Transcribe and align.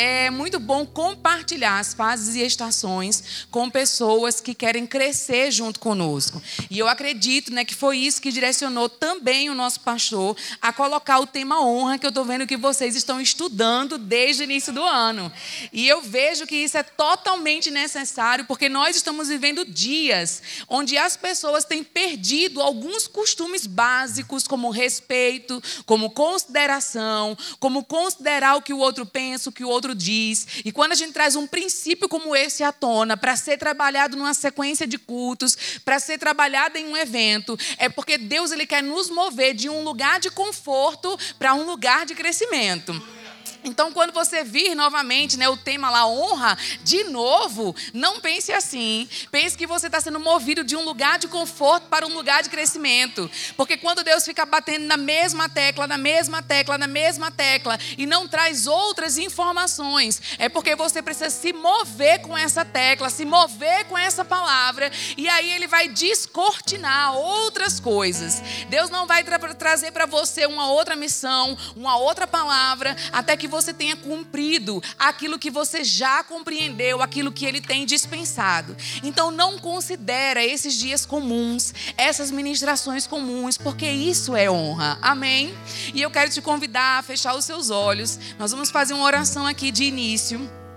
é 0.00 0.30
muito 0.30 0.60
bom 0.60 0.86
compartilhar 0.86 1.80
as 1.80 1.92
fases 1.92 2.36
e 2.36 2.46
estações 2.46 3.46
com 3.50 3.68
pessoas 3.68 4.40
que 4.40 4.54
querem 4.54 4.86
crescer 4.86 5.50
junto 5.50 5.80
conosco. 5.80 6.40
E 6.70 6.78
eu 6.78 6.86
acredito 6.86 7.52
né, 7.52 7.64
que 7.64 7.74
foi 7.74 7.98
isso 7.98 8.22
que 8.22 8.30
direcionou 8.30 8.88
também 8.88 9.50
o 9.50 9.56
nosso 9.56 9.80
pastor 9.80 10.36
a 10.62 10.72
colocar 10.72 11.18
o 11.18 11.26
tema 11.26 11.60
honra, 11.60 11.98
que 11.98 12.06
eu 12.06 12.10
estou 12.10 12.24
vendo 12.24 12.46
que 12.46 12.56
vocês 12.56 12.94
estão 12.94 13.20
estudando 13.20 13.98
desde 13.98 14.42
o 14.42 14.44
início 14.44 14.72
do 14.72 14.84
ano. 14.84 15.32
E 15.72 15.88
eu 15.88 16.00
vejo 16.00 16.46
que 16.46 16.54
isso 16.54 16.78
é 16.78 16.84
totalmente 16.84 17.68
necessário, 17.68 18.44
porque 18.44 18.68
nós 18.68 18.94
estamos 18.94 19.26
vivendo 19.26 19.64
dias 19.64 20.40
onde 20.68 20.96
as 20.96 21.16
pessoas 21.16 21.64
têm 21.64 21.82
perdido 21.82 22.62
alguns 22.62 23.08
costumes 23.08 23.66
básicos, 23.66 24.46
como 24.46 24.70
respeito, 24.70 25.60
como 25.84 26.10
consideração, 26.10 27.36
como 27.58 27.84
considerar 27.84 28.54
o 28.54 28.62
que 28.62 28.72
o 28.72 28.78
outro 28.78 29.04
pensa, 29.04 29.50
o 29.50 29.52
que 29.52 29.64
o 29.64 29.68
outro 29.68 29.87
diz. 29.94 30.46
E 30.64 30.72
quando 30.72 30.92
a 30.92 30.94
gente 30.94 31.12
traz 31.12 31.36
um 31.36 31.46
princípio 31.46 32.08
como 32.08 32.34
esse 32.34 32.62
à 32.62 32.72
tona, 32.72 33.16
para 33.16 33.36
ser 33.36 33.58
trabalhado 33.58 34.16
numa 34.16 34.34
sequência 34.34 34.86
de 34.86 34.98
cultos, 34.98 35.56
para 35.84 35.98
ser 35.98 36.18
trabalhado 36.18 36.78
em 36.78 36.86
um 36.86 36.96
evento, 36.96 37.58
é 37.78 37.88
porque 37.88 38.18
Deus 38.18 38.50
ele 38.50 38.66
quer 38.66 38.82
nos 38.82 39.10
mover 39.10 39.54
de 39.54 39.68
um 39.68 39.82
lugar 39.82 40.20
de 40.20 40.30
conforto 40.30 41.18
para 41.38 41.54
um 41.54 41.64
lugar 41.64 42.06
de 42.06 42.14
crescimento. 42.14 43.17
Então, 43.64 43.92
quando 43.92 44.12
você 44.12 44.44
vir 44.44 44.74
novamente 44.74 45.36
né, 45.36 45.48
o 45.48 45.56
tema 45.56 45.90
lá, 45.90 46.06
honra, 46.06 46.56
de 46.82 47.04
novo, 47.04 47.74
não 47.92 48.20
pense 48.20 48.52
assim. 48.52 49.08
Pense 49.30 49.56
que 49.56 49.66
você 49.66 49.86
está 49.86 50.00
sendo 50.00 50.20
movido 50.20 50.62
de 50.62 50.76
um 50.76 50.84
lugar 50.84 51.18
de 51.18 51.28
conforto 51.28 51.88
para 51.88 52.06
um 52.06 52.14
lugar 52.14 52.42
de 52.42 52.50
crescimento. 52.50 53.30
Porque 53.56 53.76
quando 53.76 54.04
Deus 54.04 54.24
fica 54.24 54.46
batendo 54.46 54.86
na 54.86 54.96
mesma 54.96 55.48
tecla, 55.48 55.86
na 55.86 55.98
mesma 55.98 56.42
tecla, 56.42 56.78
na 56.78 56.86
mesma 56.86 57.30
tecla, 57.30 57.78
e 57.96 58.06
não 58.06 58.28
traz 58.28 58.66
outras 58.66 59.18
informações, 59.18 60.22
é 60.38 60.48
porque 60.48 60.76
você 60.76 61.02
precisa 61.02 61.30
se 61.30 61.52
mover 61.52 62.20
com 62.20 62.36
essa 62.36 62.64
tecla, 62.64 63.10
se 63.10 63.24
mover 63.24 63.84
com 63.86 63.98
essa 63.98 64.24
palavra, 64.24 64.90
e 65.16 65.28
aí 65.28 65.50
ele 65.52 65.66
vai 65.66 65.88
descortinar 65.88 67.16
outras 67.16 67.80
coisas. 67.80 68.40
Deus 68.68 68.90
não 68.90 69.06
vai 69.06 69.24
tra 69.24 69.38
trazer 69.54 69.90
para 69.92 70.06
você 70.06 70.46
uma 70.46 70.70
outra 70.70 70.94
missão, 70.94 71.56
uma 71.74 71.96
outra 71.96 72.26
palavra, 72.26 72.96
até 73.12 73.36
que 73.36 73.47
você 73.48 73.72
tenha 73.72 73.96
cumprido 73.96 74.82
aquilo 74.98 75.38
que 75.38 75.50
você 75.50 75.82
já 75.82 76.22
compreendeu, 76.22 77.02
aquilo 77.02 77.32
que 77.32 77.44
ele 77.44 77.60
tem 77.60 77.84
dispensado. 77.84 78.76
Então 79.02 79.30
não 79.30 79.58
considera 79.58 80.44
esses 80.44 80.74
dias 80.74 81.04
comuns, 81.04 81.72
essas 81.96 82.30
ministrações 82.30 83.06
comuns, 83.06 83.56
porque 83.58 83.90
isso 83.90 84.36
é 84.36 84.50
honra. 84.50 84.98
Amém? 85.02 85.54
E 85.94 86.02
eu 86.02 86.10
quero 86.10 86.30
te 86.30 86.40
convidar 86.40 86.98
a 86.98 87.02
fechar 87.02 87.34
os 87.34 87.44
seus 87.44 87.70
olhos. 87.70 88.18
Nós 88.38 88.52
vamos 88.52 88.70
fazer 88.70 88.94
uma 88.94 89.04
oração 89.04 89.46
aqui 89.46 89.70
de 89.70 89.84
início. 89.84 90.67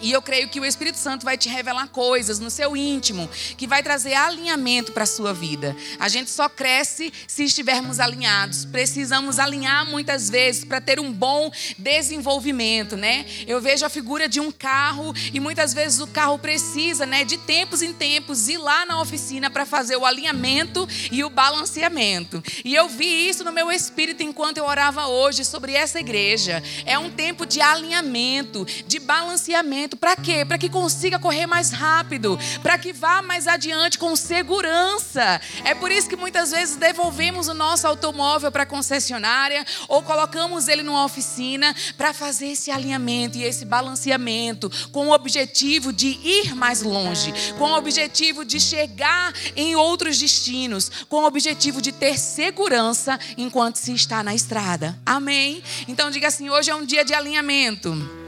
E 0.00 0.12
eu 0.12 0.22
creio 0.22 0.48
que 0.48 0.60
o 0.60 0.64
Espírito 0.64 0.98
Santo 0.98 1.24
vai 1.24 1.36
te 1.36 1.48
revelar 1.48 1.88
coisas 1.88 2.38
no 2.38 2.50
seu 2.50 2.76
íntimo 2.76 3.28
que 3.56 3.66
vai 3.66 3.82
trazer 3.82 4.14
alinhamento 4.14 4.92
para 4.92 5.04
a 5.04 5.06
sua 5.06 5.32
vida. 5.32 5.76
A 5.98 6.08
gente 6.08 6.30
só 6.30 6.48
cresce 6.48 7.12
se 7.26 7.44
estivermos 7.44 8.00
alinhados. 8.00 8.64
Precisamos 8.64 9.38
alinhar 9.38 9.86
muitas 9.86 10.30
vezes 10.30 10.64
para 10.64 10.80
ter 10.80 10.98
um 10.98 11.12
bom 11.12 11.50
desenvolvimento, 11.78 12.96
né? 12.96 13.26
Eu 13.46 13.60
vejo 13.60 13.84
a 13.84 13.88
figura 13.88 14.28
de 14.28 14.40
um 14.40 14.50
carro 14.50 15.14
e 15.32 15.40
muitas 15.40 15.74
vezes 15.74 16.00
o 16.00 16.06
carro 16.06 16.38
precisa, 16.38 17.04
né, 17.06 17.24
de 17.24 17.36
tempos 17.38 17.82
em 17.82 17.92
tempos 17.92 18.48
ir 18.48 18.58
lá 18.58 18.86
na 18.86 19.00
oficina 19.00 19.50
para 19.50 19.66
fazer 19.66 19.96
o 19.96 20.06
alinhamento 20.06 20.88
e 21.10 21.22
o 21.22 21.30
balanceamento. 21.30 22.42
E 22.64 22.74
eu 22.74 22.88
vi 22.88 23.28
isso 23.28 23.44
no 23.44 23.52
meu 23.52 23.70
espírito 23.70 24.22
enquanto 24.22 24.58
eu 24.58 24.64
orava 24.64 25.06
hoje 25.06 25.44
sobre 25.44 25.74
essa 25.74 26.00
igreja. 26.00 26.62
É 26.84 26.98
um 26.98 27.10
tempo 27.10 27.44
de 27.44 27.60
alinhamento, 27.60 28.66
de 28.86 28.98
balanceamento 28.98 29.89
para 29.96 30.16
quê? 30.16 30.44
Para 30.44 30.58
que 30.58 30.68
consiga 30.68 31.18
correr 31.18 31.46
mais 31.46 31.70
rápido, 31.70 32.38
para 32.62 32.78
que 32.78 32.92
vá 32.92 33.22
mais 33.22 33.46
adiante 33.46 33.98
com 33.98 34.14
segurança. 34.16 35.40
É 35.64 35.74
por 35.74 35.90
isso 35.90 36.08
que 36.08 36.16
muitas 36.16 36.50
vezes 36.50 36.76
devolvemos 36.76 37.48
o 37.48 37.54
nosso 37.54 37.86
automóvel 37.86 38.50
para 38.50 38.64
a 38.64 38.66
concessionária 38.66 39.64
ou 39.88 40.02
colocamos 40.02 40.68
ele 40.68 40.82
numa 40.82 41.04
oficina 41.04 41.74
para 41.96 42.12
fazer 42.12 42.48
esse 42.48 42.70
alinhamento 42.70 43.38
e 43.38 43.44
esse 43.44 43.64
balanceamento 43.64 44.70
com 44.92 45.08
o 45.08 45.12
objetivo 45.12 45.92
de 45.92 46.08
ir 46.08 46.54
mais 46.54 46.82
longe, 46.82 47.32
com 47.58 47.70
o 47.70 47.76
objetivo 47.76 48.44
de 48.44 48.60
chegar 48.60 49.32
em 49.56 49.76
outros 49.76 50.18
destinos, 50.18 50.90
com 51.08 51.22
o 51.22 51.26
objetivo 51.26 51.80
de 51.80 51.92
ter 51.92 52.18
segurança 52.18 53.18
enquanto 53.36 53.76
se 53.76 53.92
está 53.92 54.22
na 54.22 54.34
estrada. 54.34 54.98
Amém? 55.04 55.62
Então 55.88 56.10
diga 56.10 56.28
assim: 56.28 56.48
hoje 56.50 56.70
é 56.70 56.74
um 56.74 56.84
dia 56.84 57.04
de 57.04 57.14
alinhamento. 57.14 58.19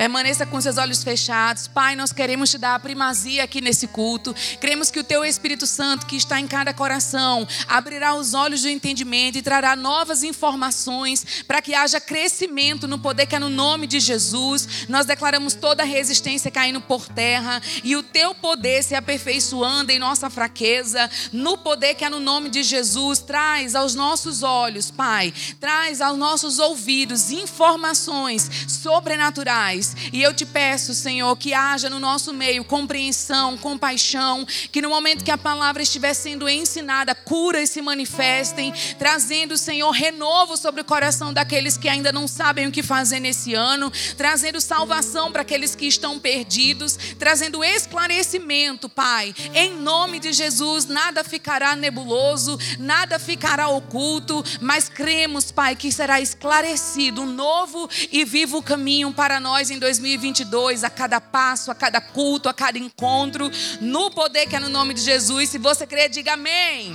Permaneça 0.00 0.46
com 0.46 0.58
seus 0.58 0.78
olhos 0.78 1.04
fechados. 1.04 1.68
Pai, 1.68 1.94
nós 1.94 2.10
queremos 2.10 2.50
te 2.50 2.56
dar 2.56 2.74
a 2.74 2.78
primazia 2.78 3.44
aqui 3.44 3.60
nesse 3.60 3.86
culto. 3.86 4.34
Cremos 4.58 4.90
que 4.90 4.98
o 4.98 5.04
teu 5.04 5.22
Espírito 5.26 5.66
Santo, 5.66 6.06
que 6.06 6.16
está 6.16 6.40
em 6.40 6.46
cada 6.46 6.72
coração, 6.72 7.46
abrirá 7.68 8.14
os 8.14 8.32
olhos 8.32 8.62
do 8.62 8.70
entendimento 8.70 9.36
e 9.36 9.42
trará 9.42 9.76
novas 9.76 10.22
informações 10.22 11.44
para 11.46 11.60
que 11.60 11.74
haja 11.74 12.00
crescimento 12.00 12.88
no 12.88 12.98
poder 12.98 13.26
que 13.26 13.36
é 13.36 13.38
no 13.38 13.50
nome 13.50 13.86
de 13.86 14.00
Jesus. 14.00 14.86
Nós 14.88 15.04
declaramos 15.04 15.52
toda 15.52 15.84
resistência 15.84 16.50
caindo 16.50 16.80
por 16.80 17.06
terra 17.06 17.60
e 17.84 17.94
o 17.94 18.02
teu 18.02 18.34
poder 18.34 18.82
se 18.82 18.94
aperfeiçoando 18.94 19.92
em 19.92 19.98
nossa 19.98 20.30
fraqueza. 20.30 21.10
No 21.30 21.58
poder 21.58 21.94
que 21.94 22.06
é 22.06 22.08
no 22.08 22.20
nome 22.20 22.48
de 22.48 22.62
Jesus, 22.62 23.18
traz 23.18 23.74
aos 23.74 23.94
nossos 23.94 24.42
olhos, 24.42 24.90
Pai, 24.90 25.30
traz 25.60 26.00
aos 26.00 26.16
nossos 26.16 26.58
ouvidos 26.58 27.30
informações 27.30 28.50
sobrenaturais 28.66 29.89
e 30.12 30.22
eu 30.22 30.32
te 30.32 30.44
peço, 30.44 30.94
Senhor, 30.94 31.34
que 31.36 31.54
haja 31.54 31.90
no 31.90 31.98
nosso 31.98 32.32
meio 32.32 32.64
compreensão, 32.64 33.56
compaixão, 33.56 34.46
que 34.70 34.82
no 34.82 34.88
momento 34.88 35.24
que 35.24 35.30
a 35.30 35.38
palavra 35.38 35.82
estiver 35.82 36.14
sendo 36.14 36.48
ensinada, 36.48 37.14
curas 37.14 37.70
se 37.70 37.82
manifestem, 37.82 38.72
trazendo, 38.98 39.56
Senhor, 39.56 39.90
renovo 39.90 40.56
sobre 40.56 40.80
o 40.80 40.84
coração 40.84 41.32
daqueles 41.32 41.76
que 41.76 41.88
ainda 41.88 42.12
não 42.12 42.28
sabem 42.28 42.66
o 42.66 42.72
que 42.72 42.82
fazer 42.82 43.20
nesse 43.20 43.54
ano, 43.54 43.92
trazendo 44.16 44.60
salvação 44.60 45.32
para 45.32 45.42
aqueles 45.42 45.74
que 45.74 45.86
estão 45.86 46.18
perdidos, 46.18 46.98
trazendo 47.18 47.64
esclarecimento, 47.64 48.88
Pai. 48.88 49.34
Em 49.54 49.76
nome 49.76 50.18
de 50.18 50.32
Jesus, 50.32 50.86
nada 50.86 51.24
ficará 51.24 51.74
nebuloso, 51.74 52.58
nada 52.78 53.18
ficará 53.18 53.68
oculto, 53.68 54.44
mas 54.60 54.88
cremos, 54.88 55.50
Pai, 55.50 55.74
que 55.74 55.90
será 55.90 56.20
esclarecido 56.20 57.22
um 57.22 57.26
novo 57.26 57.88
e 58.12 58.24
vivo 58.24 58.62
caminho 58.62 59.12
para 59.12 59.40
nós 59.40 59.70
em 59.70 59.78
2022, 59.80 60.84
a 60.84 60.90
cada 60.90 61.20
passo, 61.20 61.70
a 61.70 61.74
cada 61.74 62.00
culto, 62.00 62.48
a 62.48 62.54
cada 62.54 62.78
encontro, 62.78 63.50
no 63.80 64.10
poder 64.10 64.46
que 64.46 64.54
é 64.54 64.60
no 64.60 64.68
nome 64.68 64.94
de 64.94 65.00
Jesus. 65.00 65.48
Se 65.48 65.58
você 65.58 65.86
crer, 65.86 66.08
diga 66.08 66.34
amém. 66.34 66.94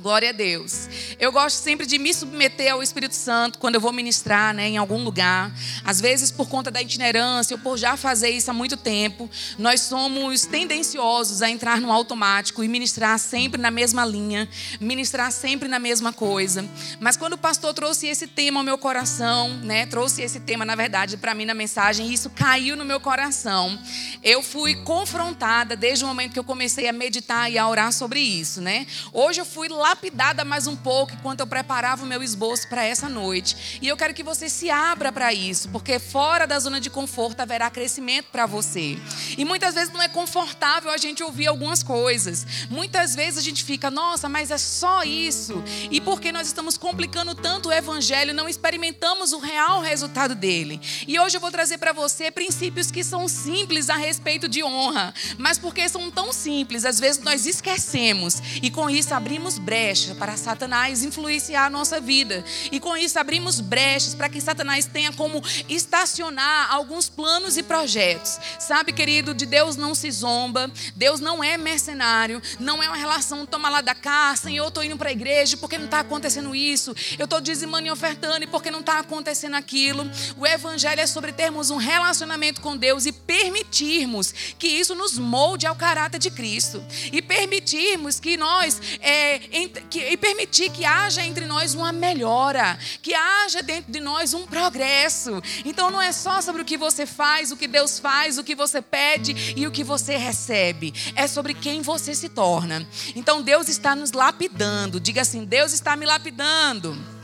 Glória 0.00 0.30
a 0.30 0.32
Deus. 0.32 0.88
Eu 1.18 1.30
gosto 1.30 1.56
sempre 1.56 1.84
de 1.84 1.98
me 1.98 2.14
submeter 2.14 2.72
ao 2.72 2.82
Espírito 2.82 3.14
Santo 3.14 3.58
quando 3.58 3.74
eu 3.74 3.80
vou 3.82 3.92
ministrar 3.92 4.54
né, 4.54 4.66
em 4.66 4.78
algum 4.78 5.04
lugar. 5.04 5.52
Às 5.84 6.00
vezes, 6.00 6.30
por 6.30 6.48
conta 6.48 6.70
da 6.70 6.80
itinerância, 6.80 7.54
ou 7.54 7.62
por 7.62 7.76
já 7.76 7.98
fazer 7.98 8.30
isso 8.30 8.50
há 8.50 8.54
muito 8.54 8.78
tempo, 8.78 9.28
nós 9.58 9.82
somos 9.82 10.46
tendenciosos 10.46 11.42
a 11.42 11.50
entrar 11.50 11.82
no 11.82 11.92
automático 11.92 12.64
e 12.64 12.68
ministrar 12.68 13.18
sempre 13.18 13.60
na 13.60 13.70
mesma 13.70 14.02
linha, 14.06 14.48
ministrar 14.80 15.30
sempre 15.30 15.68
na 15.68 15.78
mesma 15.78 16.14
coisa. 16.14 16.64
Mas 16.98 17.18
quando 17.18 17.34
o 17.34 17.38
pastor 17.38 17.74
trouxe 17.74 18.06
esse 18.06 18.26
tema 18.26 18.60
ao 18.60 18.64
meu 18.64 18.78
coração, 18.78 19.50
né, 19.58 19.84
trouxe 19.84 20.22
esse 20.22 20.40
tema, 20.40 20.64
na 20.64 20.74
verdade, 20.74 21.18
para 21.18 21.34
mim 21.34 21.44
na 21.44 21.52
mensagem, 21.52 22.08
e 22.08 22.14
isso 22.14 22.30
caiu 22.30 22.74
no 22.74 22.86
meu 22.86 23.00
coração, 23.00 23.78
eu 24.22 24.42
fui 24.42 24.76
confrontada 24.76 25.76
desde 25.76 26.06
o 26.06 26.08
momento 26.08 26.32
que 26.32 26.38
eu 26.38 26.44
comecei 26.44 26.88
a 26.88 26.92
meditar 26.92 27.52
e 27.52 27.58
a 27.58 27.68
orar 27.68 27.92
sobre 27.92 28.18
isso. 28.18 28.62
Né? 28.62 28.86
Hoje 29.12 29.42
eu 29.42 29.44
fui 29.44 29.68
lá 29.68 29.89
lapidada 29.90 30.44
mais 30.44 30.68
um 30.68 30.76
pouco 30.76 31.12
enquanto 31.14 31.40
eu 31.40 31.46
preparava 31.48 32.04
o 32.04 32.06
meu 32.06 32.22
esboço 32.22 32.68
para 32.68 32.84
essa 32.84 33.08
noite. 33.08 33.80
E 33.82 33.88
eu 33.88 33.96
quero 33.96 34.14
que 34.14 34.22
você 34.22 34.48
se 34.48 34.70
abra 34.70 35.10
para 35.10 35.34
isso, 35.34 35.68
porque 35.70 35.98
fora 35.98 36.46
da 36.46 36.60
zona 36.60 36.80
de 36.80 36.88
conforto 36.88 37.40
haverá 37.40 37.68
crescimento 37.68 38.26
para 38.30 38.46
você. 38.46 38.96
E 39.36 39.44
muitas 39.44 39.74
vezes 39.74 39.92
não 39.92 40.00
é 40.00 40.06
confortável 40.06 40.92
a 40.92 40.96
gente 40.96 41.24
ouvir 41.24 41.48
algumas 41.48 41.82
coisas. 41.82 42.46
Muitas 42.70 43.16
vezes 43.16 43.38
a 43.40 43.42
gente 43.42 43.64
fica, 43.64 43.90
nossa, 43.90 44.28
mas 44.28 44.52
é 44.52 44.58
só 44.58 45.02
isso. 45.02 45.60
E 45.90 46.00
porque 46.00 46.30
nós 46.30 46.46
estamos 46.46 46.78
complicando 46.78 47.34
tanto 47.34 47.70
o 47.70 47.72
evangelho, 47.72 48.32
não 48.32 48.48
experimentamos 48.48 49.32
o 49.32 49.40
real 49.40 49.80
resultado 49.80 50.36
dele. 50.36 50.80
E 51.08 51.18
hoje 51.18 51.36
eu 51.36 51.40
vou 51.40 51.50
trazer 51.50 51.78
para 51.78 51.92
você 51.92 52.30
princípios 52.30 52.92
que 52.92 53.02
são 53.02 53.26
simples 53.26 53.90
a 53.90 53.96
respeito 53.96 54.48
de 54.48 54.62
honra, 54.62 55.12
mas 55.36 55.58
porque 55.58 55.88
são 55.88 56.12
tão 56.12 56.32
simples, 56.32 56.84
às 56.84 57.00
vezes 57.00 57.20
nós 57.24 57.44
esquecemos 57.44 58.40
e 58.62 58.70
com 58.70 58.88
isso 58.88 59.12
abrimos 59.12 59.58
brecha 59.58 59.79
brecha 59.80 60.14
para 60.14 60.36
Satanás 60.36 61.02
influenciar 61.02 61.64
a 61.64 61.70
nossa 61.70 61.98
vida. 62.00 62.44
E 62.70 62.78
com 62.78 62.94
isso 62.98 63.18
abrimos 63.18 63.60
brechas 63.60 64.14
para 64.14 64.28
que 64.28 64.38
Satanás 64.38 64.84
tenha 64.84 65.10
como 65.10 65.42
estacionar 65.70 66.70
alguns 66.70 67.08
planos 67.08 67.56
e 67.56 67.62
projetos. 67.62 68.38
Sabe, 68.58 68.92
querido, 68.92 69.32
de 69.32 69.46
Deus 69.46 69.76
não 69.76 69.94
se 69.94 70.10
zomba, 70.10 70.70
Deus 70.94 71.18
não 71.18 71.42
é 71.42 71.56
mercenário, 71.56 72.42
não 72.58 72.82
é 72.82 72.88
uma 72.88 72.96
relação 72.96 73.46
toma 73.46 73.70
lá 73.70 73.80
da 73.80 73.94
cá, 73.94 74.36
Senhor, 74.36 74.64
eu 74.64 74.68
estou 74.68 74.84
indo 74.84 74.98
para 74.98 75.08
a 75.08 75.12
igreja 75.12 75.56
porque 75.56 75.78
não 75.78 75.86
está 75.86 76.00
acontecendo 76.00 76.54
isso, 76.54 76.94
eu 77.18 77.24
estou 77.24 77.40
dizimando 77.40 77.86
e 77.86 77.90
ofertando 77.90 78.46
porque 78.48 78.70
não 78.70 78.80
está 78.80 78.98
acontecendo 78.98 79.54
aquilo. 79.54 80.08
O 80.36 80.46
evangelho 80.46 81.00
é 81.00 81.06
sobre 81.06 81.32
termos 81.32 81.70
um 81.70 81.76
relacionamento 81.76 82.60
com 82.60 82.76
Deus 82.76 83.06
e 83.06 83.12
permitirmos 83.12 84.32
que 84.58 84.68
isso 84.68 84.94
nos 84.94 85.16
molde 85.18 85.66
ao 85.66 85.74
caráter 85.74 86.18
de 86.18 86.30
Cristo 86.30 86.84
e 87.10 87.22
permitirmos 87.22 88.20
que 88.20 88.36
nós 88.36 88.80
é, 89.00 89.40
que, 89.88 89.98
e 90.00 90.16
permitir 90.16 90.70
que 90.70 90.84
haja 90.84 91.24
entre 91.24 91.46
nós 91.46 91.74
uma 91.74 91.92
melhora, 91.92 92.78
que 93.02 93.14
haja 93.14 93.62
dentro 93.62 93.92
de 93.92 94.00
nós 94.00 94.34
um 94.34 94.46
progresso. 94.46 95.42
Então 95.64 95.90
não 95.90 96.00
é 96.00 96.12
só 96.12 96.40
sobre 96.40 96.62
o 96.62 96.64
que 96.64 96.76
você 96.76 97.06
faz, 97.06 97.50
o 97.50 97.56
que 97.56 97.66
Deus 97.66 97.98
faz, 97.98 98.38
o 98.38 98.44
que 98.44 98.54
você 98.54 98.82
pede 98.82 99.54
e 99.56 99.66
o 99.66 99.70
que 99.70 99.84
você 99.84 100.16
recebe. 100.16 100.92
É 101.14 101.26
sobre 101.26 101.54
quem 101.54 101.82
você 101.82 102.14
se 102.14 102.28
torna. 102.28 102.86
Então 103.14 103.42
Deus 103.42 103.68
está 103.68 103.94
nos 103.94 104.12
lapidando. 104.12 105.00
Diga 105.00 105.22
assim: 105.22 105.44
Deus 105.44 105.72
está 105.72 105.96
me 105.96 106.06
lapidando. 106.06 107.19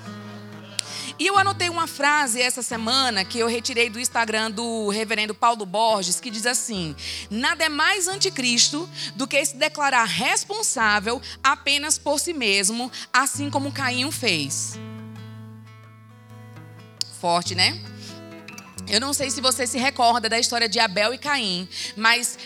E 1.19 1.27
eu 1.27 1.39
anotei 1.39 1.71
uma 1.71 1.87
frase 1.87 2.43
essa 2.43 2.63
semana 2.63 3.25
que 3.25 3.39
eu 3.39 3.47
retirei 3.47 3.89
do 3.89 3.99
Instagram 3.99 4.51
do 4.51 4.91
reverendo 4.91 5.35
Paulo 5.35 5.65
Borges, 5.65 6.21
que 6.21 6.31
diz 6.31 6.45
assim: 6.45 6.95
Nada 7.31 7.65
é 7.65 7.69
mais 7.71 8.07
anticristo 8.07 8.89
do 9.15 9.27
que 9.27 9.43
se 9.45 9.57
declarar 9.57 10.05
responsável 10.05 11.21
apenas 11.43 11.97
por 11.97 12.21
si 12.21 12.35
mesmo, 12.35 12.93
assim 13.11 13.49
como 13.49 13.73
Caim 13.73 14.11
fez. 14.11 14.79
Forte, 17.19 17.55
né? 17.55 17.81
Eu 18.87 19.01
não 19.01 19.15
sei 19.15 19.31
se 19.31 19.41
você 19.41 19.67
se 19.67 19.79
recorda 19.79 20.29
da 20.29 20.39
história 20.39 20.69
de 20.69 20.79
Abel 20.79 21.15
e 21.15 21.19
Caim, 21.19 21.67
mas 21.97 22.39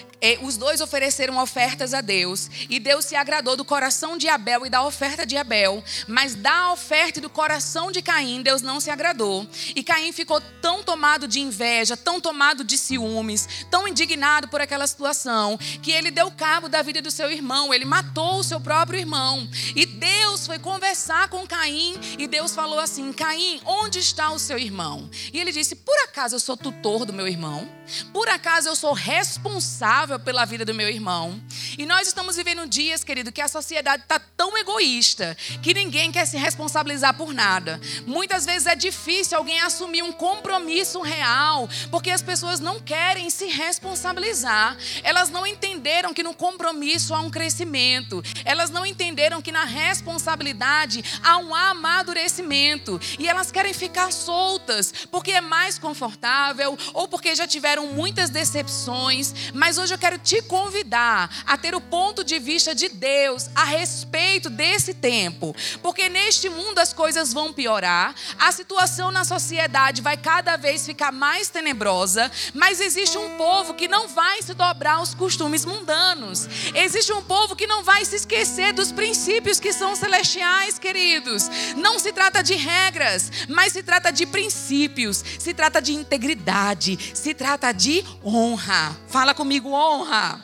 os 0.42 0.56
dois 0.56 0.80
ofereceram 0.80 1.38
ofertas 1.38 1.94
a 1.94 2.00
Deus 2.00 2.50
e 2.68 2.78
Deus 2.78 3.06
se 3.06 3.16
agradou 3.16 3.56
do 3.56 3.64
coração 3.64 4.18
de 4.18 4.28
Abel 4.28 4.66
e 4.66 4.70
da 4.70 4.84
oferta 4.84 5.24
de 5.24 5.36
Abel, 5.36 5.82
mas 6.06 6.34
da 6.34 6.72
oferta 6.72 7.18
e 7.18 7.22
do 7.22 7.30
coração 7.30 7.90
de 7.90 8.02
Caim 8.02 8.42
Deus 8.42 8.60
não 8.60 8.80
se 8.80 8.90
agradou. 8.90 9.46
E 9.74 9.82
Caim 9.82 10.12
ficou 10.12 10.40
tão 10.60 10.82
tomado 10.82 11.26
de 11.26 11.40
inveja, 11.40 11.96
tão 11.96 12.20
tomado 12.20 12.62
de 12.62 12.76
ciúmes, 12.76 13.64
tão 13.70 13.88
indignado 13.88 14.48
por 14.48 14.60
aquela 14.60 14.86
situação, 14.86 15.58
que 15.82 15.90
ele 15.90 16.10
deu 16.10 16.30
cabo 16.30 16.68
da 16.68 16.82
vida 16.82 17.00
do 17.00 17.10
seu 17.10 17.30
irmão, 17.30 17.72
ele 17.72 17.84
matou 17.84 18.38
o 18.38 18.44
seu 18.44 18.60
próprio 18.60 18.98
irmão. 18.98 19.48
E 19.74 19.86
Deus 19.86 20.46
foi 20.46 20.58
conversar 20.58 21.28
com 21.28 21.46
Caim 21.46 21.98
e 22.18 22.26
Deus 22.26 22.54
falou 22.54 22.78
assim: 22.78 23.12
Caim, 23.12 23.60
onde 23.64 23.98
está 23.98 24.30
o 24.30 24.38
seu 24.38 24.58
irmão? 24.58 25.08
E 25.32 25.38
ele 25.38 25.52
disse: 25.52 25.74
Por 25.76 25.96
acaso 26.04 26.36
eu 26.36 26.40
sou 26.40 26.56
tutor 26.56 27.04
do 27.06 27.12
meu 27.12 27.26
irmão? 27.26 27.68
Por 28.12 28.28
acaso 28.28 28.68
eu 28.68 28.76
sou 28.76 28.92
responsável? 28.92 30.09
Pela 30.18 30.44
vida 30.44 30.64
do 30.64 30.74
meu 30.74 30.88
irmão. 30.88 31.40
E 31.78 31.86
nós 31.86 32.08
estamos 32.08 32.36
vivendo 32.36 32.66
dias, 32.66 33.04
querido, 33.04 33.32
que 33.32 33.40
a 33.40 33.48
sociedade 33.48 34.02
está 34.02 34.18
tão 34.18 34.56
egoísta 34.56 35.36
que 35.62 35.74
ninguém 35.74 36.10
quer 36.10 36.26
se 36.26 36.36
responsabilizar 36.36 37.14
por 37.14 37.32
nada. 37.32 37.80
Muitas 38.06 38.44
vezes 38.44 38.66
é 38.66 38.74
difícil 38.74 39.38
alguém 39.38 39.60
assumir 39.60 40.02
um 40.02 40.12
compromisso 40.12 41.00
real, 41.00 41.68
porque 41.90 42.10
as 42.10 42.22
pessoas 42.22 42.60
não 42.60 42.80
querem 42.80 43.30
se 43.30 43.46
responsabilizar. 43.46 44.76
Elas 45.02 45.30
não 45.30 45.46
entenderam 45.46 46.12
que 46.12 46.22
no 46.22 46.34
compromisso 46.34 47.14
há 47.14 47.20
um 47.20 47.30
crescimento. 47.30 48.22
Elas 48.44 48.70
não 48.70 48.84
entenderam 48.84 49.42
que 49.42 49.52
na 49.52 49.64
responsabilidade 49.64 51.04
há 51.22 51.38
um 51.38 51.54
amadurecimento. 51.54 53.00
E 53.18 53.28
elas 53.28 53.50
querem 53.50 53.72
ficar 53.72 54.12
soltas 54.12 54.92
porque 55.10 55.32
é 55.32 55.40
mais 55.40 55.78
confortável 55.78 56.78
ou 56.94 57.08
porque 57.08 57.34
já 57.34 57.46
tiveram 57.46 57.86
muitas 57.88 58.30
decepções. 58.30 59.34
Mas 59.54 59.78
hoje 59.78 59.94
eu 59.94 59.98
quero 60.00 60.18
te 60.18 60.42
convidar 60.42 61.30
a 61.46 61.56
ter 61.56 61.74
o 61.74 61.80
ponto 61.80 62.24
de 62.24 62.38
vista 62.38 62.74
de 62.74 62.88
Deus 62.88 63.50
a 63.54 63.64
respeito 63.64 64.48
desse 64.48 64.94
tempo, 64.94 65.54
porque 65.82 66.08
neste 66.08 66.48
mundo 66.48 66.78
as 66.78 66.92
coisas 66.92 67.32
vão 67.32 67.52
piorar, 67.52 68.14
a 68.38 68.50
situação 68.50 69.12
na 69.12 69.24
sociedade 69.24 70.00
vai 70.00 70.16
cada 70.16 70.56
vez 70.56 70.86
ficar 70.86 71.12
mais 71.12 71.50
tenebrosa, 71.50 72.32
mas 72.54 72.80
existe 72.80 73.18
um 73.18 73.36
povo 73.36 73.74
que 73.74 73.86
não 73.86 74.08
vai 74.08 74.42
se 74.42 74.54
dobrar 74.54 74.94
aos 74.94 75.14
costumes 75.14 75.64
mundanos, 75.64 76.48
existe 76.74 77.12
um 77.12 77.22
povo 77.22 77.54
que 77.54 77.66
não 77.66 77.84
vai 77.84 78.04
se 78.04 78.16
esquecer 78.16 78.72
dos 78.72 78.90
princípios 78.90 79.60
que 79.60 79.72
são 79.72 79.94
celestiais, 79.94 80.78
queridos. 80.78 81.50
Não 81.76 81.98
se 81.98 82.12
trata 82.12 82.42
de 82.42 82.54
regras, 82.54 83.30
mas 83.48 83.72
se 83.74 83.82
trata 83.82 84.10
de 84.10 84.24
princípios, 84.24 85.22
se 85.38 85.52
trata 85.52 85.82
de 85.82 85.92
integridade, 85.92 86.98
se 87.14 87.34
trata 87.34 87.70
de 87.72 88.02
honra. 88.24 88.96
Fala 89.08 89.34
comigo, 89.34 89.70
honra 89.70 89.89
honra. 89.90 90.38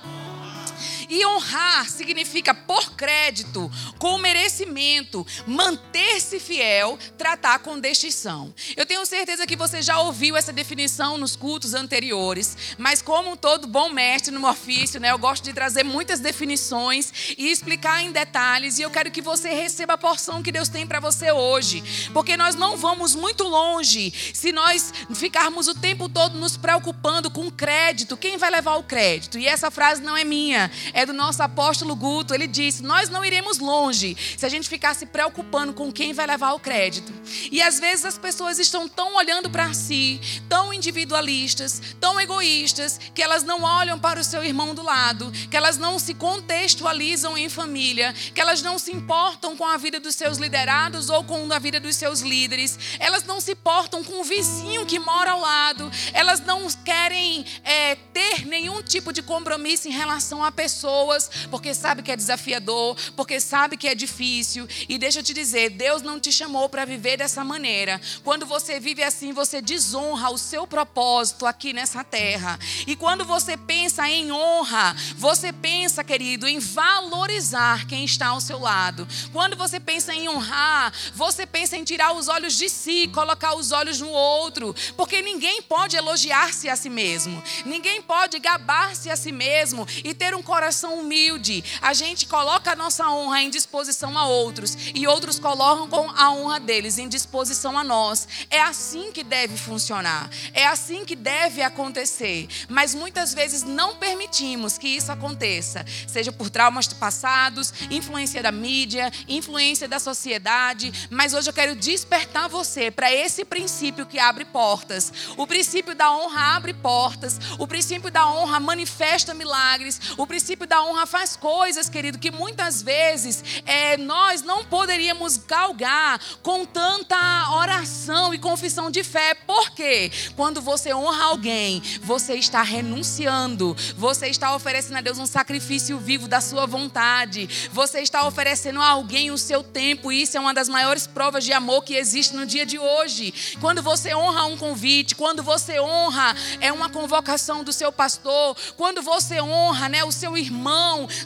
E 1.08 1.25
honrar 1.26 1.88
significa 1.88 2.55
por 2.55 2.93
crédito, 2.93 3.70
com 3.99 4.19
merecimento, 4.19 5.26
manter-se 5.47 6.38
fiel, 6.41 6.99
tratar 7.17 7.58
com 7.61 7.79
distinção. 7.79 8.55
Eu 8.76 8.87
tenho 8.87 9.05
certeza 9.06 9.47
que 9.47 9.56
você 9.56 9.82
já 9.82 9.99
ouviu 10.00 10.37
essa 10.37 10.53
definição 10.53 11.19
nos 11.19 11.37
cultos 11.37 11.75
anteriores, 11.75 12.56
mas 12.79 13.03
como 13.03 13.37
todo 13.37 13.67
bom 13.67 13.88
mestre 13.91 14.35
no 14.35 14.49
ofício, 14.49 15.00
né, 15.00 15.11
eu 15.11 15.19
gosto 15.19 15.44
de 15.44 15.53
trazer 15.53 15.85
muitas 15.85 16.20
definições 16.20 17.35
e 17.37 17.50
explicar 17.50 18.03
em 18.03 18.12
detalhes, 18.12 18.79
e 18.79 18.82
eu 18.82 18.91
quero 18.91 19.11
que 19.11 19.23
você 19.23 19.50
receba 19.50 19.94
a 19.94 19.99
porção 19.99 20.43
que 20.43 20.53
Deus 20.53 20.69
tem 20.69 20.87
para 20.87 21.00
você 21.00 21.31
hoje, 21.31 21.82
porque 22.12 22.37
nós 22.37 22.55
não 22.55 22.76
vamos 22.76 23.14
muito 23.14 23.44
longe 23.44 24.12
se 24.35 24.53
nós 24.53 24.93
ficarmos 25.14 25.69
o 25.69 25.75
tempo 25.75 26.08
todo 26.08 26.38
nos 26.38 26.56
preocupando 26.56 27.31
com 27.31 27.50
crédito, 27.50 28.17
quem 28.17 28.37
vai 28.37 28.50
levar 28.50 28.76
o 28.76 28.82
crédito? 28.82 29.38
E 29.38 29.47
essa 29.47 29.70
frase 29.70 30.03
não 30.03 30.17
é 30.17 30.25
minha, 30.25 30.70
é 30.96 31.04
do 31.04 31.12
nosso 31.12 31.43
apóstolo 31.43 31.94
Guto. 31.94 32.34
Ele 32.34 32.46
disse: 32.46 32.82
Nós 32.82 33.10
não 33.10 33.22
iremos 33.22 33.58
longe 33.58 34.16
se 34.37 34.46
a 34.46 34.48
gente 34.48 34.66
ficar 34.66 34.94
se 34.94 35.04
preocupando 35.04 35.75
com 35.75 35.93
quem 35.93 36.14
vai 36.14 36.26
levar 36.26 36.54
o 36.54 36.58
crédito. 36.58 37.12
E 37.52 37.60
às 37.60 37.78
vezes 37.78 38.06
as 38.06 38.16
pessoas 38.16 38.58
estão 38.58 38.88
tão 38.88 39.14
olhando 39.14 39.50
para 39.50 39.75
si, 39.75 40.19
tão 40.48 40.72
individualistas, 40.72 41.82
tão 42.00 42.19
egoístas, 42.19 42.98
que 43.14 43.22
elas 43.22 43.43
não 43.43 43.62
olham 43.62 43.98
para 43.98 44.19
o 44.19 44.25
seu 44.25 44.43
irmão 44.43 44.75
do 44.75 44.82
lado, 44.82 45.31
que 45.50 45.56
elas 45.56 45.76
não 45.76 45.98
se 45.98 46.14
contextualizam 46.14 47.37
em 47.37 47.50
família, 47.50 48.14
que 48.34 48.40
elas 48.40 48.62
não 48.62 48.78
se 48.78 48.90
importam 48.90 49.54
com 49.54 49.66
a 49.66 49.76
vida 49.76 50.00
dos 50.00 50.14
seus 50.14 50.38
liderados 50.38 51.10
ou 51.10 51.22
com 51.25 51.52
a 51.52 51.58
vida 51.58 51.78
dos 51.78 51.94
seus 51.94 52.20
líderes, 52.20 52.78
elas 52.98 53.22
não 53.25 53.38
se 53.38 53.54
portam 53.54 54.02
com 54.02 54.22
o 54.22 54.25
vizinho 54.25 54.87
que 54.87 54.98
mora 54.98 55.32
ao 55.32 55.40
lado, 55.40 55.90
elas 56.14 56.40
não 56.40 56.66
querem 56.84 57.44
é, 57.62 57.96
ter 58.14 58.46
nenhum 58.46 58.82
tipo 58.82 59.12
de 59.12 59.22
compromisso 59.22 59.88
em 59.88 59.90
relação 59.90 60.43
à 60.43 60.50
pessoa 60.50 60.86
pessoas, 60.87 61.29
porque 61.50 61.75
sabe 61.75 62.03
que 62.03 62.12
é 62.12 62.17
desafiador, 62.17 62.97
porque 63.17 63.41
sabe 63.41 63.77
que 63.77 63.88
é 63.88 63.94
difícil. 63.94 64.69
E 64.88 64.99
deixa 64.99 65.19
eu 65.19 65.23
te 65.23 65.35
dizer, 65.35 65.71
Deus 65.71 66.00
não 66.00 66.21
te 66.21 66.31
chamou 66.31 66.69
para 66.69 66.85
viver 66.85 67.17
dessa 67.17 67.44
maneira. 67.44 68.00
Quando 68.23 68.47
você 68.47 68.79
vive 68.79 69.03
assim, 69.03 69.33
você 69.33 69.61
desonra 69.61 70.31
o 70.31 70.38
seu 70.38 70.67
propósito 70.67 71.44
aqui 71.44 71.73
nessa 71.73 72.05
terra. 72.05 72.59
E 72.87 72.94
quando 72.94 73.25
você 73.25 73.56
pensa 73.56 74.08
em 74.08 74.31
honra, 74.31 74.94
você 75.17 75.53
pensa, 75.53 76.05
querido, 76.05 76.46
em 76.46 76.60
valorizar 76.60 77.87
quem 77.89 78.05
está 78.05 78.29
ao 78.29 78.41
seu 78.41 78.60
lado. 78.60 79.08
Quando 79.32 79.56
você 79.56 79.81
pensa 79.81 80.15
em 80.15 80.29
honrar, 80.29 80.93
você 81.15 81.44
pensa 81.46 81.77
em 81.77 81.82
tirar 81.82 82.13
os 82.13 82.29
olhos 82.29 82.56
de 82.56 82.69
si, 82.69 83.08
colocar 83.08 83.56
os 83.56 83.72
olhos 83.72 84.01
no 84.01 84.10
outro, 84.10 84.75
porque 84.96 85.20
ninguém 85.20 85.63
pode 85.63 85.96
elogiar-se 85.96 86.69
a 86.69 86.77
si 86.77 86.89
mesmo. 86.89 87.43
Ninguém 87.65 88.01
pode 88.01 88.39
gabar-se 88.39 89.10
a 89.10 89.17
si 89.17 89.32
mesmo 89.32 89.87
e 90.05 90.15
ter 90.15 90.34
um 90.34 90.43
coração 90.43 90.76
coração 90.77 91.01
humilde, 91.01 91.65
a 91.81 91.95
gente 91.95 92.27
coloca 92.27 92.73
a 92.73 92.77
nossa 92.77 93.09
honra 93.09 93.41
em 93.41 93.49
disposição 93.49 94.19
a 94.19 94.27
outros 94.27 94.77
e 94.95 95.06
outros 95.06 95.39
colocam 95.39 96.13
a 96.15 96.31
honra 96.31 96.61
deles 96.61 96.99
em 96.99 97.09
disposição 97.09 97.79
a 97.79 97.83
nós. 97.83 98.29
É 98.51 98.61
assim 98.61 99.11
que 99.11 99.25
deve 99.25 99.56
funcionar, 99.56 100.29
é 100.53 100.67
assim 100.67 101.03
que 101.06 101.17
deve 101.17 101.63
acontecer. 101.63 102.47
Mas 102.69 102.95
muitas 102.95 103.33
vezes 103.33 103.63
não 103.63 103.97
permitimos 103.97 104.77
que 104.77 104.89
isso 104.89 105.11
aconteça, 105.11 105.83
seja 106.06 106.31
por 106.31 106.51
traumas 106.51 106.87
passados, 106.89 107.73
influência 107.91 108.43
da 108.43 108.53
mídia, 108.53 109.11
influência 109.27 109.89
da 109.89 109.99
sociedade. 109.99 110.93
Mas 111.09 111.33
hoje 111.33 111.49
eu 111.49 111.55
quero 111.55 111.75
despertar 111.75 112.51
você 112.51 112.91
para 112.91 113.11
esse 113.11 113.47
princípio 113.47 114.05
que 114.05 114.19
abre 114.19 114.45
portas. 114.45 115.11
O 115.39 115.47
princípio 115.47 115.95
da 115.95 116.13
honra 116.13 116.56
abre 116.56 116.75
portas, 116.75 117.41
o 117.59 117.67
princípio 117.67 118.11
da 118.11 118.29
honra 118.31 118.61
manifesta 118.61 119.33
milagres, 119.33 119.99
o 120.19 120.27
princípio 120.27 120.66
da 120.67 120.82
honra 120.82 121.06
faz 121.06 121.37
coisas, 121.37 121.89
querido, 121.89 122.19
que 122.19 122.31
muitas 122.31 122.82
vezes 122.82 123.43
é, 123.65 123.96
nós 123.96 124.43
não 124.43 124.65
poderíamos 124.65 125.39
galgar 125.39 126.20
com 126.43 126.65
tanta 126.65 127.17
oração 127.53 128.35
e 128.35 128.39
confissão 128.39 128.91
de 128.91 129.03
fé. 129.03 129.35
Por 129.35 129.70
quê? 129.70 130.11
Quando 130.35 130.61
você 130.61 130.93
honra 130.93 131.25
alguém, 131.25 131.82
você 132.03 132.35
está 132.35 132.63
renunciando, 132.63 133.77
você 133.96 134.29
está 134.29 134.55
oferecendo 134.55 134.99
a 134.99 135.01
Deus 135.01 135.19
um 135.19 135.27
sacrifício 135.27 135.99
vivo 135.99 136.29
da 136.29 136.41
sua 136.41 136.67
vontade, 136.67 137.49
você 137.73 138.01
está 138.01 138.27
oferecendo 138.27 138.81
a 138.81 138.89
alguém 138.89 139.31
o 139.31 139.39
seu 139.39 139.63
tempo, 139.63 140.11
e 140.11 140.23
isso 140.23 140.37
é 140.37 140.41
uma 140.41 140.55
das 140.55 140.69
maiores 140.69 141.06
provas 141.06 141.44
de 141.44 141.53
amor 141.53 141.85
que 141.85 141.94
existe 141.94 142.35
no 142.35 142.46
dia 142.46 142.67
de 142.67 142.79
hoje. 142.79 143.56
Quando 143.61 143.82
você 143.82 144.15
honra 144.15 144.44
um 144.44 144.56
convite, 144.56 145.15
quando 145.15 145.43
você 145.43 145.81
honra 145.81 146.35
é 146.61 146.73
uma 146.73 146.89
convocação 146.89 147.63
do 147.63 147.73
seu 147.73 147.93
pastor, 147.93 148.56
quando 148.77 149.03
você 149.03 149.41
honra, 149.41 149.89
né, 149.89 150.05
o 150.05 150.13
seu 150.13 150.37
irmão, 150.37 150.56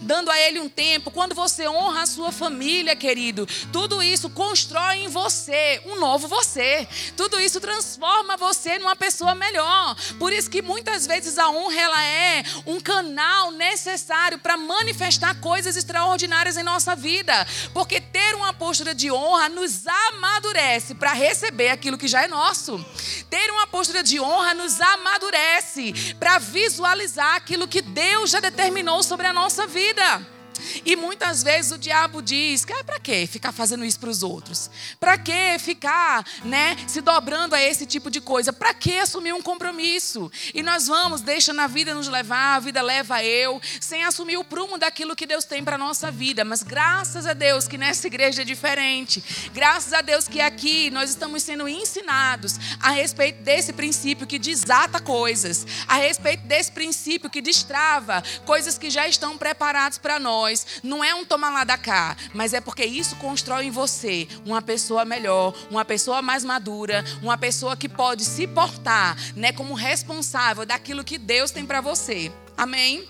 dando 0.02 0.30
a 0.30 0.38
ele 0.38 0.60
um 0.60 0.68
tempo, 0.68 1.10
quando 1.10 1.34
você 1.34 1.68
honra 1.68 2.02
a 2.02 2.06
sua 2.06 2.32
família, 2.32 2.96
querido, 2.96 3.46
tudo 3.72 4.02
isso 4.02 4.30
constrói 4.30 4.99
em 4.99 5.08
você 5.08 5.80
um 5.87 5.99
novo 5.99 6.28
você. 6.28 6.87
Tudo 7.16 7.40
isso 7.40 7.60
transforma 7.60 8.37
você 8.37 8.78
numa 8.78 8.96
pessoa 8.96 9.34
melhor. 9.34 9.96
Por 10.18 10.32
isso 10.32 10.50
que 10.50 10.62
muitas 10.62 11.06
vezes 11.06 11.38
a 11.38 11.49
honra 11.49 11.80
ela 11.80 12.04
é 12.04 12.42
um 12.66 12.80
canal 12.80 13.50
necessário 13.52 14.38
para 14.38 14.56
manifestar 14.56 15.40
coisas 15.40 15.76
extraordinárias 15.76 16.56
em 16.56 16.62
nossa 16.62 16.94
vida, 16.94 17.46
porque 17.72 18.00
ter 18.00 18.34
uma 18.34 18.52
postura 18.52 18.94
de 18.94 19.10
honra 19.10 19.49
nos 19.49 19.87
amadurece 19.87 20.94
para 20.94 21.12
receber 21.12 21.70
aquilo 21.70 21.99
que 21.99 22.08
já 22.08 22.25
é 22.25 22.28
nosso. 22.28 22.84
Ter 23.28 23.50
uma 23.50 23.66
postura 23.66 24.02
de 24.02 24.20
honra 24.20 24.54
nos 24.54 24.80
amadurece 24.80 26.14
para 26.18 26.38
visualizar 26.38 27.37
aquilo 27.37 27.68
que 27.68 27.82
Deus 27.82 28.30
já 28.30 28.40
determinou 28.40 29.02
sobre 29.02 29.19
a 29.28 29.32
nossa 29.32 29.66
vida. 29.66 30.26
E 30.84 30.96
muitas 30.96 31.42
vezes 31.42 31.72
o 31.72 31.78
diabo 31.78 32.22
diz: 32.22 32.66
ah, 32.70 32.84
para 32.84 33.00
que 33.00 33.26
ficar 33.26 33.52
fazendo 33.52 33.84
isso 33.84 33.98
para 33.98 34.10
os 34.10 34.22
outros? 34.22 34.70
Para 34.98 35.18
que 35.18 35.58
ficar, 35.58 36.24
né, 36.44 36.76
se 36.86 37.00
dobrando 37.00 37.54
a 37.54 37.62
esse 37.62 37.86
tipo 37.86 38.10
de 38.10 38.20
coisa? 38.20 38.52
Para 38.52 38.74
que 38.74 38.98
assumir 38.98 39.32
um 39.32 39.42
compromisso? 39.42 40.30
E 40.54 40.62
nós 40.62 40.86
vamos, 40.86 41.20
deixa 41.20 41.52
na 41.52 41.66
vida 41.66 41.94
nos 41.94 42.08
levar, 42.08 42.56
a 42.56 42.60
vida 42.60 42.82
leva 42.82 43.22
eu, 43.22 43.60
sem 43.80 44.04
assumir 44.04 44.36
o 44.36 44.44
prumo 44.44 44.78
daquilo 44.78 45.16
que 45.16 45.26
Deus 45.26 45.44
tem 45.44 45.62
para 45.62 45.78
nossa 45.78 46.10
vida. 46.10 46.44
Mas 46.44 46.62
graças 46.62 47.26
a 47.26 47.32
Deus 47.32 47.68
que 47.68 47.78
nessa 47.78 48.06
igreja 48.06 48.42
é 48.42 48.44
diferente. 48.44 49.22
Graças 49.52 49.92
a 49.92 50.00
Deus 50.00 50.28
que 50.28 50.40
aqui 50.40 50.90
nós 50.90 51.10
estamos 51.10 51.42
sendo 51.42 51.68
ensinados 51.68 52.58
a 52.80 52.90
respeito 52.90 53.42
desse 53.42 53.72
princípio 53.72 54.26
que 54.26 54.38
desata 54.38 55.00
coisas, 55.00 55.66
a 55.86 55.96
respeito 55.96 56.44
desse 56.44 56.72
princípio 56.72 57.30
que 57.30 57.40
destrava 57.40 58.22
coisas 58.44 58.78
que 58.78 58.90
já 58.90 59.06
estão 59.06 59.38
preparadas 59.38 59.98
para 59.98 60.18
nós 60.18 60.50
nós 60.50 60.66
não 60.83 61.02
é 61.04 61.14
um 61.14 61.25
tomar 61.25 61.50
lá 61.50 61.64
da 61.64 61.78
cá, 61.78 62.16
mas 62.35 62.52
é 62.52 62.61
porque 62.61 62.85
isso 62.85 63.14
constrói 63.16 63.66
em 63.66 63.71
você 63.71 64.26
uma 64.45 64.61
pessoa 64.61 65.04
melhor, 65.04 65.54
uma 65.71 65.85
pessoa 65.85 66.21
mais 66.21 66.45
madura, 66.45 67.04
uma 67.23 67.38
pessoa 67.38 67.76
que 67.76 67.88
pode 67.88 68.25
se 68.25 68.47
portar, 68.49 69.16
né, 69.37 69.52
como 69.52 69.75
responsável 69.75 70.66
daquilo 70.66 71.04
que 71.04 71.19
Deus 71.19 71.50
tem 71.50 71.64
para 71.64 71.80
você. 71.80 72.33
Amém? 72.57 73.09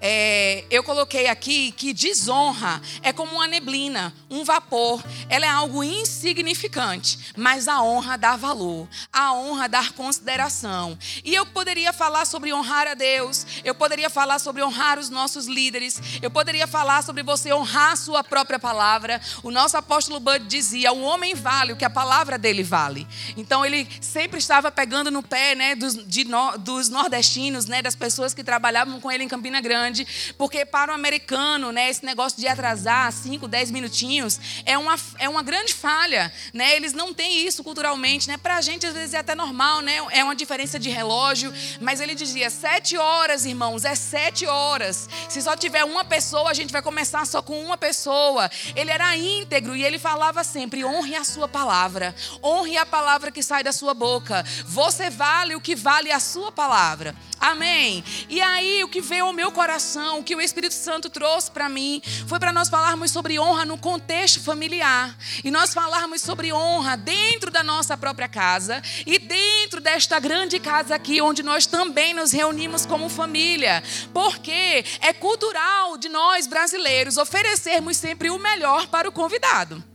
É, 0.00 0.64
eu 0.70 0.82
coloquei 0.82 1.28
aqui 1.28 1.72
que 1.72 1.92
desonra 1.92 2.80
é 3.02 3.12
como 3.12 3.36
uma 3.36 3.46
neblina, 3.46 4.12
um 4.30 4.44
vapor. 4.44 5.02
Ela 5.28 5.46
é 5.46 5.48
algo 5.48 5.84
insignificante, 5.84 7.32
mas 7.36 7.68
a 7.68 7.82
honra 7.82 8.18
dá 8.18 8.36
valor, 8.36 8.88
a 9.12 9.32
honra 9.32 9.68
dá 9.68 9.84
consideração. 9.90 10.98
E 11.24 11.34
eu 11.34 11.46
poderia 11.46 11.92
falar 11.92 12.24
sobre 12.24 12.52
honrar 12.52 12.86
a 12.86 12.94
Deus, 12.94 13.46
eu 13.64 13.74
poderia 13.74 14.10
falar 14.10 14.38
sobre 14.38 14.62
honrar 14.62 14.98
os 14.98 15.08
nossos 15.08 15.46
líderes, 15.46 16.00
eu 16.20 16.30
poderia 16.30 16.66
falar 16.66 17.02
sobre 17.02 17.22
você 17.22 17.52
honrar 17.52 17.92
a 17.92 17.96
sua 17.96 18.24
própria 18.24 18.58
palavra. 18.58 19.20
O 19.42 19.50
nosso 19.50 19.76
apóstolo 19.76 20.18
Bud 20.18 20.46
dizia: 20.46 20.92
o 20.92 21.02
homem 21.02 21.34
vale 21.34 21.72
o 21.72 21.76
que 21.76 21.84
a 21.84 21.90
palavra 21.90 22.38
dele 22.38 22.62
vale. 22.62 23.06
Então 23.36 23.64
ele 23.64 23.88
sempre 24.00 24.38
estava 24.38 24.70
pegando 24.70 25.10
no 25.10 25.22
pé 25.22 25.54
né, 25.54 25.74
dos, 25.74 25.94
de, 26.06 26.26
dos 26.60 26.88
nordestinos, 26.88 27.66
né, 27.66 27.82
das 27.82 27.94
pessoas 27.94 28.34
que 28.34 28.42
trabalhavam 28.42 29.00
com 29.00 29.10
ele 29.10 29.24
em 29.24 29.28
Campina 29.32 29.62
Grande, 29.62 30.06
porque 30.36 30.66
para 30.66 30.92
o 30.92 30.94
americano, 30.94 31.72
né, 31.72 31.88
esse 31.88 32.04
negócio 32.04 32.38
de 32.38 32.46
atrasar 32.46 33.10
5, 33.10 33.48
10 33.48 33.70
minutinhos 33.70 34.38
é 34.66 34.76
uma, 34.76 34.94
é 35.18 35.26
uma 35.26 35.42
grande 35.42 35.72
falha, 35.72 36.30
né? 36.52 36.76
Eles 36.76 36.92
não 36.92 37.14
têm 37.14 37.46
isso 37.46 37.64
culturalmente, 37.64 38.28
né? 38.28 38.36
Para 38.36 38.56
a 38.56 38.60
gente 38.60 38.86
às 38.86 38.92
vezes 38.92 39.14
é 39.14 39.18
até 39.18 39.34
normal, 39.34 39.80
né? 39.80 39.96
É 40.10 40.22
uma 40.22 40.36
diferença 40.36 40.78
de 40.78 40.90
relógio, 40.90 41.50
mas 41.80 41.98
ele 41.98 42.14
dizia 42.14 42.50
sete 42.50 42.98
horas, 42.98 43.46
irmãos, 43.46 43.86
é 43.86 43.94
sete 43.94 44.44
horas. 44.44 45.08
Se 45.30 45.40
só 45.40 45.56
tiver 45.56 45.82
uma 45.82 46.04
pessoa, 46.04 46.50
a 46.50 46.54
gente 46.54 46.70
vai 46.70 46.82
começar 46.82 47.26
só 47.26 47.40
com 47.40 47.58
uma 47.64 47.78
pessoa. 47.78 48.50
Ele 48.76 48.90
era 48.90 49.16
íntegro 49.16 49.74
e 49.74 49.82
ele 49.82 49.98
falava 49.98 50.44
sempre: 50.44 50.84
honre 50.84 51.16
a 51.16 51.24
sua 51.24 51.48
palavra, 51.48 52.14
honre 52.44 52.76
a 52.76 52.84
palavra 52.84 53.32
que 53.32 53.42
sai 53.42 53.64
da 53.64 53.72
sua 53.72 53.94
boca. 53.94 54.44
Você 54.66 55.08
vale 55.08 55.54
o 55.54 55.60
que 55.60 55.74
vale 55.74 56.12
a 56.12 56.20
sua 56.20 56.52
palavra. 56.52 57.14
Amém. 57.42 58.04
E 58.28 58.40
aí 58.40 58.84
o 58.84 58.88
que 58.88 59.00
veio 59.00 59.21
ao 59.22 59.32
meu 59.32 59.50
coração, 59.50 60.18
o 60.18 60.24
que 60.24 60.34
o 60.34 60.40
Espírito 60.40 60.74
Santo 60.74 61.08
trouxe 61.08 61.50
para 61.50 61.68
mim, 61.68 62.02
foi 62.26 62.38
para 62.38 62.52
nós 62.52 62.68
falarmos 62.68 63.10
sobre 63.10 63.38
honra 63.38 63.64
no 63.64 63.78
contexto 63.78 64.40
familiar. 64.40 65.16
E 65.42 65.50
nós 65.50 65.72
falarmos 65.72 66.20
sobre 66.20 66.52
honra 66.52 66.96
dentro 66.96 67.50
da 67.50 67.62
nossa 67.62 67.96
própria 67.96 68.28
casa 68.28 68.82
e 69.06 69.18
dentro 69.18 69.80
desta 69.80 70.18
grande 70.18 70.58
casa 70.58 70.94
aqui, 70.94 71.20
onde 71.20 71.42
nós 71.42 71.66
também 71.66 72.14
nos 72.14 72.32
reunimos 72.32 72.84
como 72.84 73.08
família. 73.08 73.82
Porque 74.12 74.84
é 75.00 75.12
cultural 75.12 75.96
de 75.96 76.08
nós 76.08 76.46
brasileiros 76.46 77.16
oferecermos 77.16 77.96
sempre 77.96 78.30
o 78.30 78.38
melhor 78.38 78.86
para 78.88 79.08
o 79.08 79.12
convidado. 79.12 79.91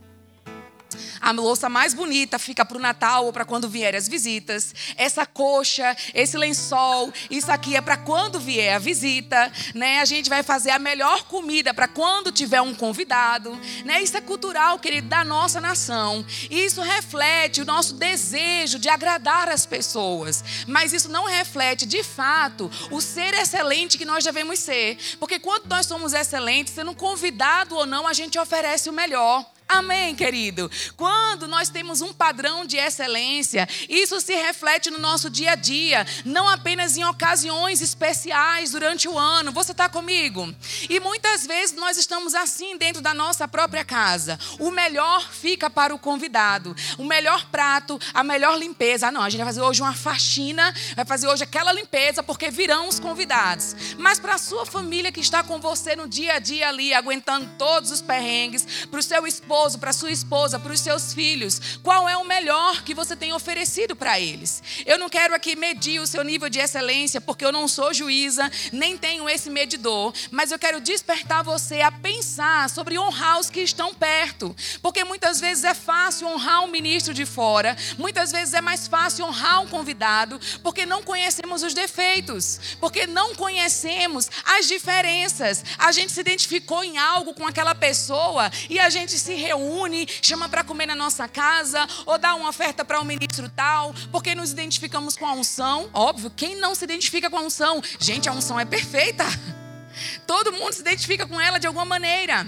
A 1.20 1.32
louça 1.32 1.70
mais 1.70 1.94
bonita 1.94 2.40
fica 2.40 2.66
para 2.66 2.78
o 2.78 2.82
Natal 2.82 3.26
ou 3.26 3.34
para 3.34 3.46
quando 3.46 3.70
vierem 3.70 3.98
as 3.98 4.08
visitas. 4.08 4.74
Essa 4.96 5.26
coxa, 5.26 5.96
esse 6.14 6.38
lençol, 6.38 7.12
isso 7.30 7.52
aqui 7.52 7.76
é 7.76 7.82
para 7.82 7.98
quando 7.98 8.40
vier 8.40 8.76
a 8.76 8.80
visita. 8.80 9.52
Né? 9.74 10.00
A 10.00 10.06
gente 10.06 10.30
vai 10.30 10.44
fazer 10.44 10.72
a 10.72 10.80
melhor 10.80 11.24
comida 11.24 11.74
para 11.74 11.88
quando 11.88 12.32
tiver 12.32 12.62
um 12.62 12.74
convidado. 12.74 13.60
Né? 13.86 14.02
Isso 14.02 14.18
é 14.18 14.22
cultural, 14.22 14.80
querido, 14.80 15.08
da 15.08 15.24
nossa 15.24 15.60
nação. 15.60 16.26
E 16.50 16.66
isso 16.66 16.82
reflete 16.82 17.62
o 17.62 17.66
nosso 17.66 17.96
desejo 17.96 18.80
de 18.80 18.90
agradar 18.90 19.50
as 19.50 19.66
pessoas. 19.66 20.44
Mas 20.68 20.94
isso 20.94 21.10
não 21.10 21.26
reflete, 21.26 21.86
de 21.86 22.04
fato, 22.04 22.70
o 22.92 23.02
ser 23.02 23.34
excelente 23.34 23.98
que 23.98 24.06
nós 24.06 24.24
devemos 24.24 24.60
ser. 24.60 24.98
Porque 25.20 25.40
quando 25.40 25.68
nós 25.68 25.86
somos 25.86 26.14
excelentes, 26.14 26.74
sendo 26.74 26.94
convidado 26.96 27.76
ou 27.76 27.86
não, 27.86 28.08
a 28.08 28.14
gente 28.14 28.38
oferece 28.40 28.90
o 28.90 28.94
melhor. 28.94 29.46
Amém, 29.70 30.16
querido? 30.16 30.72
Quando 30.96 31.46
nós 31.46 31.68
temos 31.68 32.02
um 32.02 32.14
padrão 32.14 32.66
de 32.66 32.78
excelência, 32.78 33.68
isso 33.90 34.22
se 34.22 34.34
reflete 34.34 34.90
no 34.90 34.98
nosso 34.98 35.30
dia 35.30 35.52
a 35.52 35.56
dia, 35.56 36.08
não 36.24 36.48
apenas 36.48 36.96
em 36.96 37.04
ocasiões 37.04 37.82
especiais 37.82 38.72
durante 38.72 39.10
o 39.10 39.18
ano. 39.18 39.52
Você 39.52 39.74
está 39.74 39.90
comigo? 39.90 40.56
E 40.90 41.02
muitas 41.02 41.46
vezes 41.46 41.76
nós 41.76 41.98
estamos 41.98 42.34
assim 42.34 42.78
dentro 42.78 43.02
da 43.02 43.14
nossa 43.14 43.46
própria 43.46 43.84
casa. 43.84 44.40
O 44.58 44.72
melhor 44.72 45.30
fica 45.30 45.70
para 45.70 45.94
o 45.94 46.00
convidado. 46.00 46.74
O 46.98 47.04
melhor 47.04 47.46
prato, 47.48 48.00
a 48.14 48.24
melhor 48.24 48.58
limpeza. 48.58 49.08
Ah, 49.08 49.12
não, 49.12 49.22
a 49.22 49.30
gente 49.30 49.40
vai 49.40 49.48
fazer 49.48 49.62
hoje 49.62 49.82
uma 49.82 49.94
faxina, 49.94 50.74
vai 50.96 51.04
fazer 51.04 51.28
hoje 51.28 51.44
aquela 51.44 51.74
limpeza, 51.74 52.24
porque 52.24 52.50
virão 52.50 52.88
os 52.88 53.02
convidados. 53.02 53.76
Mas 53.98 54.18
para 54.18 54.36
a 54.36 54.38
sua 54.40 54.66
família 54.66 55.12
que 55.12 55.20
está 55.20 55.44
com 55.44 55.60
você 55.60 55.94
no 55.94 56.08
dia 56.08 56.36
a 56.36 56.40
dia 56.40 56.70
ali, 56.70 56.94
aguentando 56.94 57.50
todos 57.58 57.92
os 57.92 58.02
perrengues, 58.02 58.66
para 58.90 59.00
o 59.00 59.04
seu 59.04 59.28
esposo, 59.28 59.57
esposo, 59.58 59.80
para 59.80 59.94
sua 59.94 60.12
esposa, 60.12 60.60
para 60.60 60.72
os 60.72 60.80
seus 60.80 61.14
filhos, 61.14 61.80
qual 61.82 62.08
é 62.08 62.16
o 62.16 62.24
melhor 62.24 62.84
que 62.84 62.94
você 62.94 63.16
tem 63.16 63.34
oferecido 63.34 63.96
para 63.96 64.20
eles. 64.20 64.62
Eu 64.86 65.00
não 65.00 65.10
quero 65.10 65.34
aqui 65.34 65.56
medir 65.56 66.00
o 66.00 66.06
seu 66.06 66.24
nível 66.24 66.48
de 66.48 66.60
excelência, 66.60 67.20
porque 67.20 67.44
eu 67.44 67.52
não 67.52 67.68
sou 67.68 67.92
juíza, 67.92 68.52
nem 68.72 68.96
tenho 68.96 69.28
esse 69.28 69.50
medidor, 69.50 70.14
mas 70.30 70.52
eu 70.52 70.60
quero 70.60 70.80
despertar 70.80 71.44
você 71.44 71.82
a 71.82 71.92
pensar 71.92 72.70
sobre 72.70 73.00
honrar 73.00 73.40
os 73.40 73.50
que 73.50 73.62
estão 73.62 73.94
perto, 73.96 74.56
porque 74.82 75.04
muitas 75.04 75.40
vezes 75.40 75.64
é 75.64 75.74
fácil 75.74 76.28
honrar 76.28 76.64
um 76.64 76.68
ministro 76.68 77.14
de 77.14 77.26
fora, 77.26 77.76
muitas 77.98 78.32
vezes 78.32 78.54
é 78.54 78.62
mais 78.62 78.88
fácil 78.88 79.26
honrar 79.26 79.62
um 79.62 79.68
convidado, 79.68 80.40
porque 80.62 80.86
não 80.86 81.02
conhecemos 81.02 81.64
os 81.64 81.74
defeitos, 81.74 82.60
porque 82.80 83.08
não 83.08 83.34
conhecemos 83.34 84.30
as 84.46 84.68
diferenças. 84.68 85.64
A 85.80 85.92
gente 85.92 86.12
se 86.12 86.20
identificou 86.20 86.84
em 86.84 87.00
algo 87.00 87.34
com 87.34 87.48
aquela 87.48 87.74
pessoa 87.74 88.52
e 88.70 88.80
a 88.80 88.90
gente 88.90 89.18
se 89.18 89.47
reúne, 89.48 90.08
chama 90.22 90.50
para 90.50 90.64
comer 90.64 90.86
na 90.86 90.96
nossa 90.96 91.28
casa, 91.28 91.88
ou 92.06 92.18
dá 92.18 92.36
uma 92.36 92.50
oferta 92.50 92.84
para 92.84 93.00
um 93.00 93.06
ministro 93.06 93.50
tal, 93.50 93.94
porque 94.12 94.36
nos 94.36 94.52
identificamos 94.52 95.16
com 95.16 95.26
a 95.26 95.34
unção. 95.34 95.90
Óbvio, 95.94 96.30
quem 96.30 96.56
não 96.56 96.76
se 96.76 96.84
identifica 96.84 97.30
com 97.30 97.38
a 97.38 97.42
unção? 97.42 97.82
Gente, 98.00 98.30
a 98.30 98.34
unção 98.34 98.60
é 98.60 98.66
perfeita. 98.66 99.24
Todo 100.28 100.52
mundo 100.52 100.74
se 100.74 100.82
identifica 100.82 101.26
com 101.26 101.40
ela 101.40 101.58
de 101.60 101.68
alguma 101.68 101.86
maneira. 101.86 102.46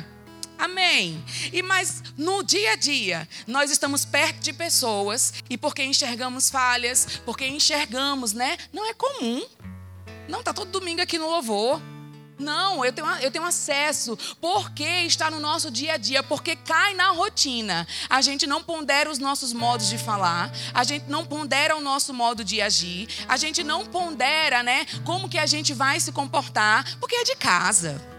Amém. 0.57 1.23
E 1.53 1.61
mas 1.61 2.03
no 2.17 2.43
dia 2.43 2.73
a 2.73 2.75
dia, 2.75 3.27
nós 3.47 3.71
estamos 3.71 4.03
perto 4.03 4.39
de 4.39 4.51
pessoas 4.51 5.33
e 5.49 5.57
porque 5.57 5.81
enxergamos 5.81 6.49
falhas, 6.49 7.21
porque 7.25 7.47
enxergamos, 7.47 8.33
né? 8.33 8.57
Não 8.73 8.85
é 8.89 8.93
comum. 8.93 9.41
Não 10.27 10.43
tá 10.43 10.53
todo 10.53 10.69
domingo 10.69 11.01
aqui 11.01 11.17
no 11.17 11.29
louvor. 11.29 11.81
Não, 12.39 12.85
eu 12.85 12.93
tenho, 12.93 13.07
eu 13.17 13.29
tenho 13.29 13.45
acesso. 13.45 14.17
Porque 14.39 14.83
está 14.83 15.29
no 15.29 15.39
nosso 15.39 15.69
dia 15.69 15.93
a 15.93 15.97
dia, 15.97 16.23
porque 16.23 16.55
cai 16.55 16.93
na 16.93 17.11
rotina. 17.11 17.85
A 18.09 18.21
gente 18.21 18.47
não 18.47 18.63
pondera 18.63 19.11
os 19.11 19.19
nossos 19.19 19.51
modos 19.51 19.89
de 19.89 19.97
falar, 19.97 20.51
a 20.73 20.83
gente 20.83 21.09
não 21.09 21.25
pondera 21.25 21.75
o 21.75 21.81
nosso 21.81 22.13
modo 22.13 22.43
de 22.43 22.61
agir, 22.61 23.07
a 23.27 23.35
gente 23.35 23.63
não 23.63 23.85
pondera, 23.85 24.63
né, 24.63 24.85
como 25.03 25.27
que 25.27 25.37
a 25.37 25.45
gente 25.45 25.73
vai 25.73 25.99
se 25.99 26.11
comportar, 26.11 26.97
porque 26.99 27.15
é 27.15 27.23
de 27.23 27.35
casa. 27.35 28.18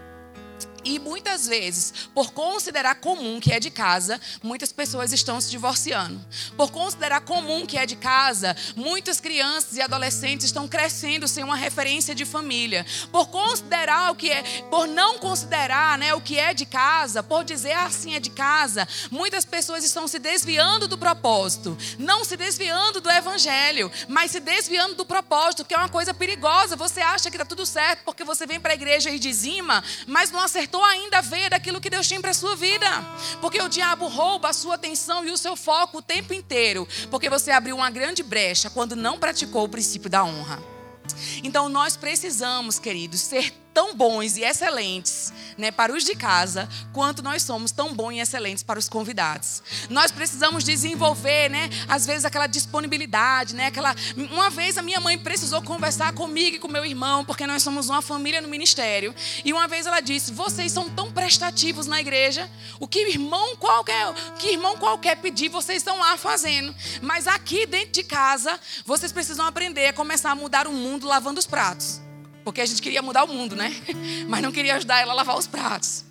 E 0.83 0.97
muitas 0.97 1.47
vezes, 1.47 1.93
por 2.13 2.31
considerar 2.31 2.95
comum 2.95 3.39
que 3.39 3.53
é 3.53 3.59
de 3.59 3.69
casa, 3.69 4.19
muitas 4.41 4.71
pessoas 4.71 5.13
estão 5.13 5.39
se 5.39 5.49
divorciando. 5.49 6.19
Por 6.57 6.71
considerar 6.71 7.21
comum 7.21 7.65
que 7.65 7.77
é 7.77 7.85
de 7.85 7.95
casa, 7.95 8.55
muitas 8.75 9.19
crianças 9.19 9.77
e 9.77 9.81
adolescentes 9.81 10.47
estão 10.47 10.67
crescendo 10.67 11.27
sem 11.27 11.43
uma 11.43 11.55
referência 11.55 12.15
de 12.15 12.25
família. 12.25 12.85
Por 13.11 13.27
considerar 13.27 14.11
o 14.11 14.15
que 14.15 14.31
é, 14.31 14.41
por 14.71 14.87
não 14.87 15.19
considerar, 15.19 15.97
né, 15.99 16.15
o 16.15 16.21
que 16.21 16.39
é 16.39 16.53
de 16.53 16.65
casa, 16.65 17.21
por 17.21 17.43
dizer 17.43 17.73
assim 17.73 18.15
é 18.15 18.19
de 18.19 18.31
casa, 18.31 18.87
muitas 19.11 19.45
pessoas 19.45 19.83
estão 19.83 20.07
se 20.07 20.17
desviando 20.17 20.87
do 20.87 20.97
propósito, 20.97 21.77
não 21.99 22.25
se 22.25 22.35
desviando 22.35 22.99
do 22.99 23.09
evangelho, 23.09 23.91
mas 24.07 24.31
se 24.31 24.39
desviando 24.39 24.95
do 24.95 25.05
propósito, 25.05 25.63
que 25.63 25.75
é 25.75 25.77
uma 25.77 25.89
coisa 25.89 26.13
perigosa. 26.13 26.75
Você 26.75 27.01
acha 27.01 27.29
que 27.29 27.35
está 27.35 27.45
tudo 27.45 27.65
certo 27.65 28.01
porque 28.03 28.23
você 28.23 28.47
vem 28.47 28.59
para 28.59 28.71
a 28.71 28.75
igreja 28.75 29.11
e 29.11 29.19
dizima, 29.19 29.83
mas 30.07 30.31
não 30.31 30.39
acertou 30.39 30.70
acertou 30.71 30.83
ainda 30.85 31.21
ver 31.21 31.49
daquilo 31.49 31.81
que 31.81 31.89
Deus 31.89 32.07
tinha 32.07 32.21
para 32.21 32.31
a 32.31 32.33
sua 32.33 32.55
vida. 32.55 32.85
Porque 33.41 33.61
o 33.61 33.67
diabo 33.67 34.07
rouba 34.07 34.49
a 34.49 34.53
sua 34.53 34.75
atenção 34.75 35.25
e 35.25 35.31
o 35.31 35.37
seu 35.37 35.55
foco 35.55 35.97
o 35.97 36.01
tempo 36.01 36.33
inteiro. 36.33 36.87
Porque 37.09 37.29
você 37.29 37.51
abriu 37.51 37.75
uma 37.75 37.89
grande 37.89 38.23
brecha 38.23 38.69
quando 38.69 38.95
não 38.95 39.19
praticou 39.19 39.65
o 39.65 39.69
princípio 39.69 40.09
da 40.09 40.23
honra. 40.23 40.63
Então 41.43 41.67
nós 41.67 41.97
precisamos, 41.97 42.79
queridos, 42.79 43.19
ser 43.19 43.51
tão 43.73 43.95
bons 43.95 44.37
e 44.37 44.43
excelentes 44.43 45.33
né, 45.57 45.71
para 45.71 45.93
os 45.93 46.03
de 46.03 46.15
casa, 46.15 46.67
quanto 46.93 47.21
nós 47.21 47.43
somos 47.43 47.71
tão 47.71 47.93
bons 47.93 48.13
e 48.13 48.19
excelentes 48.19 48.63
para 48.63 48.79
os 48.79 48.89
convidados. 48.89 49.61
Nós 49.89 50.11
precisamos 50.11 50.63
desenvolver, 50.63 51.49
né, 51.49 51.69
às 51.87 52.05
vezes, 52.05 52.25
aquela 52.25 52.47
disponibilidade. 52.47 53.55
Né, 53.55 53.67
aquela... 53.67 53.95
Uma 54.31 54.49
vez 54.49 54.77
a 54.77 54.81
minha 54.81 54.99
mãe 54.99 55.17
precisou 55.17 55.61
conversar 55.61 56.13
comigo 56.13 56.55
e 56.55 56.59
com 56.59 56.67
meu 56.67 56.85
irmão, 56.85 57.23
porque 57.23 57.45
nós 57.47 57.63
somos 57.63 57.89
uma 57.89 58.01
família 58.01 58.41
no 58.41 58.47
ministério. 58.47 59.13
E 59.45 59.53
uma 59.53 59.67
vez 59.67 59.85
ela 59.85 59.99
disse: 59.99 60.31
Vocês 60.31 60.71
são 60.71 60.89
tão 60.89 61.11
prestativos 61.11 61.87
na 61.87 61.99
igreja, 61.99 62.49
o 62.79 62.87
que 62.87 62.99
irmão 62.99 63.55
qualquer, 63.55 64.13
que 64.39 64.51
irmão 64.51 64.77
qualquer 64.77 65.17
pedir, 65.17 65.49
vocês 65.49 65.77
estão 65.77 65.99
lá 65.99 66.17
fazendo. 66.17 66.73
Mas 67.01 67.27
aqui 67.27 67.65
dentro 67.65 67.91
de 67.91 68.03
casa, 68.03 68.59
vocês 68.85 69.11
precisam 69.11 69.45
aprender 69.45 69.87
a 69.87 69.93
começar 69.93 70.31
a 70.31 70.35
mudar 70.35 70.67
o 70.67 70.73
mundo 70.73 71.07
lavando 71.07 71.39
os 71.39 71.45
pratos. 71.45 72.01
Porque 72.43 72.61
a 72.61 72.65
gente 72.65 72.81
queria 72.81 73.01
mudar 73.01 73.23
o 73.23 73.27
mundo, 73.27 73.55
né? 73.55 73.71
Mas 74.27 74.41
não 74.41 74.51
queria 74.51 74.75
ajudar 74.75 74.99
ela 74.99 75.11
a 75.11 75.15
lavar 75.15 75.37
os 75.37 75.47
pratos. 75.47 76.05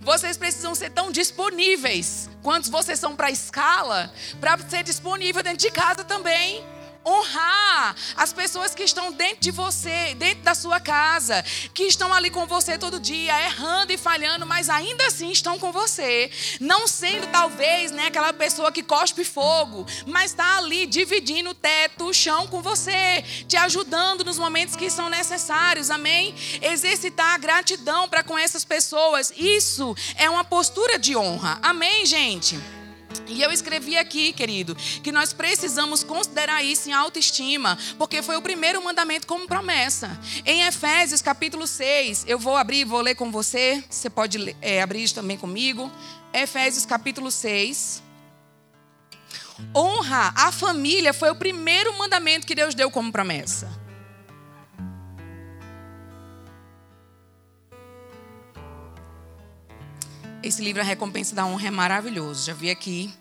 Vocês 0.00 0.36
precisam 0.36 0.74
ser 0.74 0.90
tão 0.90 1.10
disponíveis 1.10 2.30
quanto 2.42 2.70
vocês 2.70 2.98
são 2.98 3.14
para 3.14 3.26
a 3.26 3.30
escala, 3.30 4.12
para 4.40 4.56
ser 4.58 4.82
disponível 4.82 5.42
dentro 5.42 5.58
de 5.58 5.70
casa 5.70 6.04
também 6.04 6.64
honrar 7.04 7.94
as 8.16 8.32
pessoas 8.32 8.74
que 8.74 8.82
estão 8.82 9.12
dentro 9.12 9.40
de 9.40 9.50
você, 9.50 10.14
dentro 10.14 10.42
da 10.42 10.54
sua 10.54 10.80
casa, 10.80 11.42
que 11.72 11.84
estão 11.84 12.12
ali 12.12 12.30
com 12.30 12.46
você 12.46 12.76
todo 12.78 13.00
dia, 13.00 13.38
errando 13.44 13.92
e 13.92 13.98
falhando, 13.98 14.46
mas 14.46 14.68
ainda 14.68 15.06
assim 15.06 15.30
estão 15.30 15.58
com 15.58 15.72
você. 15.72 16.30
Não 16.60 16.86
sendo 16.86 17.26
talvez 17.28 17.90
né, 17.90 18.06
aquela 18.06 18.32
pessoa 18.32 18.72
que 18.72 18.82
cospe 18.82 19.24
fogo, 19.24 19.86
mas 20.06 20.32
está 20.32 20.58
ali 20.58 20.86
dividindo 20.86 21.50
o 21.50 21.54
teto, 21.54 22.06
o 22.06 22.14
chão 22.14 22.46
com 22.46 22.62
você, 22.62 23.22
te 23.46 23.56
ajudando 23.56 24.24
nos 24.24 24.38
momentos 24.38 24.76
que 24.76 24.90
são 24.90 25.08
necessários. 25.08 25.90
Amém? 25.90 26.34
Exercitar 26.60 27.34
a 27.34 27.38
gratidão 27.38 28.08
para 28.08 28.22
com 28.22 28.38
essas 28.38 28.64
pessoas. 28.64 29.32
Isso 29.36 29.96
é 30.16 30.28
uma 30.28 30.44
postura 30.44 30.98
de 30.98 31.16
honra. 31.16 31.58
Amém, 31.62 32.04
gente? 32.04 32.79
E 33.26 33.42
eu 33.42 33.50
escrevi 33.50 33.96
aqui, 33.96 34.32
querido, 34.32 34.74
que 35.02 35.12
nós 35.12 35.32
precisamos 35.32 36.02
considerar 36.02 36.62
isso 36.62 36.88
em 36.88 36.92
autoestima, 36.92 37.78
porque 37.96 38.22
foi 38.22 38.36
o 38.36 38.42
primeiro 38.42 38.82
mandamento 38.82 39.26
como 39.26 39.46
promessa. 39.46 40.18
Em 40.44 40.62
Efésios 40.62 41.22
capítulo 41.22 41.66
6, 41.66 42.24
eu 42.26 42.38
vou 42.38 42.56
abrir 42.56 42.80
e 42.80 42.84
vou 42.84 43.00
ler 43.00 43.14
com 43.14 43.30
você, 43.30 43.82
você 43.88 44.10
pode 44.10 44.56
é, 44.60 44.82
abrir 44.82 45.10
também 45.10 45.36
comigo. 45.36 45.90
Efésios 46.32 46.84
capítulo 46.84 47.30
6. 47.30 48.02
Honra 49.74 50.32
a 50.36 50.50
família 50.50 51.12
foi 51.12 51.30
o 51.30 51.36
primeiro 51.36 51.96
mandamento 51.98 52.46
que 52.46 52.54
Deus 52.54 52.74
deu 52.74 52.90
como 52.90 53.12
promessa. 53.12 53.79
Esse 60.42 60.62
livro, 60.62 60.80
A 60.80 60.84
Recompensa 60.84 61.34
da 61.34 61.44
Honra, 61.44 61.68
é 61.68 61.70
maravilhoso. 61.70 62.46
Já 62.46 62.54
vi 62.54 62.70
aqui. 62.70 63.12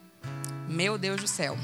Meu 0.69 0.97
Deus 0.97 1.19
do 1.19 1.27
céu. 1.27 1.57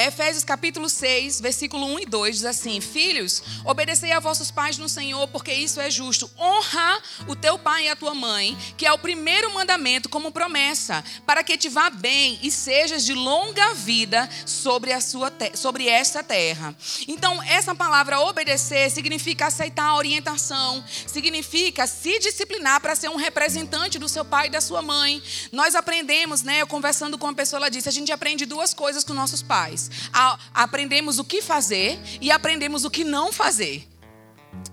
Efésios 0.00 0.44
capítulo 0.44 0.88
6, 0.88 1.42
versículo 1.42 1.84
1 1.84 1.98
e 2.00 2.06
2 2.06 2.36
diz 2.36 2.44
assim: 2.46 2.80
Filhos, 2.80 3.42
obedecei 3.66 4.12
a 4.12 4.18
vossos 4.18 4.50
pais 4.50 4.78
no 4.78 4.88
Senhor, 4.88 5.28
porque 5.28 5.52
isso 5.52 5.78
é 5.78 5.90
justo. 5.90 6.30
Honra 6.38 7.02
o 7.28 7.36
teu 7.36 7.58
pai 7.58 7.84
e 7.84 7.88
a 7.90 7.94
tua 7.94 8.14
mãe, 8.14 8.56
que 8.78 8.86
é 8.86 8.92
o 8.92 8.98
primeiro 8.98 9.52
mandamento 9.52 10.08
como 10.08 10.32
promessa, 10.32 11.04
para 11.26 11.44
que 11.44 11.58
te 11.58 11.68
vá 11.68 11.90
bem 11.90 12.38
e 12.42 12.50
sejas 12.50 13.04
de 13.04 13.12
longa 13.12 13.74
vida 13.74 14.26
sobre 14.46 14.90
a 14.94 15.02
sua 15.02 15.30
sobre 15.54 15.86
esta 15.86 16.22
terra. 16.22 16.74
Então, 17.06 17.42
essa 17.42 17.74
palavra 17.74 18.20
obedecer 18.20 18.90
significa 18.90 19.48
aceitar 19.48 19.84
a 19.84 19.96
orientação, 19.96 20.82
significa 21.06 21.86
se 21.86 22.18
disciplinar 22.18 22.80
para 22.80 22.96
ser 22.96 23.10
um 23.10 23.16
representante 23.16 23.98
do 23.98 24.08
seu 24.08 24.24
pai 24.24 24.46
e 24.46 24.50
da 24.50 24.62
sua 24.62 24.80
mãe. 24.80 25.22
Nós 25.52 25.74
aprendemos, 25.74 26.42
né, 26.42 26.62
eu 26.62 26.66
conversando 26.66 27.18
com 27.18 27.26
uma 27.26 27.34
pessoa, 27.34 27.58
ela 27.58 27.68
disse: 27.68 27.90
a 27.90 27.92
gente 27.92 28.10
aprende 28.10 28.46
duas 28.46 28.72
coisas 28.72 29.04
com 29.04 29.12
nossos 29.12 29.42
pais 29.42 29.89
aprendemos 30.54 31.18
o 31.18 31.24
que 31.24 31.42
fazer 31.42 31.98
e 32.20 32.30
aprendemos 32.30 32.84
o 32.84 32.90
que 32.90 33.04
não 33.04 33.32
fazer. 33.32 33.89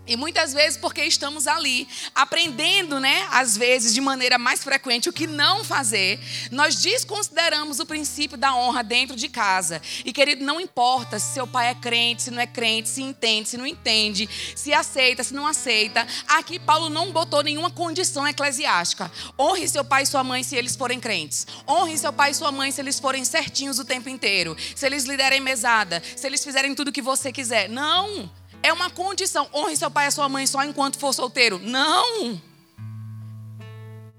E 0.08 0.16
muitas 0.16 0.54
vezes 0.54 0.78
porque 0.78 1.04
estamos 1.04 1.48
ali 1.48 1.88
aprendendo, 2.16 3.00
né, 3.00 3.28
às 3.32 3.58
vezes 3.58 3.94
de 3.94 4.00
maneira 4.00 4.38
mais 4.38 4.64
frequente 4.64 5.10
o 5.10 5.14
que 5.14 5.28
não 5.28 5.64
fazer, 5.64 6.20
nós 6.52 6.76
desconsideramos 6.76 7.80
o 7.80 7.86
princípio 7.86 8.38
da 8.38 8.56
honra 8.56 8.84
dentro 8.84 9.16
de 9.16 9.28
casa. 9.28 9.82
E 10.06 10.14
querido, 10.14 10.46
não 10.46 10.62
importa 10.62 11.20
se 11.20 11.34
seu 11.34 11.46
pai 11.46 11.70
é 11.70 11.76
crente, 11.76 12.24
se 12.24 12.32
não 12.32 12.40
é 12.40 12.48
crente, 12.48 12.90
se 12.90 13.02
entende, 13.02 13.50
se 13.50 13.58
não 13.58 13.68
entende, 13.68 14.30
se 14.56 14.74
aceita, 14.74 15.24
se 15.24 15.34
não 15.34 15.46
aceita. 15.46 16.08
Aqui 16.28 16.58
Paulo 16.58 16.90
não 16.90 17.12
botou 17.12 17.44
nenhuma 17.44 17.70
condição 17.70 18.28
eclesiástica. 18.28 19.12
Honre 19.38 19.68
seu 19.68 19.84
pai 19.84 20.04
e 20.04 20.06
sua 20.06 20.24
mãe 20.24 20.44
se 20.44 20.56
eles 20.56 20.76
forem 20.76 21.00
crentes. 21.00 21.46
Honre 21.68 21.98
seu 21.98 22.14
pai 22.14 22.32
e 22.32 22.34
sua 22.34 22.52
mãe 22.52 22.72
se 22.72 22.80
eles 22.80 23.00
forem 23.00 23.26
certinhos 23.26 23.80
o 23.80 23.86
tempo 23.86 24.10
inteiro. 24.10 24.56
Se 24.76 24.86
eles 24.86 25.04
lhe 25.04 25.18
derem 25.18 25.42
mesada, 25.42 26.02
se 26.16 26.26
eles 26.26 26.44
fizerem 26.44 26.74
tudo 26.74 26.90
o 26.90 26.92
que 26.92 27.02
você 27.02 27.32
quiser. 27.32 27.70
Não 27.70 28.30
é 28.68 28.74
uma 28.74 28.90
condição. 28.90 29.50
Honre 29.54 29.78
seu 29.78 29.90
pai 29.90 30.08
e 30.08 30.12
sua 30.12 30.28
mãe 30.28 30.46
só 30.46 30.64
enquanto 30.64 31.00
for 31.00 31.14
solteiro. 31.14 31.60
Não! 31.60 32.42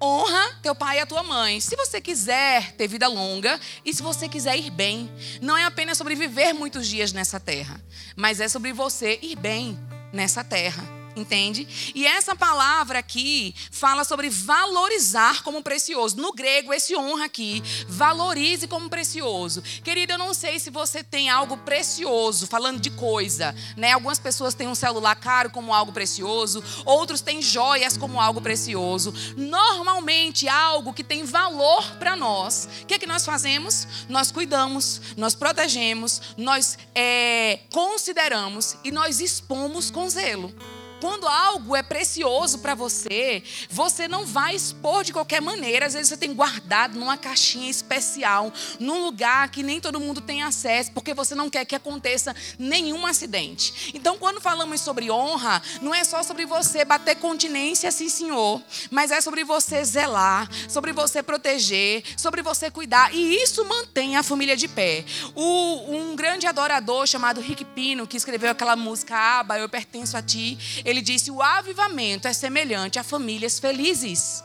Honra 0.00 0.58
teu 0.62 0.74
pai 0.74 0.98
e 0.98 1.00
a 1.00 1.06
tua 1.06 1.22
mãe. 1.22 1.61
Se 1.61 1.76
você 1.76 2.00
quiser 2.00 2.72
ter 2.72 2.87
vida 2.87 3.08
longa 3.08 3.61
e 3.84 3.92
se 3.92 4.02
você 4.02 4.28
quiser 4.28 4.56
ir 4.56 4.70
bem, 4.70 5.11
não 5.42 5.56
é 5.56 5.64
apenas 5.64 5.98
sobre 5.98 6.14
viver 6.14 6.52
muitos 6.52 6.87
dias 6.87 7.12
nessa 7.12 7.40
terra, 7.40 7.82
mas 8.16 8.40
é 8.40 8.48
sobre 8.48 8.72
você 8.72 9.18
ir 9.20 9.37
bem 9.37 9.78
nessa 10.12 10.44
terra 10.44 10.97
entende? 11.18 11.92
E 11.94 12.07
essa 12.07 12.35
palavra 12.35 12.98
aqui 12.98 13.54
fala 13.70 14.04
sobre 14.04 14.31
valorizar 14.31 15.42
como 15.42 15.62
precioso. 15.62 16.16
No 16.16 16.33
grego, 16.33 16.72
esse 16.72 16.96
honra 16.96 17.26
aqui, 17.26 17.62
valorize 17.88 18.66
como 18.66 18.88
precioso. 18.88 19.62
Querido, 19.83 20.12
eu 20.12 20.18
não 20.18 20.33
sei 20.33 20.59
se 20.59 20.70
você 20.70 21.02
tem 21.02 21.28
algo 21.28 21.57
precioso, 21.59 22.46
falando 22.46 22.81
de 22.81 22.90
coisa, 22.90 23.54
né? 23.76 23.92
Algumas 23.92 24.18
pessoas 24.18 24.54
têm 24.54 24.68
um 24.68 24.74
celular 24.74 25.14
caro 25.16 25.50
como 25.50 25.74
algo 25.74 25.92
precioso, 25.92 26.62
outros 26.85 27.20
têm 27.20 27.42
joias 27.42 27.96
como 27.96 28.20
algo 28.20 28.40
precioso. 28.40 29.12
Normalmente, 29.37 30.48
algo 30.48 30.92
que 30.92 31.04
tem 31.04 31.24
valor 31.24 31.96
para 31.98 32.16
nós, 32.16 32.68
o 32.83 32.87
que 32.87 32.94
é 32.94 32.98
que 32.98 33.07
nós 33.07 33.24
fazemos? 33.24 33.87
Nós 34.09 34.31
cuidamos, 34.31 35.00
nós 35.16 35.35
protegemos, 35.35 36.20
nós 36.37 36.78
é, 36.94 37.61
consideramos 37.72 38.76
e 38.85 38.90
nós 38.90 39.20
expomos 39.20 39.90
com 39.90 40.09
zelo. 40.09 40.52
Quando 41.00 41.28
algo 41.28 41.76
é 41.76 41.82
precioso 41.82 42.58
para 42.58 42.74
você, 42.74 43.42
você 43.70 44.08
não 44.08 44.26
vai 44.26 44.54
expor 44.54 45.04
de 45.04 45.12
qualquer 45.12 45.40
maneira. 45.40 45.87
Às 45.87 45.94
vezes 45.94 46.08
você 46.08 46.16
tem 46.16 46.34
guardado 46.34 46.98
numa 46.98 47.16
caixinha 47.16 47.70
especial, 47.70 48.52
num 48.80 49.04
lugar 49.04 49.50
que 49.50 49.62
nem 49.62 49.80
todo 49.80 50.00
mundo 50.00 50.20
tem 50.20 50.42
acesso, 50.42 50.90
porque 50.92 51.14
você 51.14 51.34
não 51.34 51.48
quer 51.48 51.64
que 51.64 51.74
aconteça 51.74 52.34
nenhum 52.58 53.06
acidente. 53.06 53.92
Então, 53.94 54.18
quando 54.18 54.40
falamos 54.40 54.80
sobre 54.80 55.11
honra, 55.11 55.62
não 55.80 55.94
é 55.94 56.02
só 56.02 56.22
sobre 56.22 56.46
você 56.46 56.84
bater 56.84 57.16
continência, 57.16 57.90
sim, 57.92 58.08
senhor, 58.08 58.61
mas 58.90 59.11
é 59.11 59.20
sobre 59.20 59.44
você 59.44 59.84
zelar, 59.84 60.48
sobre 60.68 60.92
você 60.92 61.22
proteger, 61.22 62.02
sobre 62.16 62.42
você 62.42 62.70
cuidar. 62.70 63.14
E 63.14 63.37
isso 63.42 63.64
mantém 63.64 64.16
a 64.16 64.22
família 64.22 64.56
de 64.56 64.66
pé. 64.66 65.04
O, 65.34 65.94
um 65.94 66.16
grande 66.16 66.46
adorador 66.46 67.06
chamado 67.06 67.40
Rick 67.40 67.64
Pino, 67.64 68.06
que 68.06 68.16
escreveu 68.16 68.50
aquela 68.50 68.74
música 68.74 69.16
Aba, 69.16 69.58
Eu 69.58 69.68
Pertenço 69.68 70.16
a 70.16 70.22
Ti, 70.22 70.58
Ele 70.88 71.03
disse: 71.03 71.31
o 71.31 71.42
avivamento 71.42 72.27
é 72.27 72.33
semelhante 72.33 72.98
a 72.98 73.05
famílias 73.05 73.59
felizes. 73.59 74.42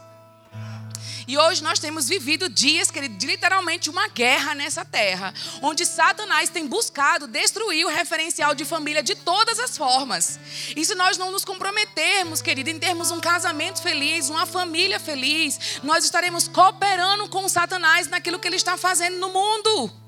E 1.26 1.38
hoje 1.38 1.64
nós 1.64 1.80
temos 1.80 2.10
vivido 2.10 2.50
dias, 2.50 2.92
querido, 2.92 3.16
de 3.16 3.26
literalmente 3.26 3.90
uma 3.90 4.10
guerra 4.10 4.54
nessa 4.54 4.84
terra, 4.84 5.34
onde 5.62 5.86
Satanás 5.86 6.50
tem 6.50 6.68
buscado 6.68 7.28
destruir 7.28 7.86
o 7.86 7.90
referencial 7.90 8.54
de 8.54 8.66
família 8.66 9.02
de 9.02 9.16
todas 9.16 9.58
as 9.58 9.78
formas. 9.78 10.38
E 10.76 10.84
se 10.84 10.94
nós 10.96 11.18
não 11.18 11.32
nos 11.32 11.46
comprometermos, 11.46 12.42
querido, 12.42 12.70
em 12.70 12.78
termos 12.78 13.10
um 13.10 13.22
casamento 13.22 13.82
feliz, 13.82 14.30
uma 14.30 14.46
família 14.46 15.00
feliz, 15.00 15.80
nós 15.82 16.04
estaremos 16.04 16.50
cooperando 16.50 17.30
com 17.30 17.48
Satanás 17.48 18.08
naquilo 18.08 18.38
que 18.38 18.50
ele 18.50 18.58
está 18.58 18.76
fazendo 18.76 19.18
no 19.18 19.30
mundo. 19.30 20.03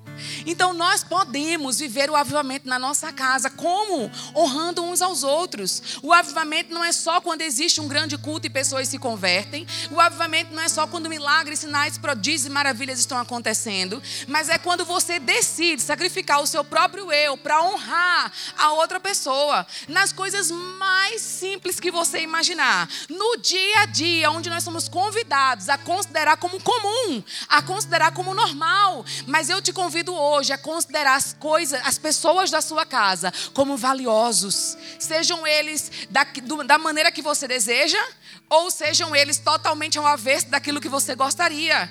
Então 0.45 0.73
nós 0.73 1.04
podemos 1.04 1.80
viver 1.80 2.10
o 2.10 2.15
avivamento 2.15 2.67
na 2.67 2.80
nossa 2.80 3.12
casa. 3.12 3.49
Como? 3.49 4.12
Honrando 4.36 4.84
uns 4.84 5.01
aos 5.01 5.23
outros. 5.23 5.99
O 6.01 6.13
avivamento 6.13 6.73
não 6.73 6.84
é 6.84 6.91
só 6.91 7.21
quando 7.21 7.41
existe 7.41 7.82
um 7.82 7.88
grande 7.88 8.17
culto 8.17 8.47
e 8.47 8.49
pessoas 8.49 8.88
se 8.88 8.97
convertem. 8.97 9.67
O 9.91 9.99
avivamento 9.99 10.54
não 10.54 10.63
é 10.63 10.69
só 10.69 10.88
quando 10.88 11.10
milagres, 11.10 11.60
sinais, 11.60 11.97
prodígios 11.97 12.45
e 12.45 12.49
maravilhas 12.49 12.99
estão 12.99 13.17
acontecendo. 13.17 14.01
Mas 14.28 14.49
é 14.49 14.58
quando 14.58 14.86
você 14.86 15.19
decide 15.19 15.82
sacrificar 15.82 16.41
o 16.41 16.47
seu 16.47 16.63
próprio 16.63 17.12
eu 17.12 17.38
para 17.38 17.62
honrar 17.62 18.32
a 18.58 18.71
outra 18.73 18.99
pessoa. 18.99 19.65
Nas 19.88 20.12
coisas 20.12 20.51
mais 20.51 21.21
simples 21.21 21.80
que 21.80 21.91
você 21.91 22.21
imaginar. 22.21 22.89
No 23.10 23.38
dia 23.38 23.82
a 23.82 23.86
dia, 23.86 24.32
onde 24.32 24.49
nós 24.49 24.63
somos 24.63 24.88
convidados 24.88 25.69
a 25.69 25.78
considerar 25.78 26.38
como 26.38 26.62
comum, 26.62 27.23
a 27.47 27.62
considerar 27.62 28.12
como 28.12 28.34
normal. 28.34 29.06
Mas 29.28 29.49
eu 29.49 29.62
te 29.62 29.73
convido 29.73 30.04
hoje 30.13 30.51
a 30.51 30.57
considerar 30.57 31.15
as 31.15 31.33
coisas, 31.33 31.79
as 31.85 31.97
pessoas 31.97 32.51
da 32.51 32.61
sua 32.61 32.85
casa 32.85 33.33
como 33.53 33.77
valiosos. 33.77 34.77
Sejam 34.99 35.45
eles 35.47 35.91
da, 36.09 36.23
do, 36.23 36.63
da 36.63 36.77
maneira 36.77 37.11
que 37.11 37.21
você 37.21 37.47
deseja, 37.47 38.01
ou 38.49 38.69
sejam 38.69 39.15
eles 39.15 39.37
totalmente 39.37 39.97
ao 39.97 40.05
avesso 40.05 40.49
daquilo 40.49 40.81
que 40.81 40.89
você 40.89 41.15
gostaria. 41.15 41.89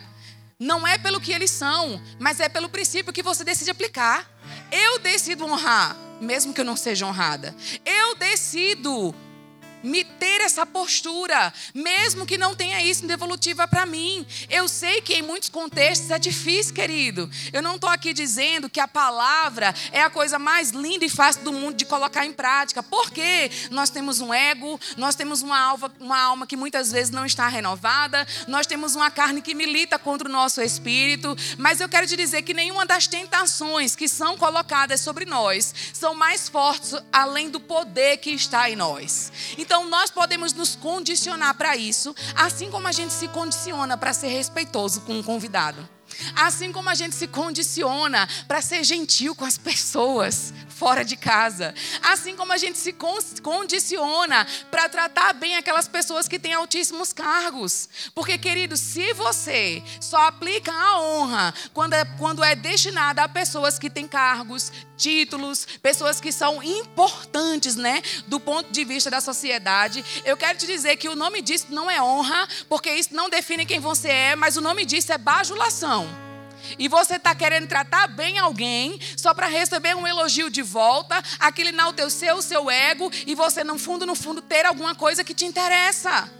Não 0.58 0.86
é 0.86 0.96
pelo 0.96 1.20
que 1.20 1.32
eles 1.32 1.50
são, 1.50 2.00
mas 2.18 2.40
é 2.40 2.48
pelo 2.48 2.68
princípio 2.68 3.12
que 3.12 3.22
você 3.22 3.42
decide 3.42 3.70
aplicar. 3.70 4.30
Eu 4.70 4.98
decido 4.98 5.44
honrar, 5.44 5.96
mesmo 6.20 6.54
que 6.54 6.60
eu 6.60 6.64
não 6.64 6.76
seja 6.76 7.06
honrada. 7.06 7.54
Eu 7.84 8.14
decido 8.14 9.14
me 9.84 10.02
ter 10.02 10.40
essa 10.40 10.64
postura, 10.64 11.52
mesmo 11.74 12.24
que 12.24 12.38
não 12.38 12.54
tenha 12.54 12.82
isso 12.82 13.04
em 13.04 13.06
devolutiva 13.06 13.68
para 13.68 13.84
mim. 13.84 14.26
Eu 14.48 14.66
sei 14.66 15.02
que 15.02 15.12
em 15.14 15.22
muitos 15.22 15.50
contextos 15.50 16.10
é 16.10 16.18
difícil, 16.18 16.74
querido. 16.74 17.30
Eu 17.52 17.60
não 17.60 17.74
estou 17.74 17.90
aqui 17.90 18.14
dizendo 18.14 18.70
que 18.70 18.80
a 18.80 18.88
palavra 18.88 19.74
é 19.92 20.02
a 20.02 20.08
coisa 20.08 20.38
mais 20.38 20.70
linda 20.70 21.04
e 21.04 21.08
fácil 21.10 21.42
do 21.42 21.52
mundo 21.52 21.76
de 21.76 21.84
colocar 21.84 22.24
em 22.24 22.32
prática. 22.32 22.82
Porque 22.82 23.50
nós 23.70 23.90
temos 23.90 24.20
um 24.20 24.32
ego, 24.32 24.80
nós 24.96 25.14
temos 25.14 25.42
uma 25.42 25.58
alma, 25.58 25.92
uma 26.00 26.18
alma 26.18 26.46
que 26.46 26.56
muitas 26.56 26.90
vezes 26.90 27.10
não 27.10 27.26
está 27.26 27.46
renovada, 27.48 28.26
nós 28.48 28.66
temos 28.66 28.94
uma 28.94 29.10
carne 29.10 29.42
que 29.42 29.54
milita 29.54 29.98
contra 29.98 30.28
o 30.28 30.32
nosso 30.32 30.62
espírito. 30.62 31.36
Mas 31.58 31.80
eu 31.80 31.88
quero 31.88 32.06
te 32.06 32.16
dizer 32.16 32.40
que 32.42 32.54
nenhuma 32.54 32.86
das 32.86 33.06
tentações 33.06 33.94
que 33.94 34.08
são 34.08 34.38
colocadas 34.38 35.02
sobre 35.02 35.26
nós 35.26 35.74
são 35.92 36.14
mais 36.14 36.48
fortes 36.48 36.94
além 37.12 37.50
do 37.50 37.60
poder 37.60 38.16
que 38.16 38.30
está 38.30 38.70
em 38.70 38.76
nós. 38.76 39.30
Então, 39.58 39.73
então 39.74 39.88
nós 39.88 40.08
podemos 40.08 40.52
nos 40.52 40.76
condicionar 40.76 41.52
para 41.54 41.76
isso, 41.76 42.14
assim 42.36 42.70
como 42.70 42.86
a 42.86 42.92
gente 42.92 43.12
se 43.12 43.26
condiciona 43.26 43.96
para 43.96 44.12
ser 44.12 44.28
respeitoso 44.28 45.00
com 45.00 45.18
um 45.18 45.22
convidado. 45.22 45.88
Assim 46.36 46.70
como 46.70 46.88
a 46.88 46.94
gente 46.94 47.16
se 47.16 47.26
condiciona 47.26 48.28
para 48.46 48.62
ser 48.62 48.84
gentil 48.84 49.34
com 49.34 49.44
as 49.44 49.58
pessoas 49.58 50.54
fora 50.84 51.02
de 51.02 51.16
casa. 51.16 51.74
Assim 52.02 52.36
como 52.36 52.52
a 52.52 52.58
gente 52.58 52.76
se 52.76 52.94
condiciona 53.42 54.46
para 54.70 54.86
tratar 54.86 55.32
bem 55.32 55.56
aquelas 55.56 55.88
pessoas 55.88 56.28
que 56.28 56.38
têm 56.38 56.52
altíssimos 56.52 57.10
cargos. 57.10 57.88
Porque, 58.14 58.36
querido, 58.36 58.76
se 58.76 59.14
você 59.14 59.82
só 59.98 60.26
aplica 60.26 60.70
a 60.70 61.00
honra 61.00 61.54
quando 61.72 61.94
é, 61.94 62.04
quando 62.18 62.44
é 62.44 62.54
destinada 62.54 63.22
a 63.22 63.28
pessoas 63.28 63.78
que 63.78 63.88
têm 63.88 64.06
cargos, 64.06 64.70
títulos, 64.94 65.66
pessoas 65.80 66.20
que 66.20 66.30
são 66.30 66.62
importantes, 66.62 67.76
né, 67.76 68.02
do 68.26 68.38
ponto 68.38 68.70
de 68.70 68.84
vista 68.84 69.10
da 69.10 69.22
sociedade, 69.22 70.04
eu 70.22 70.36
quero 70.36 70.58
te 70.58 70.66
dizer 70.66 70.98
que 70.98 71.08
o 71.08 71.16
nome 71.16 71.40
disso 71.40 71.68
não 71.70 71.90
é 71.90 72.02
honra, 72.02 72.46
porque 72.68 72.92
isso 72.92 73.14
não 73.14 73.30
define 73.30 73.64
quem 73.64 73.80
você 73.80 74.08
é, 74.10 74.36
mas 74.36 74.58
o 74.58 74.60
nome 74.60 74.84
disso 74.84 75.10
é 75.14 75.16
bajulação. 75.16 76.33
E 76.78 76.88
você 76.88 77.16
está 77.16 77.34
querendo 77.34 77.66
tratar 77.66 78.06
bem 78.08 78.38
alguém 78.38 78.98
só 79.16 79.32
para 79.34 79.46
receber 79.46 79.96
um 79.96 80.06
elogio 80.06 80.50
de 80.50 80.62
volta, 80.62 81.22
aquele 81.38 81.70
enaltecer 81.70 82.34
o 82.34 82.42
seu 82.42 82.70
ego 82.70 83.10
e 83.26 83.34
você, 83.34 83.64
no 83.64 83.78
fundo, 83.78 84.06
no 84.06 84.14
fundo, 84.14 84.42
ter 84.42 84.66
alguma 84.66 84.94
coisa 84.94 85.24
que 85.24 85.34
te 85.34 85.44
interessa. 85.44 86.30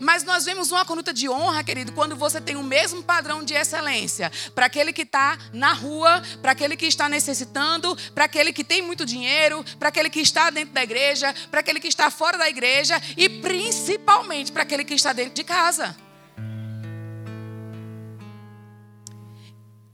Mas 0.00 0.24
nós 0.24 0.44
vemos 0.44 0.70
uma 0.70 0.84
conduta 0.84 1.12
de 1.12 1.28
honra, 1.28 1.62
querido, 1.62 1.92
quando 1.92 2.16
você 2.16 2.40
tem 2.40 2.56
o 2.56 2.62
mesmo 2.62 3.02
padrão 3.02 3.44
de 3.44 3.54
excelência 3.54 4.30
para 4.54 4.66
aquele 4.66 4.92
que 4.92 5.02
está 5.02 5.38
na 5.52 5.72
rua, 5.72 6.22
para 6.42 6.52
aquele 6.52 6.76
que 6.76 6.86
está 6.86 7.08
necessitando, 7.08 7.96
para 8.14 8.24
aquele 8.24 8.52
que 8.52 8.64
tem 8.64 8.82
muito 8.82 9.04
dinheiro, 9.04 9.64
para 9.78 9.88
aquele 9.88 10.10
que 10.10 10.20
está 10.20 10.50
dentro 10.50 10.74
da 10.74 10.82
igreja, 10.82 11.34
para 11.50 11.60
aquele 11.60 11.80
que 11.80 11.88
está 11.88 12.10
fora 12.10 12.36
da 12.36 12.48
igreja 12.48 13.00
e 13.16 13.28
principalmente 13.28 14.52
para 14.52 14.62
aquele 14.62 14.84
que 14.84 14.94
está 14.94 15.12
dentro 15.12 15.34
de 15.34 15.44
casa. 15.44 16.07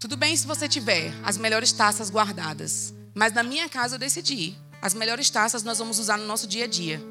Tudo 0.04 0.18
bem 0.18 0.36
se 0.36 0.46
você 0.46 0.68
tiver 0.68 1.14
as 1.24 1.38
melhores 1.38 1.72
taças 1.72 2.10
guardadas, 2.10 2.92
mas 3.14 3.32
na 3.32 3.42
minha 3.42 3.70
casa 3.70 3.94
eu 3.94 3.98
decidi, 3.98 4.54
as 4.82 4.92
melhores 4.92 5.30
taças 5.30 5.62
nós 5.62 5.78
vamos 5.78 5.98
usar 5.98 6.18
no 6.18 6.26
nosso 6.26 6.46
dia 6.46 6.64
a 6.64 6.68
dia. 6.68 7.02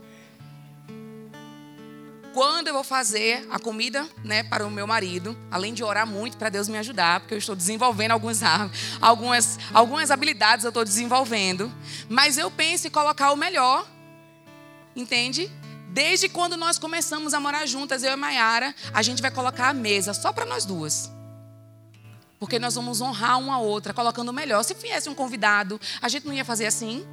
Quando 2.36 2.68
eu 2.68 2.74
vou 2.76 2.84
fazer 2.84 3.48
a 3.50 3.58
comida, 3.58 4.08
né, 4.24 4.44
para 4.44 4.64
o 4.64 4.70
meu 4.70 4.86
marido, 4.86 5.36
além 5.50 5.74
de 5.74 5.84
orar 5.84 6.06
muito 6.06 6.38
para 6.38 6.50
Deus 6.50 6.68
me 6.68 6.78
ajudar, 6.78 7.22
porque 7.22 7.34
eu 7.34 7.40
estou 7.40 7.56
desenvolvendo 7.56 8.12
algumas 8.12 8.42
algumas 9.02 9.58
algumas 9.74 10.12
habilidades 10.12 10.64
eu 10.64 10.70
estou 10.70 10.86
desenvolvendo, 10.86 11.74
mas 12.08 12.38
eu 12.38 12.52
penso 12.52 12.86
em 12.86 12.92
colocar 12.92 13.32
o 13.32 13.36
melhor, 13.36 13.88
entende? 14.96 15.52
Desde 15.90 16.30
quando 16.30 16.56
nós 16.56 16.78
começamos 16.78 17.34
a 17.34 17.40
morar 17.40 17.66
juntas, 17.66 18.04
eu 18.04 18.12
e 18.12 18.14
a 18.14 18.18
Mayara, 18.18 18.76
a 18.94 19.02
gente 19.02 19.20
vai 19.20 19.32
colocar 19.32 19.70
a 19.70 19.74
mesa 19.74 20.14
só 20.14 20.32
para 20.32 20.46
nós 20.46 20.64
duas. 20.64 21.12
Porque 22.44 22.60
nós 22.60 22.76
vamos 22.76 23.00
honrar 23.00 23.40
uma 23.40 23.58
outra, 23.58 23.94
colocando 23.94 24.28
o 24.28 24.34
melhor. 24.34 24.62
Se 24.64 24.74
viesse 24.74 25.08
um 25.08 25.16
convidado, 25.16 25.80
a 26.02 26.10
gente 26.10 26.28
não 26.28 26.34
ia 26.34 26.44
fazer 26.44 26.66
assim? 26.66 27.06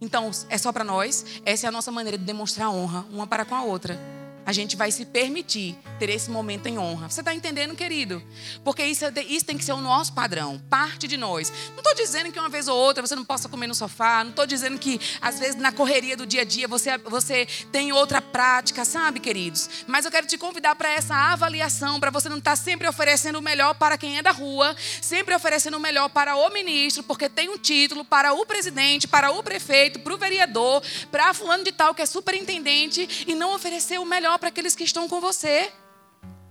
Então, 0.00 0.30
é 0.48 0.56
só 0.56 0.72
para 0.72 0.82
nós. 0.82 1.26
Essa 1.44 1.66
é 1.66 1.68
a 1.68 1.70
nossa 1.70 1.92
maneira 1.92 2.16
de 2.16 2.24
demonstrar 2.24 2.70
honra, 2.70 3.04
uma 3.10 3.26
para 3.26 3.44
com 3.44 3.54
a 3.54 3.62
outra 3.62 4.15
a 4.46 4.52
gente 4.52 4.76
vai 4.76 4.92
se 4.92 5.04
permitir 5.04 5.76
ter 5.98 6.08
esse 6.08 6.30
momento 6.30 6.68
em 6.68 6.78
honra. 6.78 7.10
Você 7.10 7.20
está 7.20 7.34
entendendo, 7.34 7.74
querido? 7.74 8.22
Porque 8.62 8.84
isso, 8.84 9.04
é 9.04 9.12
isso 9.28 9.44
tem 9.44 9.58
que 9.58 9.64
ser 9.64 9.72
o 9.72 9.80
nosso 9.80 10.12
padrão, 10.12 10.62
parte 10.70 11.08
de 11.08 11.16
nós. 11.16 11.52
Não 11.70 11.78
estou 11.78 11.94
dizendo 11.96 12.30
que 12.30 12.38
uma 12.38 12.48
vez 12.48 12.68
ou 12.68 12.76
outra 12.76 13.04
você 13.04 13.16
não 13.16 13.24
possa 13.24 13.48
comer 13.48 13.66
no 13.66 13.74
sofá, 13.74 14.22
não 14.22 14.30
estou 14.30 14.46
dizendo 14.46 14.78
que 14.78 15.00
às 15.20 15.40
vezes 15.40 15.56
na 15.56 15.72
correria 15.72 16.16
do 16.16 16.24
dia 16.24 16.42
a 16.42 16.44
dia 16.44 16.68
você, 16.68 16.96
você 16.98 17.46
tem 17.72 17.92
outra 17.92 18.22
prática, 18.22 18.84
sabe, 18.84 19.18
queridos? 19.18 19.68
Mas 19.86 20.04
eu 20.04 20.12
quero 20.12 20.28
te 20.28 20.38
convidar 20.38 20.76
para 20.76 20.90
essa 20.90 21.14
avaliação, 21.14 21.98
para 21.98 22.10
você 22.10 22.28
não 22.28 22.38
estar 22.38 22.52
tá 22.52 22.56
sempre 22.56 22.86
oferecendo 22.86 23.40
o 23.40 23.42
melhor 23.42 23.74
para 23.74 23.98
quem 23.98 24.16
é 24.16 24.22
da 24.22 24.30
rua, 24.30 24.76
sempre 25.02 25.34
oferecendo 25.34 25.76
o 25.76 25.80
melhor 25.80 26.08
para 26.08 26.36
o 26.36 26.50
ministro, 26.50 27.02
porque 27.02 27.28
tem 27.28 27.48
um 27.48 27.58
título, 27.58 28.04
para 28.04 28.32
o 28.32 28.46
presidente, 28.46 29.08
para 29.08 29.32
o 29.32 29.42
prefeito, 29.42 29.98
para 29.98 30.14
o 30.14 30.16
vereador, 30.16 30.82
para 31.10 31.34
fulano 31.34 31.64
de 31.64 31.72
tal 31.72 31.94
que 31.94 32.02
é 32.02 32.06
superintendente, 32.06 33.24
e 33.26 33.34
não 33.34 33.52
oferecer 33.52 33.98
o 33.98 34.04
melhor 34.04 34.35
para 34.38 34.48
aqueles 34.48 34.74
que 34.74 34.84
estão 34.84 35.08
com 35.08 35.20
você. 35.20 35.72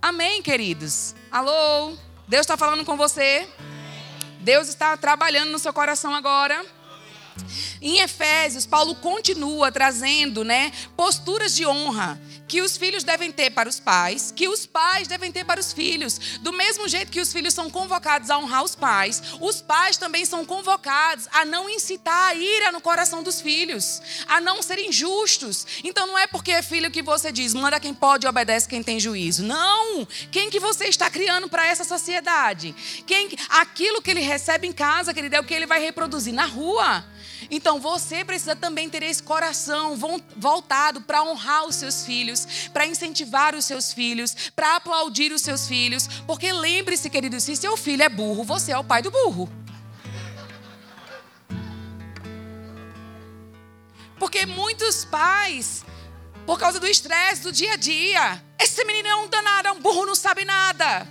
Amém, 0.00 0.42
queridos? 0.42 1.14
Alô? 1.30 1.96
Deus 2.28 2.42
está 2.42 2.56
falando 2.56 2.84
com 2.84 2.96
você? 2.96 3.48
Deus 4.40 4.68
está 4.68 4.96
trabalhando 4.96 5.50
no 5.50 5.58
seu 5.58 5.72
coração 5.72 6.14
agora? 6.14 6.64
Em 7.80 8.00
Efésios, 8.00 8.66
Paulo 8.66 8.94
continua 8.96 9.70
trazendo, 9.70 10.44
né, 10.44 10.72
posturas 10.96 11.54
de 11.54 11.66
honra 11.66 12.20
que 12.48 12.60
os 12.62 12.76
filhos 12.76 13.02
devem 13.02 13.32
ter 13.32 13.50
para 13.50 13.68
os 13.68 13.80
pais, 13.80 14.32
que 14.34 14.48
os 14.48 14.66
pais 14.66 15.08
devem 15.08 15.32
ter 15.32 15.44
para 15.44 15.60
os 15.60 15.72
filhos. 15.72 16.18
Do 16.40 16.52
mesmo 16.52 16.88
jeito 16.88 17.10
que 17.10 17.20
os 17.20 17.32
filhos 17.32 17.54
são 17.54 17.68
convocados 17.68 18.30
a 18.30 18.38
honrar 18.38 18.62
os 18.62 18.74
pais, 18.74 19.22
os 19.40 19.60
pais 19.60 19.96
também 19.96 20.24
são 20.24 20.44
convocados 20.44 21.28
a 21.32 21.44
não 21.44 21.68
incitar 21.68 22.30
a 22.30 22.34
ira 22.34 22.72
no 22.72 22.80
coração 22.80 23.22
dos 23.22 23.40
filhos, 23.40 24.00
a 24.28 24.40
não 24.40 24.62
serem 24.62 24.92
justos. 24.92 25.66
Então 25.82 26.06
não 26.06 26.16
é 26.16 26.26
porque 26.26 26.52
é 26.52 26.62
filho 26.62 26.90
que 26.90 27.02
você 27.02 27.32
diz, 27.32 27.52
manda 27.52 27.80
quem 27.80 27.94
pode 27.94 28.26
e 28.26 28.28
obedece 28.28 28.68
quem 28.68 28.82
tem 28.82 29.00
juízo. 29.00 29.42
Não! 29.42 30.06
Quem 30.30 30.50
que 30.50 30.60
você 30.60 30.84
está 30.84 31.10
criando 31.10 31.48
para 31.48 31.66
essa 31.66 31.84
sociedade? 31.84 32.74
Quem 33.06 33.28
aquilo 33.48 34.00
que 34.00 34.10
ele 34.10 34.20
recebe 34.20 34.66
em 34.66 34.72
casa, 34.72 35.12
querido, 35.12 35.36
é 35.36 35.40
o 35.40 35.44
que 35.44 35.54
ele 35.54 35.66
vai 35.66 35.80
reproduzir 35.80 36.32
na 36.32 36.44
rua. 36.44 37.04
Então 37.50 37.80
você 37.80 38.24
precisa 38.24 38.56
também 38.56 38.88
ter 38.88 39.02
esse 39.02 39.22
coração 39.22 39.96
voltado 40.36 41.00
para 41.00 41.22
honrar 41.22 41.66
os 41.66 41.76
seus 41.76 42.04
filhos, 42.04 42.68
para 42.72 42.86
incentivar 42.86 43.54
os 43.54 43.64
seus 43.64 43.92
filhos, 43.92 44.50
para 44.54 44.76
aplaudir 44.76 45.32
os 45.32 45.42
seus 45.42 45.66
filhos. 45.66 46.08
Porque 46.26 46.52
lembre-se, 46.52 47.08
querido, 47.10 47.40
se 47.40 47.56
seu 47.56 47.76
filho 47.76 48.02
é 48.02 48.08
burro, 48.08 48.44
você 48.44 48.72
é 48.72 48.78
o 48.78 48.84
pai 48.84 49.02
do 49.02 49.10
burro. 49.10 49.48
Porque 54.18 54.46
muitos 54.46 55.04
pais, 55.04 55.84
por 56.46 56.58
causa 56.58 56.80
do 56.80 56.86
estresse 56.86 57.42
do 57.42 57.52
dia 57.52 57.74
a 57.74 57.76
dia, 57.76 58.42
esse 58.58 58.82
menino 58.84 59.08
é 59.08 59.16
um 59.16 59.28
danado, 59.28 59.68
é 59.68 59.72
um 59.72 59.80
burro, 59.80 60.06
não 60.06 60.14
sabe 60.14 60.44
nada. 60.44 61.06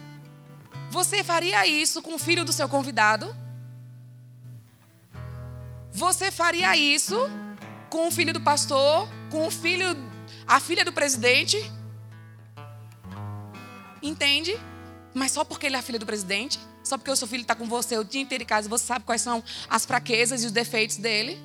Você 0.90 1.24
faria 1.24 1.66
isso 1.68 2.02
com 2.02 2.16
o 2.16 2.20
filho 2.20 2.44
do 2.44 2.52
seu 2.52 2.68
convidado? 2.68 3.45
Você 5.96 6.30
faria 6.30 6.76
isso 6.76 7.16
com 7.90 8.10
o 8.10 8.12
filho 8.12 8.34
do 8.34 8.42
pastor, 8.42 9.08
com 9.32 9.48
o 9.48 9.50
filho, 9.50 9.96
a 10.46 10.60
filha 10.60 10.84
do 10.84 10.92
presidente? 10.92 11.58
Entende? 14.04 14.60
Mas 15.14 15.32
só 15.32 15.46
porque 15.46 15.68
ele 15.68 15.78
é 15.78 15.80
a 15.80 15.82
filha 15.82 15.98
do 15.98 16.06
presidente? 16.06 16.60
Só 16.84 16.98
porque 16.98 17.10
o 17.10 17.16
seu 17.16 17.26
filho 17.26 17.44
está 17.44 17.56
com 17.56 17.66
você 17.66 17.98
o 17.98 18.04
dia 18.04 18.22
inteiro 18.22 18.44
em 18.44 18.46
casa, 18.46 18.68
você 18.68 18.86
sabe 18.86 19.06
quais 19.06 19.22
são 19.22 19.42
as 19.70 19.86
fraquezas 19.86 20.44
e 20.44 20.48
os 20.48 20.52
defeitos 20.52 20.98
dele? 20.98 21.42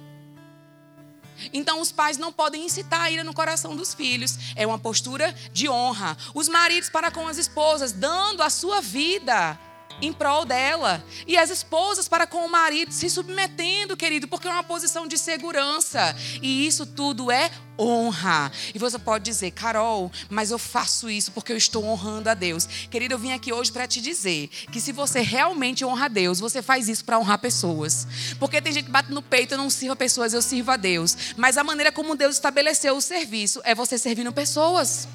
Então, 1.52 1.80
os 1.80 1.92
pais 1.92 2.18
não 2.18 2.32
podem 2.32 2.66
incitar 2.66 3.02
a 3.02 3.10
ira 3.10 3.22
no 3.22 3.32
coração 3.32 3.76
dos 3.76 3.94
filhos. 3.94 4.36
É 4.56 4.66
uma 4.66 4.80
postura 4.80 5.32
de 5.52 5.68
honra. 5.68 6.16
Os 6.34 6.48
maridos 6.48 6.90
para 6.90 7.10
com 7.12 7.26
as 7.28 7.38
esposas, 7.38 7.92
dando 7.92 8.42
a 8.42 8.50
sua 8.50 8.80
vida 8.80 9.56
em 10.00 10.12
prol 10.12 10.44
dela. 10.44 11.04
E 11.26 11.36
as 11.36 11.50
esposas 11.50 12.08
para 12.08 12.26
com 12.26 12.44
o 12.44 12.50
marido, 12.50 12.92
se 12.92 13.08
submetendo, 13.08 13.96
querido, 13.96 14.28
porque 14.28 14.48
é 14.48 14.50
uma 14.50 14.62
posição 14.62 15.06
de 15.06 15.18
segurança. 15.18 16.14
E 16.42 16.66
isso 16.66 16.86
tudo 16.86 17.30
é 17.30 17.50
honra. 17.78 18.52
E 18.74 18.78
você 18.78 18.98
pode 18.98 19.24
dizer, 19.24 19.50
Carol, 19.52 20.12
mas 20.28 20.50
eu 20.50 20.58
faço 20.58 21.08
isso 21.08 21.32
porque 21.32 21.52
eu 21.52 21.56
estou 21.56 21.84
honrando 21.84 22.28
a 22.28 22.34
Deus. 22.34 22.66
Querido, 22.90 23.14
eu 23.14 23.18
vim 23.18 23.32
aqui 23.32 23.52
hoje 23.52 23.72
para 23.72 23.86
te 23.86 24.00
dizer 24.00 24.48
que 24.70 24.80
se 24.80 24.92
você 24.92 25.20
realmente 25.20 25.84
honra 25.84 26.04
a 26.04 26.08
Deus, 26.08 26.38
você 26.38 26.60
faz 26.60 26.88
isso 26.88 27.04
para 27.04 27.18
honrar 27.18 27.38
pessoas. 27.38 28.06
Porque 28.38 28.60
tem 28.60 28.72
gente 28.72 28.84
que 28.84 28.90
bate 28.90 29.10
no 29.10 29.22
peito, 29.22 29.54
eu 29.54 29.58
não 29.58 29.70
sirvo 29.70 29.94
a 29.94 29.96
pessoas, 29.96 30.34
eu 30.34 30.42
sirvo 30.42 30.70
a 30.70 30.76
Deus. 30.76 31.16
Mas 31.36 31.56
a 31.56 31.64
maneira 31.64 31.90
como 31.90 32.14
Deus 32.14 32.36
estabeleceu 32.36 32.96
o 32.96 33.00
serviço 33.00 33.60
é 33.64 33.74
você 33.74 33.96
servindo 33.96 34.32
pessoas. 34.32 35.08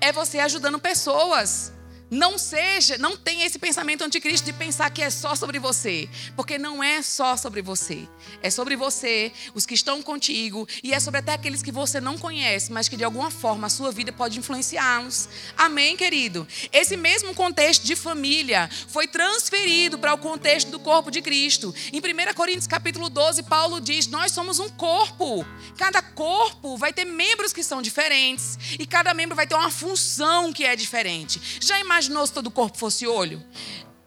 É 0.00 0.12
você 0.12 0.40
ajudando 0.40 0.78
pessoas. 0.78 1.72
Não 2.10 2.36
seja, 2.36 2.98
não 2.98 3.16
tenha 3.16 3.46
esse 3.46 3.58
pensamento 3.58 4.04
anticristo 4.04 4.44
de 4.44 4.52
pensar 4.52 4.90
que 4.90 5.02
é 5.02 5.08
só 5.08 5.34
sobre 5.34 5.58
você, 5.58 6.08
porque 6.36 6.58
não 6.58 6.82
é 6.82 7.00
só 7.00 7.36
sobre 7.36 7.62
você. 7.62 8.06
É 8.42 8.50
sobre 8.50 8.76
você, 8.76 9.32
os 9.54 9.64
que 9.64 9.74
estão 9.74 10.02
contigo 10.02 10.68
e 10.82 10.92
é 10.92 11.00
sobre 11.00 11.20
até 11.20 11.32
aqueles 11.32 11.62
que 11.62 11.72
você 11.72 12.00
não 12.00 12.18
conhece, 12.18 12.70
mas 12.70 12.88
que 12.88 12.96
de 12.96 13.04
alguma 13.04 13.30
forma 13.30 13.66
a 13.66 13.70
sua 13.70 13.90
vida 13.90 14.12
pode 14.12 14.38
influenciá-los. 14.38 15.28
Amém, 15.56 15.96
querido. 15.96 16.46
Esse 16.70 16.96
mesmo 16.96 17.34
contexto 17.34 17.84
de 17.84 17.96
família 17.96 18.68
foi 18.88 19.08
transferido 19.08 19.98
para 19.98 20.12
o 20.12 20.18
contexto 20.18 20.70
do 20.70 20.78
corpo 20.78 21.10
de 21.10 21.22
Cristo. 21.22 21.74
Em 21.92 22.00
1 22.00 22.34
Coríntios 22.34 22.66
capítulo 22.66 23.08
12, 23.08 23.44
Paulo 23.44 23.80
diz: 23.80 24.06
"Nós 24.06 24.30
somos 24.30 24.58
um 24.58 24.68
corpo. 24.68 25.44
Cada 25.78 26.02
corpo 26.02 26.76
vai 26.76 26.92
ter 26.92 27.06
membros 27.06 27.52
que 27.52 27.62
são 27.62 27.80
diferentes 27.80 28.58
e 28.78 28.86
cada 28.86 29.14
membro 29.14 29.34
vai 29.34 29.46
ter 29.46 29.54
uma 29.54 29.70
função 29.70 30.52
que 30.52 30.64
é 30.64 30.76
diferente." 30.76 31.40
Já 31.60 31.80
imaginou 31.94 32.26
se 32.26 32.32
todo 32.32 32.48
o 32.48 32.50
corpo 32.50 32.76
fosse 32.76 33.06
olho? 33.06 33.42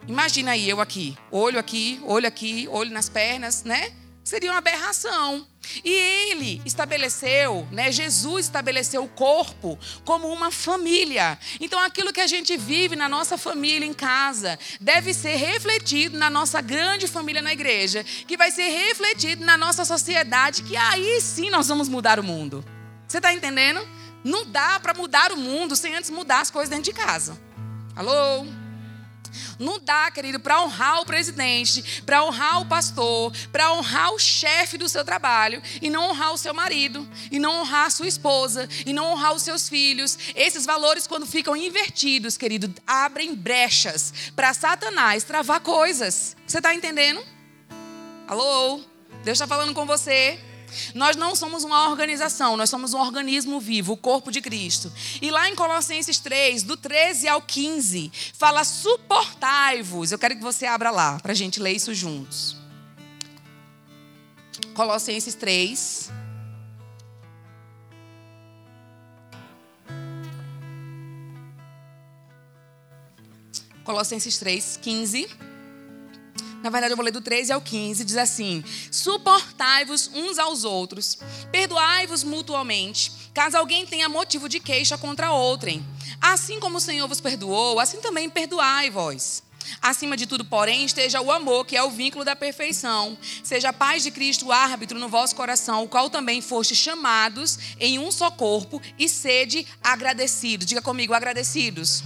Imagina 0.07 0.51
aí 0.51 0.69
eu 0.69 0.81
aqui, 0.81 1.17
olho 1.31 1.57
aqui, 1.57 2.01
olho 2.03 2.27
aqui, 2.27 2.67
olho 2.69 2.91
nas 2.91 3.07
pernas, 3.07 3.63
né? 3.63 3.93
Seria 4.23 4.51
uma 4.51 4.57
aberração. 4.57 5.47
E 5.85 5.89
ele 5.89 6.61
estabeleceu, 6.65 7.65
né? 7.71 7.89
Jesus 7.89 8.45
estabeleceu 8.45 9.05
o 9.05 9.07
corpo 9.07 9.79
como 10.03 10.27
uma 10.27 10.51
família. 10.51 11.39
Então 11.61 11.79
aquilo 11.79 12.11
que 12.11 12.19
a 12.19 12.27
gente 12.27 12.57
vive 12.57 12.97
na 12.97 13.07
nossa 13.07 13.37
família 13.37 13.85
em 13.85 13.93
casa 13.93 14.59
deve 14.81 15.13
ser 15.13 15.35
refletido 15.35 16.17
na 16.17 16.29
nossa 16.29 16.59
grande 16.59 17.07
família 17.07 17.41
na 17.41 17.53
igreja, 17.53 18.03
que 18.03 18.35
vai 18.35 18.51
ser 18.51 18.67
refletido 18.67 19.45
na 19.45 19.57
nossa 19.57 19.85
sociedade, 19.85 20.63
que 20.63 20.75
aí 20.75 21.21
sim 21.21 21.49
nós 21.49 21.69
vamos 21.69 21.87
mudar 21.87 22.19
o 22.19 22.23
mundo. 22.23 22.65
Você 23.07 23.17
está 23.17 23.33
entendendo? 23.33 23.79
Não 24.25 24.45
dá 24.45 24.77
para 24.77 24.93
mudar 24.93 25.31
o 25.31 25.37
mundo 25.37 25.73
sem 25.73 25.95
antes 25.95 26.09
mudar 26.09 26.41
as 26.41 26.51
coisas 26.51 26.69
dentro 26.69 26.91
de 26.91 26.93
casa. 26.93 27.46
Alô? 27.97 28.45
Não 29.57 29.79
dá, 29.79 30.11
querido, 30.11 30.39
para 30.39 30.61
honrar 30.61 31.01
o 31.01 31.05
presidente, 31.05 32.03
para 32.05 32.23
honrar 32.23 32.61
o 32.61 32.65
pastor, 32.67 33.33
para 33.51 33.73
honrar 33.73 34.13
o 34.13 34.19
chefe 34.19 34.77
do 34.77 34.87
seu 34.87 35.03
trabalho 35.03 35.59
e 35.81 35.89
não 35.89 36.11
honrar 36.11 36.31
o 36.31 36.37
seu 36.37 36.53
marido, 36.53 37.09
e 37.31 37.39
não 37.39 37.61
honrar 37.61 37.87
a 37.87 37.89
sua 37.89 38.07
esposa, 38.07 38.69
e 38.85 38.93
não 38.93 39.13
honrar 39.13 39.33
os 39.33 39.41
seus 39.41 39.67
filhos. 39.67 40.15
Esses 40.35 40.63
valores, 40.63 41.07
quando 41.07 41.25
ficam 41.25 41.57
invertidos, 41.57 42.37
querido, 42.37 42.71
abrem 42.85 43.33
brechas 43.33 44.13
para 44.35 44.53
Satanás 44.53 45.23
travar 45.23 45.59
coisas. 45.61 46.37
Você 46.45 46.57
está 46.57 46.75
entendendo? 46.75 47.25
Alô? 48.27 48.79
Deus 49.23 49.37
está 49.37 49.47
falando 49.47 49.73
com 49.73 49.87
você. 49.87 50.39
Nós 50.93 51.15
não 51.15 51.35
somos 51.35 51.63
uma 51.63 51.89
organização, 51.89 52.57
nós 52.57 52.69
somos 52.69 52.93
um 52.93 52.99
organismo 52.99 53.59
vivo, 53.59 53.93
o 53.93 53.97
corpo 53.97 54.31
de 54.31 54.41
Cristo. 54.41 54.91
E 55.21 55.31
lá 55.31 55.49
em 55.49 55.55
Colossenses 55.55 56.19
3, 56.19 56.63
do 56.63 56.77
13 56.77 57.27
ao 57.27 57.41
15, 57.41 58.11
fala: 58.33 58.63
suportai-vos. 58.63 60.11
Eu 60.11 60.19
quero 60.19 60.35
que 60.35 60.41
você 60.41 60.65
abra 60.65 60.91
lá, 60.91 61.19
para 61.19 61.31
a 61.31 61.35
gente 61.35 61.59
ler 61.59 61.73
isso 61.73 61.93
juntos. 61.93 62.55
Colossenses 64.73 65.33
3. 65.35 66.11
Colossenses 73.83 74.37
3, 74.37 74.79
15. 74.81 75.46
Na 76.67 76.71
verdade, 76.71 76.91
eu 76.91 76.97
vou 76.97 77.05
ler 77.05 77.11
do 77.11 77.21
13 77.21 77.53
ao 77.53 77.61
15, 77.61 78.03
diz 78.03 78.17
assim: 78.17 78.61
Suportai-vos 78.91 80.11
uns 80.13 80.37
aos 80.37 80.65
outros, 80.65 81.17
perdoai-vos 81.49 82.25
mutuamente, 82.25 83.09
caso 83.33 83.55
alguém 83.55 83.85
tenha 83.85 84.09
motivo 84.09 84.49
de 84.49 84.59
queixa 84.59 84.97
contra 84.97 85.31
outrem. 85.31 85.81
Assim 86.19 86.59
como 86.59 86.75
o 86.75 86.81
Senhor 86.81 87.07
vos 87.07 87.21
perdoou, 87.21 87.79
assim 87.79 88.01
também 88.01 88.29
perdoai 88.29 88.89
vós. 88.89 89.41
Acima 89.81 90.17
de 90.17 90.27
tudo, 90.27 90.43
porém, 90.43 90.83
esteja 90.83 91.21
o 91.21 91.31
amor, 91.31 91.65
que 91.65 91.77
é 91.77 91.81
o 91.81 91.89
vínculo 91.89 92.25
da 92.25 92.35
perfeição. 92.35 93.17
Seja 93.45 93.69
a 93.69 93.73
paz 93.73 94.03
de 94.03 94.11
Cristo 94.11 94.47
o 94.47 94.51
árbitro 94.51 94.99
no 94.99 95.07
vosso 95.07 95.37
coração, 95.37 95.85
o 95.85 95.87
qual 95.87 96.09
também 96.09 96.41
foste 96.41 96.75
chamados 96.75 97.57
em 97.79 97.97
um 97.97 98.11
só 98.11 98.29
corpo, 98.29 98.81
e 98.99 99.07
sede 99.07 99.65
agradecidos. 99.81 100.67
Diga 100.67 100.81
comigo, 100.81 101.13
agradecidos. 101.13 102.03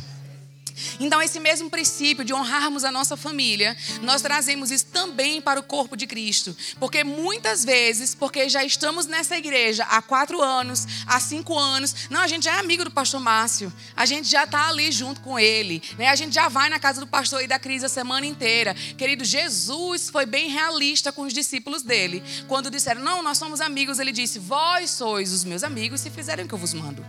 Então, 1.00 1.22
esse 1.22 1.39
mesmo 1.39 1.70
princípio 1.70 2.24
de 2.24 2.34
honrarmos 2.34 2.84
a 2.84 2.91
nossa 2.91 3.17
família, 3.17 3.76
nós 4.02 4.22
trazemos 4.22 4.72
isso 4.72 4.86
também 4.88 5.41
para 5.41 5.60
o 5.60 5.63
corpo 5.63 5.96
de 5.96 6.08
Cristo. 6.08 6.56
Porque 6.80 7.04
muitas 7.04 7.63
vezes, 7.63 8.15
porque 8.15 8.50
já 8.50 8.63
estamos 8.63 9.06
nessa 9.06 9.38
igreja 9.38 9.84
há 9.86 10.02
quatro 10.02 10.41
anos, 10.41 10.86
há 11.06 11.20
cinco 11.20 11.58
anos, 11.58 12.08
não, 12.10 12.22
a 12.22 12.28
gente 12.28 12.46
já 12.46 12.56
é 12.56 12.60
amigo 12.60 12.84
do 12.84 12.91
pastor 12.91 13.20
Márcio, 13.20 13.72
a 13.96 14.06
gente 14.06 14.28
já 14.28 14.44
está 14.44 14.67
ali 14.67 14.91
junto 14.91 15.22
com 15.22 15.39
ele, 15.39 15.82
né? 15.98 16.08
a 16.08 16.15
gente 16.15 16.34
já 16.34 16.50
vai 16.50 16.70
na 16.70 16.80
casa 16.80 17.00
do 17.00 17.08
pastor 17.08 17.41
e 17.41 17.48
da 17.48 17.60
crise 17.60 17.86
a 17.86 17.89
semana 17.89 18.26
inteira. 18.26 18.74
Querido, 18.74 19.24
Jesus 19.24 20.10
foi 20.10 20.26
bem 20.26 20.50
realista 20.50 21.12
com 21.12 21.24
os 21.24 21.34
discípulos 21.34 21.82
dele. 21.82 22.24
Quando 22.48 22.72
disseram, 22.72 23.02
não, 23.02 23.24
nós 23.24 23.38
somos 23.38 23.62
amigos, 23.62 24.00
ele 24.00 24.12
disse, 24.12 24.39
vós 24.39 24.89
sois 24.91 25.32
os 25.32 25.44
meus 25.44 25.63
amigos 25.63 26.02
se 26.02 26.10
fizerem 26.10 26.46
o 26.46 26.48
que 26.48 26.54
eu 26.54 26.60
vos 26.60 26.74
mando. 26.74 27.06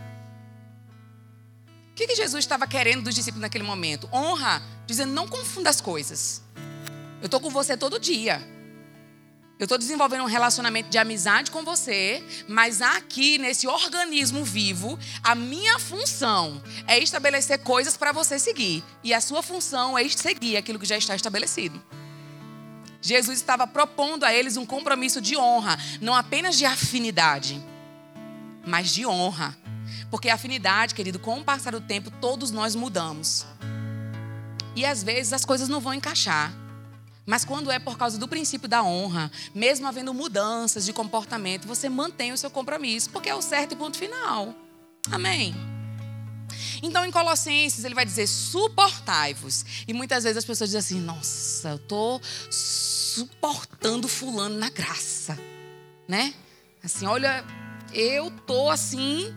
O 1.92 1.94
que, 1.94 2.07
que 2.07 2.16
Jesus 2.16 2.42
estava 2.42 2.66
querendo 2.66 3.05
dos 3.05 3.14
discípulos 3.14 3.42
naquele 3.42 3.64
momento? 3.64 4.09
Honra, 4.11 4.62
dizendo: 4.87 5.12
não 5.12 5.28
confunda 5.28 5.68
as 5.68 5.78
coisas. 5.78 6.42
Eu 7.20 7.26
estou 7.26 7.38
com 7.38 7.50
você 7.50 7.76
todo 7.76 8.00
dia. 8.00 8.42
Eu 9.59 9.64
estou 9.66 9.78
desenvolvendo 9.78 10.22
um 10.22 10.26
relacionamento 10.26 10.88
de 10.88 10.98
amizade 10.98 11.50
com 11.50 11.62
você, 11.62 12.24
mas 12.48 12.81
aqui, 12.81 13.38
nesse 13.38 13.68
organismo 13.68 14.42
vivo, 14.42 14.98
a 15.22 15.35
minha 15.35 15.78
função 15.78 16.61
é 16.88 16.98
estabelecer 16.98 17.59
coisas 17.59 17.96
para 17.96 18.11
você 18.11 18.38
seguir. 18.38 18.83
E 19.05 19.12
a 19.12 19.20
sua 19.20 19.42
função 19.42 19.96
é 19.96 20.09
seguir 20.09 20.57
aquilo 20.57 20.78
que 20.78 20.87
já 20.87 20.96
está 20.96 21.14
estabelecido. 21.14 21.81
Jesus 23.00 23.38
estava 23.38 23.66
propondo 23.66 24.24
a 24.24 24.33
eles 24.33 24.57
um 24.57 24.64
compromisso 24.64 25.20
de 25.20 25.37
honra, 25.37 25.78
não 26.00 26.14
apenas 26.14 26.57
de 26.57 26.64
afinidade, 26.64 27.62
mas 28.66 28.90
de 28.90 29.07
honra. 29.07 29.62
Porque 30.11 30.28
a 30.28 30.35
afinidade, 30.35 30.94
querido, 30.94 31.18
com 31.18 31.40
o 31.40 31.44
passar 31.44 31.72
do 31.72 31.81
tempo, 31.81 32.11
todos 32.11 32.50
nós 32.50 32.74
mudamos. 32.74 33.46
E 34.74 34.85
às 34.85 35.02
vezes 35.02 35.33
as 35.33 35.44
coisas 35.44 35.68
não 35.68 35.81
vão 35.81 35.94
encaixar. 35.94 36.52
Mas 37.24 37.44
quando 37.44 37.70
é 37.70 37.78
por 37.78 37.96
causa 37.96 38.18
do 38.18 38.26
princípio 38.26 38.68
da 38.68 38.83
honra, 38.83 39.31
mesmo 39.55 39.87
havendo 39.87 40.12
mudanças 40.12 40.85
de 40.85 40.92
comportamento, 40.92 41.68
você 41.68 41.88
mantém 41.88 42.33
o 42.33 42.38
seu 42.38 42.50
compromisso, 42.50 43.11
porque 43.11 43.28
é 43.28 43.35
o 43.35 43.42
certo 43.42 43.72
e 43.72 43.76
ponto 43.76 43.96
final. 43.96 44.55
Amém. 45.11 45.55
Então, 46.83 47.05
em 47.05 47.11
Colossenses, 47.12 47.85
ele 47.85 47.94
vai 47.94 48.05
dizer: 48.05 48.26
suportai-vos. 48.26 49.64
E 49.87 49.92
muitas 49.92 50.24
vezes 50.24 50.38
as 50.38 50.44
pessoas 50.44 50.70
dizem 50.70 50.78
assim: 50.78 51.00
nossa, 51.00 51.70
eu 51.70 51.76
estou 51.76 52.20
suportando 52.50 54.09
Fulano 54.09 54.59
na 54.59 54.68
graça. 54.68 55.38
Né? 56.09 56.35
Assim, 56.83 57.07
olha, 57.07 57.44
eu 57.92 58.31
tô 58.46 58.68
assim, 58.68 59.33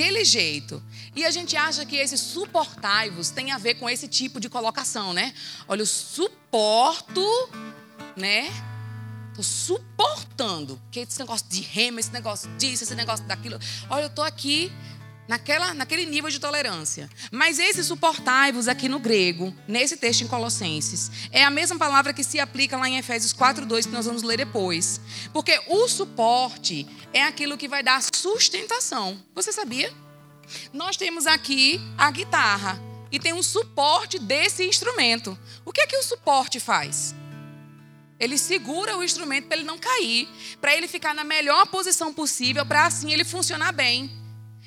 daquele 0.00 0.24
jeito. 0.24 0.82
E 1.14 1.26
a 1.26 1.30
gente 1.30 1.56
acha 1.56 1.84
que 1.84 1.96
esse 1.96 2.16
suportai-vos 2.16 3.28
tem 3.30 3.52
a 3.52 3.58
ver 3.58 3.74
com 3.74 3.88
esse 3.88 4.08
tipo 4.08 4.40
de 4.40 4.48
colocação, 4.48 5.12
né? 5.12 5.34
Olha, 5.68 5.82
eu 5.82 5.86
suporto, 5.86 7.22
né? 8.16 8.48
Estou 9.28 9.44
suportando. 9.44 10.80
Que 10.90 11.00
esse 11.00 11.18
negócio 11.18 11.46
de 11.48 11.60
rema, 11.60 12.00
esse 12.00 12.12
negócio 12.12 12.50
disso, 12.56 12.84
esse 12.84 12.94
negócio 12.94 13.26
daquilo. 13.26 13.58
Olha, 13.90 14.04
eu 14.04 14.06
estou 14.06 14.24
aqui 14.24 14.72
naquela, 15.30 15.72
naquele 15.72 16.06
nível 16.06 16.28
de 16.28 16.40
tolerância. 16.40 17.08
Mas 17.30 17.60
esse 17.60 17.84
suportai-vos 17.84 18.66
aqui 18.66 18.88
no 18.88 18.98
grego, 18.98 19.54
nesse 19.68 19.96
texto 19.96 20.22
em 20.22 20.26
Colossenses, 20.26 21.08
é 21.30 21.44
a 21.44 21.50
mesma 21.50 21.78
palavra 21.78 22.12
que 22.12 22.24
se 22.24 22.40
aplica 22.40 22.76
lá 22.76 22.88
em 22.88 22.98
Efésios 22.98 23.32
4:2 23.32 23.86
que 23.86 23.92
nós 23.92 24.06
vamos 24.06 24.24
ler 24.24 24.38
depois. 24.38 25.00
Porque 25.32 25.56
o 25.68 25.86
suporte 25.86 26.84
é 27.12 27.22
aquilo 27.22 27.56
que 27.56 27.68
vai 27.68 27.80
dar 27.80 28.02
sustentação. 28.12 29.22
Você 29.32 29.52
sabia? 29.52 29.94
Nós 30.72 30.96
temos 30.96 31.28
aqui 31.28 31.80
a 31.96 32.10
guitarra 32.10 32.82
e 33.12 33.20
tem 33.20 33.32
um 33.32 33.42
suporte 33.42 34.18
desse 34.18 34.64
instrumento. 34.64 35.38
O 35.64 35.72
que 35.72 35.82
é 35.82 35.86
que 35.86 35.96
o 35.96 36.02
suporte 36.02 36.58
faz? 36.58 37.14
Ele 38.18 38.36
segura 38.36 38.98
o 38.98 39.04
instrumento 39.04 39.46
para 39.46 39.58
ele 39.58 39.64
não 39.64 39.78
cair, 39.78 40.28
para 40.60 40.74
ele 40.74 40.88
ficar 40.88 41.14
na 41.14 41.22
melhor 41.22 41.68
posição 41.68 42.12
possível, 42.12 42.66
para 42.66 42.84
assim 42.84 43.12
ele 43.12 43.24
funcionar 43.24 43.70
bem. 43.70 44.19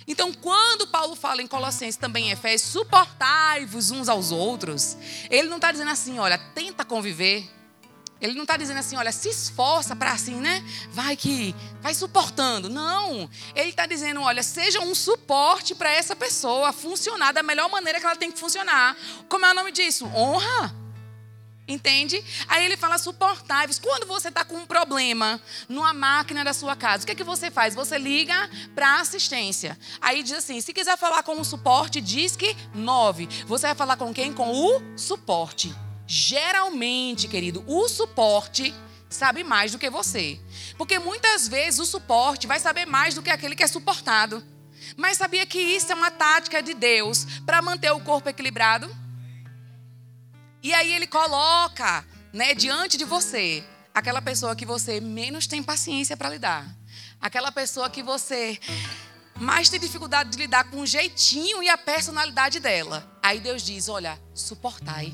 Então, 0.07 0.33
quando 0.33 0.87
Paulo 0.87 1.15
fala 1.15 1.41
em 1.41 1.47
Colossenses 1.47 1.95
também 1.95 2.29
em 2.29 2.31
Efésios, 2.31 2.71
suportai-vos 2.71 3.91
uns 3.91 4.09
aos 4.09 4.31
outros, 4.31 4.97
ele 5.29 5.47
não 5.47 5.57
está 5.57 5.71
dizendo 5.71 5.91
assim, 5.91 6.19
olha, 6.19 6.37
tenta 6.37 6.83
conviver. 6.83 7.49
Ele 8.19 8.35
não 8.35 8.43
está 8.43 8.55
dizendo 8.55 8.77
assim, 8.77 8.95
olha, 8.95 9.11
se 9.11 9.27
esforça 9.27 9.95
para 9.95 10.13
assim, 10.13 10.35
né? 10.35 10.63
Vai 10.91 11.17
que, 11.17 11.53
vai 11.81 11.93
suportando. 11.93 12.69
Não. 12.69 13.29
Ele 13.53 13.69
está 13.69 13.85
dizendo, 13.85 14.21
olha, 14.21 14.41
seja 14.41 14.79
um 14.79 14.95
suporte 14.95 15.75
para 15.75 15.91
essa 15.91 16.15
pessoa 16.15 16.71
funcionar 16.71 17.33
da 17.33 17.43
melhor 17.43 17.69
maneira 17.69 17.99
que 17.99 18.05
ela 18.05 18.15
tem 18.15 18.31
que 18.31 18.39
funcionar. 18.39 18.95
Como 19.27 19.45
é 19.45 19.51
o 19.51 19.55
nome 19.55 19.73
disso? 19.73 20.05
Honra. 20.15 20.82
Entende? 21.65 22.21
Aí 22.47 22.65
ele 22.65 22.75
fala 22.75 22.97
suportáveis. 22.97 23.79
Quando 23.79 24.05
você 24.05 24.27
está 24.27 24.43
com 24.43 24.55
um 24.55 24.65
problema 24.65 25.39
numa 25.69 25.93
máquina 25.93 26.43
da 26.43 26.53
sua 26.53 26.75
casa, 26.75 27.03
o 27.03 27.05
que 27.05 27.13
é 27.13 27.15
que 27.15 27.23
você 27.23 27.49
faz? 27.49 27.73
Você 27.73 27.97
liga 27.97 28.49
para 28.75 28.99
assistência. 28.99 29.77
Aí 30.01 30.23
diz 30.23 30.33
assim: 30.33 30.59
se 30.59 30.73
quiser 30.73 30.97
falar 30.97 31.23
com 31.23 31.39
o 31.39 31.45
suporte, 31.45 32.01
diz 32.01 32.35
que 32.35 32.55
9. 32.73 33.27
Você 33.47 33.67
vai 33.67 33.75
falar 33.75 33.95
com 33.95 34.13
quem? 34.13 34.33
Com 34.33 34.51
o 34.51 34.97
suporte. 34.97 35.73
Geralmente, 36.05 37.29
querido, 37.29 37.63
o 37.65 37.87
suporte 37.87 38.73
sabe 39.09 39.43
mais 39.43 39.71
do 39.71 39.79
que 39.79 39.89
você. 39.89 40.39
Porque 40.77 40.99
muitas 40.99 41.47
vezes 41.47 41.79
o 41.79 41.85
suporte 41.85 42.45
vai 42.45 42.59
saber 42.59 42.85
mais 42.85 43.15
do 43.15 43.21
que 43.21 43.29
aquele 43.29 43.55
que 43.55 43.63
é 43.63 43.67
suportado. 43.67 44.43
Mas 44.97 45.17
sabia 45.17 45.45
que 45.45 45.59
isso 45.59 45.91
é 45.91 45.95
uma 45.95 46.11
tática 46.11 46.61
de 46.61 46.73
Deus 46.73 47.25
para 47.45 47.61
manter 47.61 47.91
o 47.91 48.01
corpo 48.01 48.27
equilibrado? 48.27 49.02
E 50.63 50.73
aí 50.73 50.93
ele 50.93 51.05
coloca, 51.05 52.05
né, 52.31 52.55
diante 52.55 52.97
de 52.97 53.03
você, 53.03 53.61
aquela 53.93 54.21
pessoa 54.21 54.55
que 54.55 54.65
você 54.65 55.01
menos 55.01 55.45
tem 55.45 55.61
paciência 55.61 56.15
para 56.15 56.29
lidar. 56.29 56.65
Aquela 57.19 57.51
pessoa 57.51 57.89
que 57.89 58.01
você 58.01 58.57
mais 59.35 59.67
tem 59.67 59.77
dificuldade 59.77 60.29
de 60.29 60.37
lidar 60.37 60.63
com 60.71 60.79
o 60.79 60.87
jeitinho 60.87 61.61
e 61.61 61.67
a 61.67 61.77
personalidade 61.77 62.61
dela. 62.61 63.05
Aí 63.21 63.41
Deus 63.41 63.61
diz: 63.61 63.89
"Olha, 63.89 64.17
suportai" 64.33 65.13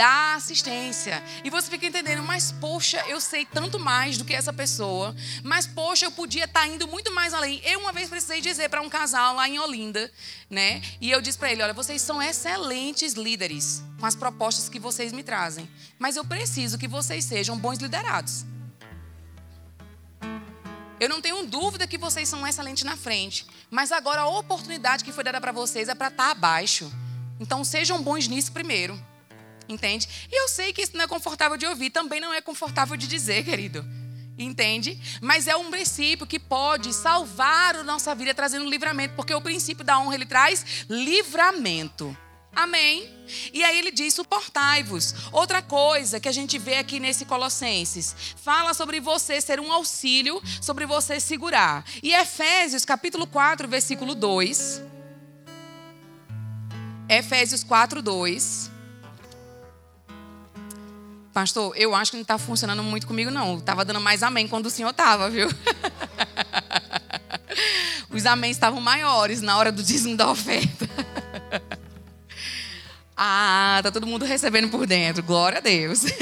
dá 0.00 0.32
assistência. 0.34 1.22
E 1.44 1.50
você 1.50 1.68
fica 1.68 1.84
entendendo, 1.84 2.22
mas 2.22 2.50
poxa, 2.52 3.04
eu 3.06 3.20
sei 3.20 3.44
tanto 3.44 3.78
mais 3.78 4.16
do 4.16 4.24
que 4.24 4.34
essa 4.34 4.50
pessoa. 4.50 5.14
Mas 5.44 5.66
poxa, 5.66 6.06
eu 6.06 6.10
podia 6.10 6.46
estar 6.46 6.60
tá 6.60 6.66
indo 6.66 6.88
muito 6.88 7.12
mais 7.12 7.34
além. 7.34 7.60
Eu 7.62 7.80
uma 7.80 7.92
vez 7.92 8.08
precisei 8.08 8.40
dizer 8.40 8.70
para 8.70 8.80
um 8.80 8.88
casal 8.88 9.34
lá 9.34 9.46
em 9.46 9.58
Olinda, 9.58 10.10
né? 10.48 10.80
E 11.02 11.10
eu 11.10 11.20
disse 11.20 11.36
para 11.36 11.52
ele, 11.52 11.62
olha, 11.62 11.74
vocês 11.74 12.00
são 12.00 12.22
excelentes 12.22 13.12
líderes 13.12 13.82
com 13.98 14.06
as 14.06 14.14
propostas 14.14 14.70
que 14.70 14.78
vocês 14.78 15.12
me 15.12 15.22
trazem, 15.22 15.68
mas 15.98 16.16
eu 16.16 16.24
preciso 16.24 16.78
que 16.78 16.88
vocês 16.88 17.22
sejam 17.26 17.58
bons 17.58 17.78
liderados. 17.78 18.46
Eu 20.98 21.10
não 21.10 21.20
tenho 21.20 21.44
dúvida 21.44 21.86
que 21.86 21.98
vocês 21.98 22.26
são 22.26 22.46
excelentes 22.46 22.84
na 22.84 22.96
frente, 22.96 23.46
mas 23.70 23.92
agora 23.92 24.22
a 24.22 24.28
oportunidade 24.28 25.04
que 25.04 25.12
foi 25.12 25.24
dada 25.24 25.42
para 25.42 25.52
vocês 25.52 25.90
é 25.90 25.94
para 25.94 26.08
estar 26.08 26.24
tá 26.24 26.30
abaixo. 26.30 26.90
Então 27.38 27.62
sejam 27.62 28.02
bons 28.02 28.26
nisso 28.26 28.50
primeiro 28.50 29.09
entende? 29.70 30.08
E 30.30 30.42
eu 30.42 30.48
sei 30.48 30.72
que 30.72 30.82
isso 30.82 30.96
não 30.96 31.04
é 31.04 31.06
confortável 31.06 31.56
de 31.56 31.66
ouvir, 31.66 31.90
também 31.90 32.20
não 32.20 32.32
é 32.32 32.40
confortável 32.40 32.96
de 32.96 33.06
dizer, 33.06 33.44
querido. 33.44 33.84
Entende? 34.38 34.98
Mas 35.20 35.46
é 35.46 35.54
um 35.54 35.70
princípio 35.70 36.26
que 36.26 36.38
pode 36.38 36.94
salvar 36.94 37.76
a 37.76 37.82
nossa 37.82 38.14
vida 38.14 38.32
trazendo 38.32 38.68
livramento, 38.68 39.14
porque 39.14 39.34
o 39.34 39.40
princípio 39.40 39.84
da 39.84 39.98
honra 39.98 40.14
ele 40.14 40.26
traz 40.26 40.86
livramento. 40.88 42.16
Amém? 42.52 43.08
E 43.52 43.62
aí 43.62 43.78
ele 43.78 43.90
diz: 43.90 44.14
suportai-vos. 44.14 45.14
Outra 45.30 45.62
coisa 45.62 46.18
que 46.18 46.28
a 46.28 46.32
gente 46.32 46.58
vê 46.58 46.76
aqui 46.76 46.98
nesse 46.98 47.24
Colossenses, 47.24 48.14
fala 48.42 48.74
sobre 48.74 48.98
você 48.98 49.40
ser 49.40 49.60
um 49.60 49.70
auxílio, 49.70 50.42
sobre 50.60 50.86
você 50.86 51.20
segurar. 51.20 51.84
E 52.02 52.12
Efésios 52.12 52.84
capítulo 52.84 53.26
4, 53.26 53.68
versículo 53.68 54.14
2. 54.14 54.82
Efésios 57.08 57.62
4, 57.62 58.02
2. 58.02 58.69
Pastor, 61.32 61.72
eu 61.76 61.94
acho 61.94 62.10
que 62.10 62.16
não 62.16 62.22
está 62.22 62.38
funcionando 62.38 62.82
muito 62.82 63.06
comigo, 63.06 63.30
não. 63.30 63.58
Estava 63.58 63.84
dando 63.84 64.00
mais 64.00 64.22
amém 64.22 64.48
quando 64.48 64.66
o 64.66 64.70
senhor 64.70 64.90
estava, 64.90 65.30
viu? 65.30 65.48
Os 68.10 68.26
amém 68.26 68.50
estavam 68.50 68.80
maiores 68.80 69.40
na 69.40 69.56
hora 69.56 69.70
do 69.70 69.80
dízimo 69.82 70.16
da 70.16 70.28
oferta. 70.28 70.88
ah, 73.16 73.78
tá 73.82 73.92
todo 73.92 74.08
mundo 74.08 74.24
recebendo 74.24 74.68
por 74.68 74.86
dentro. 74.86 75.22
Glória 75.22 75.58
a 75.58 75.60
Deus. 75.60 76.04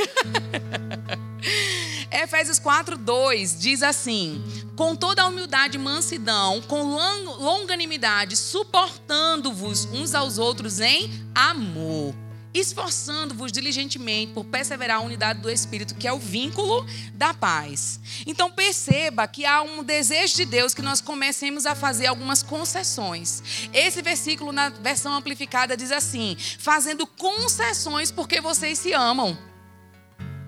Efésios 2.12 2.58
4, 2.58 2.98
2 2.98 3.58
diz 3.58 3.82
assim: 3.82 4.44
Com 4.76 4.94
toda 4.94 5.22
a 5.22 5.26
humildade 5.26 5.78
e 5.78 5.80
mansidão, 5.80 6.60
com 6.62 6.82
longanimidade, 6.82 8.36
suportando-vos 8.36 9.86
uns 9.86 10.14
aos 10.14 10.36
outros 10.36 10.80
em 10.80 11.10
amor 11.34 12.14
esforçando-vos 12.58 13.52
diligentemente 13.52 14.32
por 14.32 14.44
perseverar 14.44 14.98
a 14.98 15.00
unidade 15.00 15.40
do 15.40 15.50
Espírito, 15.50 15.94
que 15.94 16.06
é 16.06 16.12
o 16.12 16.18
vínculo 16.18 16.86
da 17.14 17.32
paz. 17.32 18.00
Então 18.26 18.50
perceba 18.50 19.26
que 19.26 19.44
há 19.44 19.62
um 19.62 19.82
desejo 19.82 20.36
de 20.36 20.44
Deus 20.44 20.74
que 20.74 20.82
nós 20.82 21.00
comecemos 21.00 21.66
a 21.66 21.74
fazer 21.74 22.06
algumas 22.06 22.42
concessões. 22.42 23.42
Esse 23.72 24.02
versículo 24.02 24.52
na 24.52 24.68
versão 24.68 25.12
amplificada 25.12 25.76
diz 25.76 25.92
assim: 25.92 26.36
fazendo 26.58 27.06
concessões 27.06 28.10
porque 28.10 28.40
vocês 28.40 28.78
se 28.78 28.92
amam. 28.92 29.47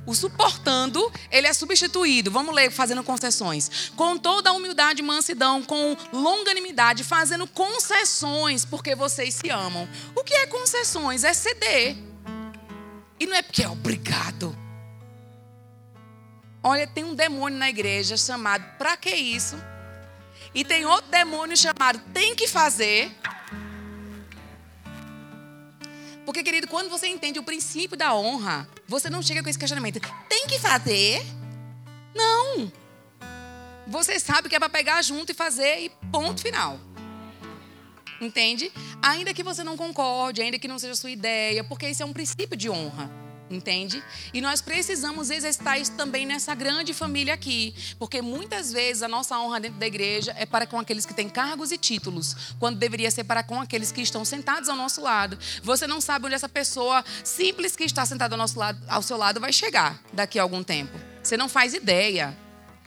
O 0.06 0.14
suportando, 0.14 1.12
ele 1.30 1.46
é 1.46 1.52
substituído. 1.52 2.30
Vamos 2.30 2.54
ler 2.54 2.70
fazendo 2.70 3.04
concessões. 3.04 3.90
Com 3.94 4.16
toda 4.16 4.50
a 4.50 4.52
humildade 4.52 5.00
e 5.00 5.04
mansidão, 5.04 5.62
com 5.62 5.96
longanimidade, 6.12 7.04
fazendo 7.04 7.46
concessões 7.46 8.64
porque 8.64 8.94
vocês 8.94 9.34
se 9.34 9.50
amam. 9.50 9.88
O 10.14 10.24
que 10.24 10.34
é 10.34 10.46
concessões? 10.46 11.22
É 11.22 11.32
ceder. 11.32 11.96
E 13.18 13.26
não 13.26 13.36
é 13.36 13.42
porque 13.42 13.62
é 13.62 13.68
obrigado. 13.68 14.56
Olha, 16.62 16.86
tem 16.86 17.04
um 17.04 17.14
demônio 17.14 17.58
na 17.58 17.68
igreja 17.68 18.16
chamado 18.16 18.64
pra 18.76 18.96
que 18.96 19.10
isso? 19.10 19.56
E 20.54 20.64
tem 20.64 20.84
outro 20.84 21.10
demônio 21.10 21.56
chamado 21.56 22.00
tem 22.12 22.34
que 22.34 22.48
fazer. 22.48 23.10
Porque, 26.24 26.42
querido, 26.42 26.68
quando 26.68 26.88
você 26.88 27.06
entende 27.06 27.38
o 27.38 27.42
princípio 27.42 27.96
da 27.96 28.14
honra, 28.14 28.68
você 28.87 29.09
não 29.09 29.22
chega 29.22 29.42
com 29.42 29.48
esse 29.48 29.59
questionamento. 29.59 30.00
Tem 30.28 30.46
que 30.46 30.59
fazer? 30.59 31.24
Não. 32.14 32.70
Você 33.87 34.20
sabe 34.20 34.48
que 34.48 34.54
é 34.54 34.59
para 34.59 34.68
pegar 34.68 35.02
junto 35.02 35.33
e 35.33 35.35
fazer 35.35 35.80
e 35.80 35.88
ponto 36.12 36.40
final. 36.40 36.78
Entende? 38.20 38.70
Ainda 39.02 39.33
que 39.33 39.42
você 39.42 39.64
não 39.64 39.76
concorde, 39.76 40.42
ainda 40.42 40.59
que 40.59 40.68
não 40.68 40.78
seja 40.78 40.94
sua 40.94 41.11
ideia, 41.11 41.64
porque 41.64 41.88
isso 41.88 42.02
é 42.02 42.06
um 42.06 42.12
princípio 42.12 42.56
de 42.56 42.68
honra 42.68 43.11
entende? 43.50 44.02
E 44.32 44.40
nós 44.40 44.60
precisamos 44.60 45.30
exercitar 45.30 45.80
isso 45.80 45.92
também 45.92 46.24
nessa 46.24 46.54
grande 46.54 46.94
família 46.94 47.34
aqui, 47.34 47.74
porque 47.98 48.22
muitas 48.22 48.72
vezes 48.72 49.02
a 49.02 49.08
nossa 49.08 49.38
honra 49.38 49.60
dentro 49.60 49.78
da 49.78 49.86
igreja 49.86 50.34
é 50.38 50.46
para 50.46 50.66
com 50.66 50.78
aqueles 50.78 51.04
que 51.04 51.12
têm 51.12 51.28
cargos 51.28 51.72
e 51.72 51.78
títulos, 51.78 52.54
quando 52.58 52.78
deveria 52.78 53.10
ser 53.10 53.24
para 53.24 53.42
com 53.42 53.60
aqueles 53.60 53.90
que 53.90 54.00
estão 54.00 54.24
sentados 54.24 54.68
ao 54.68 54.76
nosso 54.76 55.00
lado. 55.00 55.38
Você 55.62 55.86
não 55.86 56.00
sabe 56.00 56.26
onde 56.26 56.34
essa 56.34 56.48
pessoa 56.48 57.04
simples 57.24 57.74
que 57.74 57.84
está 57.84 58.06
sentada 58.06 58.34
ao 58.34 58.38
nosso 58.38 58.58
lado, 58.58 58.80
ao 58.88 59.02
seu 59.02 59.16
lado 59.16 59.40
vai 59.40 59.52
chegar 59.52 60.00
daqui 60.12 60.38
a 60.38 60.42
algum 60.42 60.62
tempo. 60.62 60.98
Você 61.22 61.36
não 61.36 61.48
faz 61.48 61.74
ideia. 61.74 62.36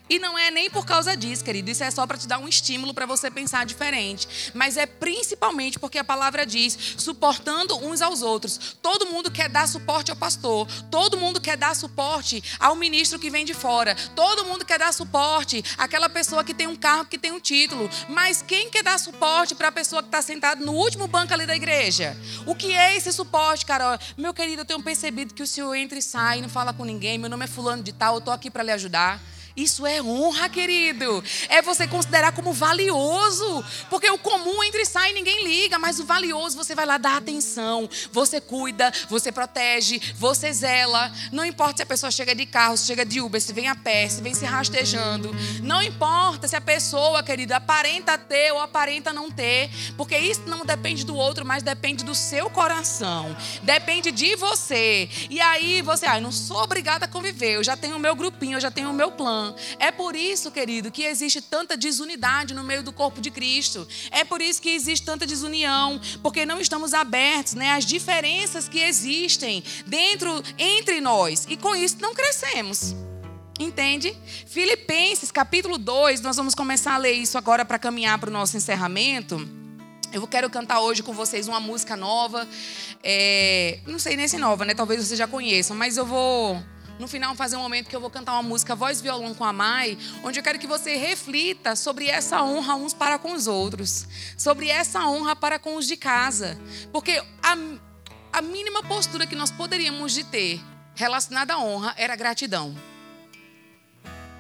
E 0.10 0.20
não 0.20 0.38
é 0.38 0.52
nem 0.52 0.70
por 0.70 0.86
causa 0.86 1.16
disso, 1.16 1.44
querido. 1.44 1.72
Isso 1.72 1.84
é 1.84 1.90
só 1.90 2.06
para 2.06 2.18
te 2.18 2.28
dar 2.28 2.38
um 2.38 2.48
estímulo 2.48 2.94
para 2.94 3.06
você 3.06 3.32
pensar 3.32 3.66
diferente. 3.66 4.52
Mas 4.54 4.76
é 4.76 4.86
principalmente 4.86 5.80
porque 5.80 5.98
a 5.98 6.04
palavra 6.04 6.46
diz: 6.46 6.78
suportando 6.98 7.78
uns 7.78 8.02
aos 8.02 8.22
outros. 8.22 8.76
Todo 8.82 9.08
mundo 9.08 9.32
quer 9.32 9.50
dar 9.50 9.68
suporte 9.68 10.12
ao 10.12 10.18
pastor. 10.18 10.68
Todo 10.92 11.18
mundo 11.18 11.40
quer 11.40 11.56
dar 11.56 11.74
suporte 11.76 12.44
ao 12.60 12.76
ministro 12.76 13.18
que 13.18 13.30
vem 13.30 13.46
de 13.46 13.54
fora. 13.54 13.96
Todo 14.14 14.46
mundo 14.46 14.66
quer 14.66 14.78
dar 14.78 14.94
suporte 14.94 15.64
àquela 15.78 16.10
pessoa 16.10 16.44
que 16.44 16.54
tem 16.54 16.68
um 16.68 16.76
carro, 16.76 17.06
que 17.06 17.18
tem 17.18 17.32
um 17.32 17.40
título. 17.40 17.90
Mas 18.10 18.42
quem 18.42 18.70
quer 18.70 18.84
dar 18.84 19.00
suporte 19.00 19.56
para 19.56 19.70
a 19.70 19.72
pessoa 19.72 20.02
que 20.02 20.10
está 20.10 20.22
sentada 20.22 20.64
no 20.64 20.74
último 20.74 21.08
banco 21.08 21.34
ali 21.34 21.46
da 21.46 21.56
igreja? 21.56 22.16
O 22.46 22.54
que 22.54 22.74
é 22.74 22.96
esse 22.98 23.12
suporte, 23.14 23.66
Carol? 23.66 23.98
Meu 24.18 24.34
querido, 24.34 24.62
eu 24.62 24.66
tenho 24.66 24.84
percebido 24.84 25.34
que 25.34 25.42
o 25.42 25.48
senhor 25.48 25.74
entra 25.76 25.98
e 25.98 26.02
sai, 26.02 26.42
não 26.42 26.50
fala 26.50 26.74
com 26.74 26.84
ninguém. 26.84 27.18
Meu 27.18 27.30
nome 27.30 27.46
é 27.46 27.48
Fulano 27.48 27.82
de 27.82 27.94
Tal, 27.94 28.16
eu 28.16 28.20
estou 28.20 28.34
aqui 28.34 28.52
para 28.52 28.64
lhe 28.64 28.72
ajudar. 28.72 29.20
Isso 29.56 29.86
é 29.86 30.02
honra, 30.02 30.50
querido. 30.50 31.24
É 31.48 31.62
você 31.62 31.88
considerar 31.88 32.32
como 32.32 32.52
valioso. 32.52 33.64
Porque 33.88 34.10
o 34.10 34.18
comum 34.18 34.64
entra 34.64 34.82
e 34.82 34.86
sai 34.86 35.12
e 35.12 35.14
ninguém 35.14 35.44
liga. 35.44 35.78
Mas 35.78 36.00
o 36.00 36.06
valioso 36.06 36.58
você 36.58 36.74
vai 36.74 36.86
lá 36.86 36.98
dar 36.98 37.18
atenção. 37.18 37.88
Você 38.12 38.42
cuida, 38.42 38.92
você 39.08 39.32
protege, 39.32 40.02
você 40.16 40.52
zela. 40.52 41.12
Não 41.32 41.46
importa 41.46 41.78
se 41.78 41.84
a 41.84 41.86
pessoa 41.86 42.12
chega 42.12 42.34
de 42.34 42.48
carro, 42.48 42.76
se 42.78 42.88
chega 42.88 43.06
de 43.06 43.22
Uber, 43.22 43.40
se 43.40 43.54
vem 43.54 43.68
a 43.68 43.76
pé, 43.76 44.10
se 44.10 44.22
vem 44.22 44.34
se 44.34 44.46
rastejando. 44.46 45.32
Não 45.62 45.84
importa 45.84 46.48
se 46.48 46.56
a 46.56 46.62
pessoa, 46.62 47.22
querido, 47.22 47.54
aparenta 47.54 48.18
ter 48.18 48.52
ou 48.54 48.60
aparenta 48.60 49.14
não 49.14 49.30
ter. 49.30 49.70
Porque 49.96 50.18
isso 50.18 50.42
não 50.48 50.66
depende 50.66 51.06
do 51.06 51.16
outro, 51.16 51.46
mas 51.46 51.62
depende 51.62 52.04
do 52.04 52.16
seu 52.16 52.50
coração. 52.50 53.36
Depende 53.62 54.12
de 54.12 54.36
você. 54.36 55.08
E 55.30 55.40
aí 55.40 55.84
você, 55.84 56.08
ah, 56.08 56.20
não 56.20 56.32
sou 56.32 56.58
obrigada 56.58 57.06
a 57.06 57.08
conviver. 57.08 57.58
Eu 57.58 57.64
já 57.64 57.78
tenho 57.78 57.98
o 57.98 58.00
meu 58.00 58.16
grupinho, 58.16 58.58
eu 58.58 58.62
já 58.62 58.72
tenho 58.72 58.90
o 58.90 58.94
meu 58.94 59.12
plano. 59.12 59.43
É 59.80 59.92
por 59.92 60.16
isso, 60.16 60.52
querido, 60.52 60.92
que 60.92 61.04
existe 61.04 61.42
tanta 61.42 61.76
desunidade 61.76 62.54
no 62.54 62.64
meio 62.64 62.84
do 62.84 62.92
corpo 62.92 63.20
de 63.20 63.32
Cristo. 63.32 63.88
É 64.12 64.24
por 64.24 64.42
isso 64.42 64.62
que 64.62 64.70
existe 64.70 65.06
tanta 65.06 65.26
desunião, 65.26 66.00
porque 66.22 66.46
não 66.46 66.60
estamos 66.60 66.94
abertos 66.94 67.54
né, 67.54 67.72
às 67.72 67.86
diferenças 67.86 68.70
que 68.70 68.80
existem 68.80 69.64
dentro 69.86 70.42
entre 70.58 71.02
nós. 71.02 71.46
E 71.50 71.58
com 71.58 71.76
isso 71.76 71.98
não 72.00 72.14
crescemos. 72.14 72.96
Entende? 73.60 74.18
Filipenses 74.48 75.32
capítulo 75.32 75.78
2, 75.78 76.22
nós 76.22 76.36
vamos 76.36 76.56
começar 76.56 76.96
a 76.96 76.98
ler 76.98 77.14
isso 77.14 77.38
agora 77.38 77.64
para 77.64 77.78
caminhar 77.78 78.18
para 78.20 78.30
o 78.30 78.34
nosso 78.34 78.58
encerramento. 78.58 79.48
Eu 80.12 80.28
quero 80.28 80.50
cantar 80.50 80.80
hoje 80.80 81.02
com 81.02 81.14
vocês 81.14 81.48
uma 81.48 81.60
música 81.60 81.96
nova. 81.96 82.48
É, 83.04 83.80
não 83.88 83.98
sei 83.98 84.16
nem 84.16 84.28
se 84.28 84.38
nova, 84.38 84.64
né? 84.64 84.76
Talvez 84.76 85.04
vocês 85.04 85.18
já 85.18 85.28
conheçam, 85.28 85.76
mas 85.76 85.98
eu 85.98 86.06
vou 86.06 86.64
no 87.00 87.08
final 87.08 87.36
fazer 87.36 87.56
um 87.56 87.62
momento 87.62 87.90
que 87.90 87.96
eu 87.96 88.02
vou 88.02 88.10
cantar 88.10 88.34
uma 88.34 88.44
música 88.44 88.76
voz 88.76 89.02
violão 89.02 89.34
com 89.34 89.44
a 89.44 89.54
Mai, 89.54 89.98
onde 90.24 90.40
eu 90.40 90.44
quero 90.44 90.60
que 90.60 90.68
você 90.68 90.96
reflita 90.96 91.76
sobre 91.76 92.08
essa 92.08 92.42
honra 92.44 92.76
uns 92.76 92.94
para 92.94 93.18
com 93.18 93.34
os 93.34 93.48
outros, 93.48 94.08
sobre 94.38 94.70
essa 94.70 95.08
honra 95.08 95.36
para 95.36 95.60
com 95.60 95.76
os 95.76 95.88
de 95.88 95.98
casa, 95.98 96.58
porque 96.92 97.22
a, 97.42 97.58
a 98.32 98.42
mínima 98.42 98.84
postura 98.84 99.28
que 99.28 99.36
nós 99.36 99.52
poderíamos 99.52 100.14
de 100.14 100.24
ter 100.24 100.62
relacionada 100.96 101.54
à 101.54 101.60
honra 101.60 101.94
era 101.98 102.16
gratidão. 102.16 102.76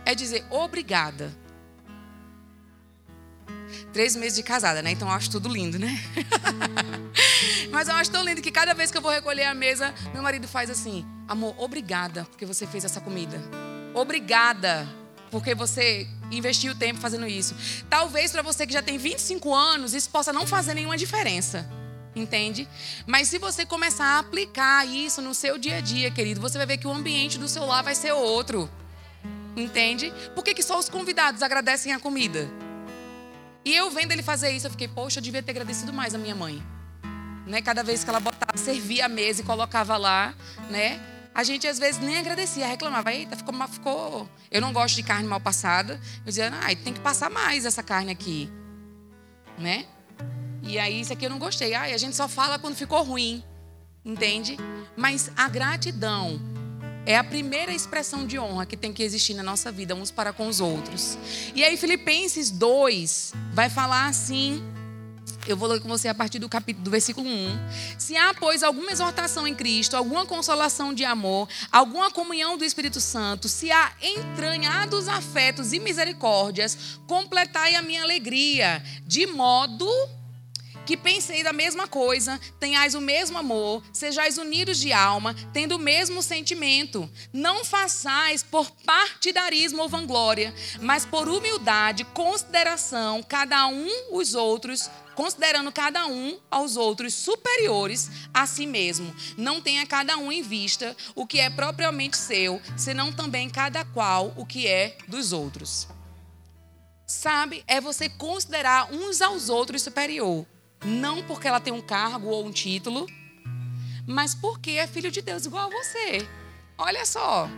É 0.05 0.13
dizer 0.13 0.45
obrigada. 0.49 1.42
Três 3.91 4.15
meses 4.15 4.35
de 4.35 4.43
casada, 4.43 4.81
né? 4.81 4.91
Então 4.91 5.07
eu 5.07 5.13
acho 5.13 5.29
tudo 5.29 5.49
lindo, 5.49 5.77
né? 5.79 6.01
Mas 7.71 7.87
eu 7.87 7.95
acho 7.95 8.11
tão 8.11 8.23
lindo 8.23 8.41
que 8.41 8.51
cada 8.51 8.73
vez 8.73 8.91
que 8.91 8.97
eu 8.97 9.01
vou 9.01 9.11
recolher 9.11 9.45
a 9.45 9.53
mesa, 9.53 9.93
meu 10.13 10.21
marido 10.21 10.47
faz 10.47 10.69
assim: 10.69 11.05
Amor, 11.27 11.55
obrigada 11.57 12.25
porque 12.25 12.45
você 12.45 12.67
fez 12.67 12.85
essa 12.85 13.01
comida. 13.01 13.41
Obrigada 13.93 14.87
porque 15.29 15.55
você 15.55 16.07
investiu 16.31 16.75
tempo 16.75 16.99
fazendo 16.99 17.27
isso. 17.27 17.55
Talvez 17.89 18.31
para 18.31 18.41
você 18.41 18.67
que 18.67 18.73
já 18.73 18.81
tem 18.81 18.97
25 18.97 19.53
anos, 19.53 19.93
isso 19.93 20.09
possa 20.09 20.31
não 20.31 20.45
fazer 20.45 20.73
nenhuma 20.73 20.97
diferença. 20.97 21.67
Entende? 22.15 22.67
Mas 23.07 23.27
se 23.27 23.39
você 23.39 23.65
começar 23.65 24.05
a 24.05 24.19
aplicar 24.19 24.87
isso 24.87 25.21
no 25.21 25.33
seu 25.33 25.57
dia 25.57 25.77
a 25.77 25.81
dia, 25.81 26.11
querido, 26.11 26.39
você 26.39 26.57
vai 26.57 26.67
ver 26.67 26.77
que 26.77 26.87
o 26.87 26.91
ambiente 26.91 27.39
do 27.39 27.47
seu 27.47 27.65
lar 27.65 27.83
vai 27.83 27.95
ser 27.95 28.11
outro. 28.11 28.69
Entende? 29.55 30.13
Por 30.35 30.43
que, 30.43 30.53
que 30.53 30.61
só 30.61 30.77
os 30.77 30.89
convidados 30.89 31.41
agradecem 31.41 31.91
a 31.91 31.99
comida? 31.99 32.47
E 33.65 33.73
eu 33.73 33.89
vendo 33.91 34.11
ele 34.11 34.23
fazer 34.23 34.51
isso, 34.51 34.67
eu 34.67 34.71
fiquei, 34.71 34.87
poxa, 34.87 35.19
eu 35.19 35.23
devia 35.23 35.41
ter 35.41 35.51
agradecido 35.51 35.93
mais 35.93 36.13
a 36.13 36.17
minha 36.17 36.35
mãe. 36.35 36.61
Né? 37.47 37.61
Cada 37.61 37.83
vez 37.83 38.03
que 38.03 38.09
ela 38.09 38.19
botava, 38.19 38.57
servia 38.57 39.05
a 39.05 39.09
mesa 39.09 39.41
e 39.41 39.43
colocava 39.43 39.97
lá, 39.97 40.33
né? 40.69 40.99
a 41.33 41.43
gente 41.43 41.67
às 41.67 41.79
vezes 41.79 41.99
nem 41.99 42.17
agradecia, 42.17 42.67
reclamava, 42.67 43.11
eita, 43.11 43.35
ficou, 43.35 43.67
ficou. 43.67 44.29
Eu 44.51 44.61
não 44.61 44.71
gosto 44.71 44.95
de 44.95 45.03
carne 45.03 45.27
mal 45.27 45.39
passada. 45.39 45.99
Eu 46.19 46.25
dizia, 46.25 46.51
ah, 46.53 46.75
tem 46.75 46.93
que 46.93 46.99
passar 46.99 47.29
mais 47.29 47.65
essa 47.65 47.81
carne 47.81 48.11
aqui. 48.11 48.49
Né? 49.57 49.85
E 50.61 50.77
aí, 50.77 51.01
isso 51.01 51.11
aqui 51.11 51.25
eu 51.25 51.29
não 51.29 51.39
gostei. 51.39 51.73
Ah, 51.73 51.83
a 51.83 51.97
gente 51.97 52.15
só 52.15 52.27
fala 52.27 52.59
quando 52.59 52.75
ficou 52.75 53.01
ruim. 53.03 53.43
Entende? 54.05 54.57
Mas 54.95 55.31
a 55.35 55.47
gratidão 55.47 56.39
é 57.05 57.17
a 57.17 57.23
primeira 57.23 57.73
expressão 57.73 58.25
de 58.25 58.39
honra 58.39 58.65
que 58.65 58.77
tem 58.77 58.93
que 58.93 59.03
existir 59.03 59.33
na 59.33 59.43
nossa 59.43 59.71
vida, 59.71 59.95
uns 59.95 60.11
para 60.11 60.31
com 60.31 60.47
os 60.47 60.59
outros. 60.59 61.17
E 61.53 61.63
aí, 61.63 61.75
Filipenses 61.77 62.49
2 62.49 63.33
vai 63.53 63.69
falar 63.69 64.07
assim 64.07 64.63
eu 65.45 65.57
vou 65.57 65.67
ler 65.67 65.81
com 65.81 65.89
você 65.89 66.07
a 66.07 66.15
partir 66.15 66.39
do 66.39 66.47
capítulo 66.47 66.85
do 66.85 66.91
versículo 66.91 67.27
1. 67.27 67.59
Se 67.97 68.15
há, 68.15 68.33
pois, 68.33 68.63
alguma 68.63 68.91
exortação 68.91 69.45
em 69.45 69.53
Cristo, 69.53 69.97
alguma 69.97 70.25
consolação 70.25 70.93
de 70.93 71.03
amor, 71.03 71.49
alguma 71.71 72.09
comunhão 72.09 72.57
do 72.57 72.63
Espírito 72.63 73.01
Santo, 73.01 73.49
se 73.49 73.71
há 73.71 73.91
entranhados 74.01 75.07
afetos 75.07 75.73
e 75.73 75.79
misericórdias, 75.79 76.99
completai 77.07 77.75
a 77.75 77.81
minha 77.81 78.03
alegria, 78.03 78.81
de 79.05 79.25
modo 79.27 79.87
que 80.85 80.97
pensei 80.97 81.43
da 81.43 81.53
mesma 81.53 81.87
coisa, 81.87 82.39
tenhais 82.59 82.95
o 82.95 83.01
mesmo 83.01 83.37
amor, 83.37 83.83
sejais 83.91 84.37
unidos 84.37 84.77
de 84.77 84.91
alma, 84.91 85.35
tendo 85.53 85.75
o 85.75 85.79
mesmo 85.79 86.21
sentimento. 86.21 87.09
Não 87.31 87.63
façais 87.63 88.43
por 88.43 88.69
partidarismo 88.85 89.81
ou 89.81 89.89
vanglória, 89.89 90.53
mas 90.81 91.05
por 91.05 91.27
humildade, 91.27 92.03
consideração, 92.05 93.23
cada 93.23 93.67
um 93.67 93.89
os 94.11 94.33
outros 94.33 94.89
considerando 95.13 95.71
cada 95.71 96.07
um 96.07 96.39
aos 96.49 96.75
outros 96.75 97.13
superiores 97.13 98.09
a 98.33 98.45
si 98.45 98.65
mesmo. 98.65 99.13
Não 99.37 99.61
tenha 99.61 99.85
cada 99.85 100.17
um 100.17 100.31
em 100.31 100.41
vista 100.41 100.95
o 101.15 101.25
que 101.25 101.39
é 101.39 101.49
propriamente 101.49 102.17
seu, 102.17 102.61
senão 102.75 103.11
também 103.11 103.49
cada 103.49 103.85
qual 103.85 104.33
o 104.35 104.45
que 104.45 104.67
é 104.67 104.97
dos 105.07 105.31
outros. 105.31 105.87
Sabe, 107.05 107.63
é 107.67 107.79
você 107.79 108.09
considerar 108.09 108.91
uns 108.91 109.21
aos 109.21 109.49
outros 109.49 109.81
superior. 109.81 110.47
Não 110.85 111.23
porque 111.23 111.47
ela 111.47 111.59
tem 111.59 111.73
um 111.73 111.81
cargo 111.81 112.27
ou 112.27 112.45
um 112.45 112.51
título, 112.51 113.07
mas 114.07 114.35
porque 114.35 114.71
é 114.71 114.87
filho 114.87 115.11
de 115.11 115.21
Deus 115.21 115.45
igual 115.45 115.67
a 115.67 115.69
você. 115.69 116.27
Olha 116.77 117.05
só. 117.05 117.49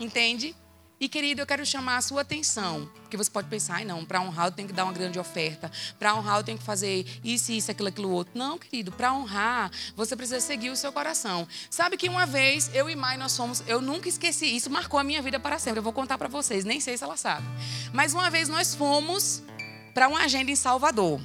Entende? 0.00 0.54
E 1.00 1.08
querido, 1.08 1.40
eu 1.40 1.46
quero 1.46 1.64
chamar 1.64 1.98
a 1.98 2.02
sua 2.02 2.22
atenção, 2.22 2.90
porque 3.02 3.16
você 3.16 3.30
pode 3.30 3.48
pensar, 3.48 3.76
ai 3.76 3.84
não, 3.84 4.04
para 4.04 4.20
honrar 4.20 4.46
eu 4.46 4.50
tenho 4.50 4.66
que 4.66 4.74
dar 4.74 4.82
uma 4.82 4.92
grande 4.92 5.16
oferta, 5.16 5.70
para 5.96 6.12
honrar 6.12 6.38
eu 6.38 6.42
tenho 6.42 6.58
que 6.58 6.64
fazer 6.64 7.06
isso, 7.22 7.52
isso, 7.52 7.70
aquilo, 7.70 7.88
aquilo 7.88 8.10
outro. 8.10 8.36
Não, 8.36 8.58
querido, 8.58 8.90
para 8.90 9.12
honrar 9.12 9.70
você 9.94 10.16
precisa 10.16 10.40
seguir 10.40 10.70
o 10.70 10.76
seu 10.76 10.92
coração. 10.92 11.46
Sabe 11.70 11.96
que 11.96 12.08
uma 12.08 12.26
vez 12.26 12.68
eu 12.74 12.90
e 12.90 12.96
Mai 12.96 13.16
nós 13.16 13.36
fomos, 13.36 13.62
eu 13.68 13.80
nunca 13.80 14.08
esqueci 14.08 14.46
isso, 14.46 14.68
marcou 14.70 14.98
a 14.98 15.04
minha 15.04 15.22
vida 15.22 15.38
para 15.38 15.56
sempre. 15.60 15.78
Eu 15.78 15.84
vou 15.84 15.92
contar 15.92 16.18
para 16.18 16.26
vocês, 16.26 16.64
nem 16.64 16.80
sei 16.80 16.98
se 16.98 17.04
ela 17.04 17.16
sabe. 17.16 17.46
Mas 17.92 18.12
uma 18.12 18.28
vez 18.28 18.48
nós 18.48 18.74
fomos 18.74 19.44
para 19.94 20.08
uma 20.08 20.22
agenda 20.22 20.50
em 20.50 20.56
Salvador. 20.56 21.20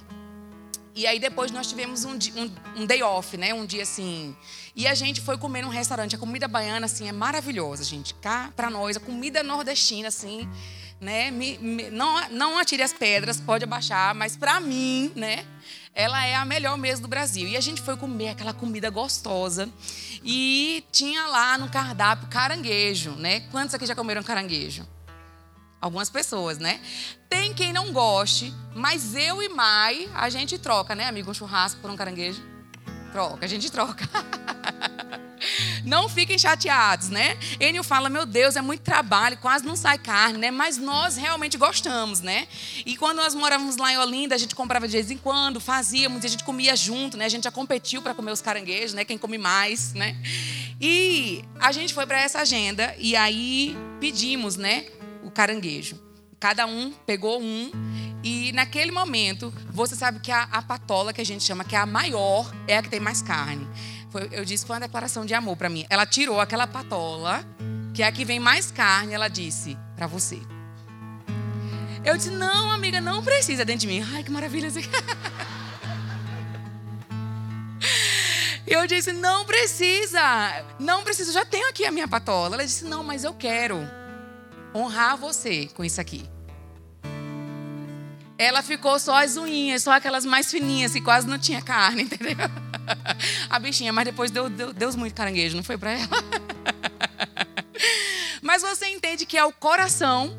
E 0.96 1.08
aí 1.08 1.20
depois 1.20 1.50
nós 1.52 1.68
tivemos 1.68 2.06
um, 2.06 2.12
um, 2.12 2.82
um, 2.82 2.86
day 2.86 3.02
off, 3.02 3.36
né? 3.36 3.54
Um 3.54 3.66
dia 3.66 3.82
assim. 3.82 4.36
E 4.76 4.88
a 4.88 4.94
gente 4.94 5.22
foi 5.22 5.38
comer 5.38 5.64
num 5.64 5.70
restaurante. 5.70 6.16
A 6.16 6.20
comida 6.20 6.48
baiana, 6.48 6.86
assim, 6.86 7.08
é 7.08 7.12
maravilhosa, 7.12 7.84
gente. 7.84 8.14
Cá, 8.16 8.54
pra 8.56 8.70
nós, 8.70 8.98
a 8.98 9.00
comida 9.00 9.42
nordestina, 9.42 10.10
assim, 10.10 10.48
né? 11.02 11.32
Me, 11.32 11.58
me, 11.58 11.90
não, 11.90 12.30
não 12.30 12.58
atire 12.60 12.84
as 12.84 12.94
pedras, 12.94 13.42
pode 13.42 13.64
abaixar, 13.64 14.14
mas 14.14 14.38
pra 14.38 14.60
mim, 14.60 15.12
né? 15.16 15.46
Ela 15.96 16.26
é 16.26 16.36
a 16.36 16.46
melhor 16.46 16.78
mesmo 16.78 17.04
do 17.04 17.08
Brasil. 17.08 17.48
E 17.48 17.58
a 17.58 17.62
gente 17.62 17.82
foi 17.82 17.98
comer 17.98 18.30
aquela 18.30 18.54
comida 18.54 18.90
gostosa. 18.92 19.68
E 20.24 20.84
tinha 20.92 21.26
lá 21.26 21.58
no 21.58 21.70
cardápio 21.70 22.28
caranguejo, 22.30 23.12
né? 23.12 23.42
Quantos 23.52 23.74
aqui 23.74 23.86
já 23.86 23.96
comeram 23.96 24.22
caranguejo? 24.22 24.88
Algumas 25.84 26.10
pessoas, 26.10 26.60
né? 26.60 26.80
Tem 27.28 27.54
quem 27.54 27.74
não 27.74 27.92
goste, 27.92 28.54
mas 28.74 29.16
eu 29.16 29.44
e 29.44 29.50
Mai, 29.50 30.10
a 30.16 30.30
gente 30.30 30.58
troca, 30.58 30.96
né, 30.96 31.10
amigo? 31.10 31.30
Um 31.30 31.34
churrasco 31.34 31.82
por 31.82 31.92
um 31.92 31.96
caranguejo. 31.98 32.42
Troca, 33.12 33.44
a 33.44 33.50
gente 33.50 33.70
troca. 33.70 34.08
Não 35.84 36.08
fiquem 36.08 36.40
chateados, 36.40 37.10
né? 37.10 37.38
Enio 37.60 37.84
fala, 37.84 38.10
meu 38.10 38.26
Deus, 38.26 38.56
é 38.56 38.62
muito 38.62 38.80
trabalho, 38.80 39.38
quase 39.40 39.66
não 39.66 39.76
sai 39.76 39.98
carne, 39.98 40.38
né? 40.38 40.50
Mas 40.50 40.78
nós 40.78 41.18
realmente 41.18 41.58
gostamos, 41.58 42.22
né? 42.22 42.48
E 42.86 42.96
quando 42.96 43.18
nós 43.18 43.36
morávamos 43.36 43.76
lá 43.76 43.92
em 43.92 43.98
Olinda, 43.98 44.36
a 44.36 44.38
gente 44.38 44.56
comprava 44.56 44.88
de 44.88 44.94
vez 44.94 45.12
em 45.12 45.18
quando, 45.18 45.60
fazíamos, 45.60 46.24
a 46.24 46.28
gente 46.30 46.46
comia 46.46 46.78
junto, 46.78 47.18
né? 47.18 47.26
A 47.26 47.30
gente 47.30 47.44
já 47.44 47.52
competiu 47.52 48.02
para 48.02 48.14
comer 48.14 48.32
os 48.32 48.42
caranguejos, 48.42 48.94
né? 48.94 49.04
Quem 49.04 49.18
come 49.18 49.38
mais, 49.38 49.94
né? 49.94 50.16
E 50.80 51.44
a 51.60 51.74
gente 51.74 51.94
foi 51.94 52.06
para 52.06 52.22
essa 52.22 52.40
agenda 52.40 52.96
e 52.98 53.18
aí 53.18 53.76
pedimos, 54.00 54.56
né? 54.56 54.86
O 55.24 55.32
caranguejo. 55.32 56.00
Cada 56.40 56.66
um 56.66 56.92
pegou 57.06 57.42
um 57.42 57.72
e 58.24 58.52
naquele 58.54 58.92
momento, 58.92 59.54
você 59.70 59.96
sabe 59.96 60.20
que 60.20 60.32
a, 60.32 60.44
a 60.44 60.62
patola 60.62 61.12
que 61.12 61.20
a 61.20 61.26
gente 61.26 61.44
chama, 61.44 61.64
que 61.64 61.76
é 61.76 61.80
a 61.80 61.86
maior, 61.86 62.54
é 62.68 62.78
a 62.78 62.82
que 62.82 62.90
tem 62.90 63.00
mais 63.00 63.22
carne. 63.22 63.68
Foi, 64.10 64.30
eu 64.32 64.46
disse, 64.46 64.66
foi 64.66 64.76
uma 64.76 64.82
declaração 64.82 65.26
de 65.26 65.34
amor 65.34 65.58
para 65.58 65.70
mim. 65.70 65.86
Ela 65.90 66.06
tirou 66.06 66.40
aquela 66.40 66.66
patola, 66.68 67.46
que 67.94 68.02
é 68.02 68.08
a 68.08 68.12
que 68.12 68.24
vem 68.24 68.40
mais 68.40 68.72
carne, 68.72 69.14
ela 69.14 69.28
disse, 69.28 69.78
para 69.96 70.08
você. 70.08 70.42
Eu 72.06 72.16
disse, 72.18 72.30
não, 72.30 72.72
amiga, 72.72 73.02
não 73.02 73.24
precisa 73.24 73.64
dentro 73.66 73.82
de 73.82 73.88
mim. 73.88 74.06
Ai, 74.14 74.24
que 74.24 74.32
maravilha. 74.32 74.70
Eu 78.66 78.88
disse, 78.88 79.12
não 79.12 79.46
precisa, 79.46 80.66
não 80.80 81.04
precisa, 81.04 81.32
já 81.32 81.46
tenho 81.46 81.70
aqui 81.70 81.86
a 81.86 81.92
minha 81.92 82.08
patola. 82.08 82.56
Ela 82.56 82.66
disse, 82.66 82.86
não, 82.86 83.04
mas 83.04 83.24
eu 83.24 83.34
quero 83.34 83.88
honrar 84.74 85.18
você 85.18 85.68
com 85.74 85.84
isso 85.84 86.00
aqui. 86.02 86.30
Ela 88.38 88.62
ficou 88.62 89.00
só 89.00 89.24
as 89.24 89.38
unhinhas, 89.38 89.84
só 89.84 89.92
aquelas 89.92 90.26
mais 90.26 90.50
fininhas, 90.50 90.92
que 90.92 91.02
quase 91.02 91.28
não 91.28 91.38
tinha 91.38 91.62
carne, 91.62 92.04
entendeu? 92.12 92.36
A 93.50 93.60
bichinha, 93.60 93.94
mas 93.94 94.06
depois 94.06 94.32
deu, 94.32 94.50
deu, 94.50 94.74
deu 94.74 94.92
muito 94.98 95.14
caranguejo, 95.14 95.56
não 95.56 95.64
foi 95.64 95.78
para 95.78 95.92
ela? 95.92 96.08
Mas 98.42 98.62
você 98.62 98.88
entende 98.88 99.26
que 99.26 99.38
é 99.38 99.46
o 99.46 99.54
coração, 99.54 100.38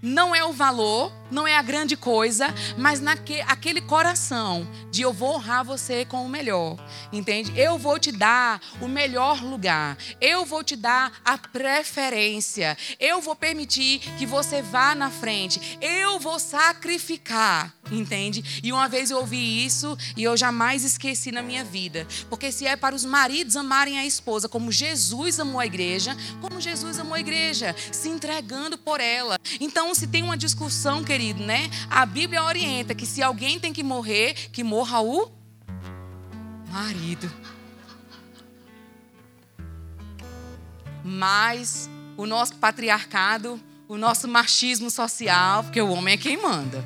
não 0.00 0.34
é 0.34 0.44
o 0.44 0.52
valor, 0.52 1.12
não 1.30 1.46
é 1.46 1.56
a 1.56 1.62
grande 1.62 1.96
coisa, 1.96 2.54
mas 2.76 3.00
naquele 3.00 3.42
aquele 3.42 3.80
coração 3.80 4.66
de 4.90 5.02
eu 5.02 5.12
vou 5.12 5.34
honrar 5.34 5.64
você 5.64 6.04
com 6.04 6.24
o 6.24 6.28
melhor, 6.28 6.76
entende? 7.12 7.52
Eu 7.58 7.76
vou 7.76 7.98
te 7.98 8.10
dar 8.10 8.60
o 8.80 8.88
melhor 8.88 9.42
lugar, 9.42 9.96
eu 10.20 10.44
vou 10.44 10.64
te 10.64 10.74
dar 10.76 11.12
a 11.24 11.36
preferência, 11.36 12.76
eu 12.98 13.20
vou 13.20 13.36
permitir 13.36 13.98
que 14.16 14.24
você 14.24 14.62
vá 14.62 14.94
na 14.94 15.10
frente, 15.10 15.78
eu 15.80 16.18
vou 16.18 16.38
sacrificar, 16.38 17.74
entende? 17.90 18.60
E 18.62 18.72
uma 18.72 18.88
vez 18.88 19.10
eu 19.10 19.18
ouvi 19.18 19.64
isso 19.64 19.96
e 20.16 20.22
eu 20.22 20.36
jamais 20.36 20.84
esqueci 20.84 21.30
na 21.30 21.42
minha 21.42 21.64
vida, 21.64 22.06
porque 22.30 22.50
se 22.50 22.66
é 22.66 22.76
para 22.76 22.94
os 22.94 23.04
maridos 23.04 23.56
amarem 23.56 23.98
a 23.98 24.06
esposa 24.06 24.48
como 24.48 24.72
Jesus 24.72 25.38
amou 25.38 25.60
a 25.60 25.66
igreja, 25.66 26.16
como 26.40 26.60
Jesus 26.60 26.98
amou 26.98 27.14
a 27.14 27.20
igreja, 27.20 27.74
se 27.92 28.08
entregando 28.08 28.78
por 28.78 29.00
ela. 29.00 29.36
Então, 29.60 29.87
se 29.94 30.06
tem 30.06 30.22
uma 30.22 30.36
discussão, 30.36 31.02
querido, 31.04 31.42
né? 31.42 31.70
A 31.90 32.04
Bíblia 32.06 32.42
orienta 32.42 32.94
que 32.94 33.06
se 33.06 33.22
alguém 33.22 33.58
tem 33.58 33.72
que 33.72 33.82
morrer, 33.82 34.34
que 34.52 34.62
morra 34.62 35.00
o 35.00 35.30
marido. 36.70 37.30
Mas 41.04 41.88
o 42.16 42.26
nosso 42.26 42.56
patriarcado, 42.56 43.60
o 43.88 43.96
nosso 43.96 44.28
machismo 44.28 44.90
social, 44.90 45.64
porque 45.64 45.80
o 45.80 45.90
homem 45.90 46.14
é 46.14 46.16
quem 46.16 46.36
manda. 46.36 46.84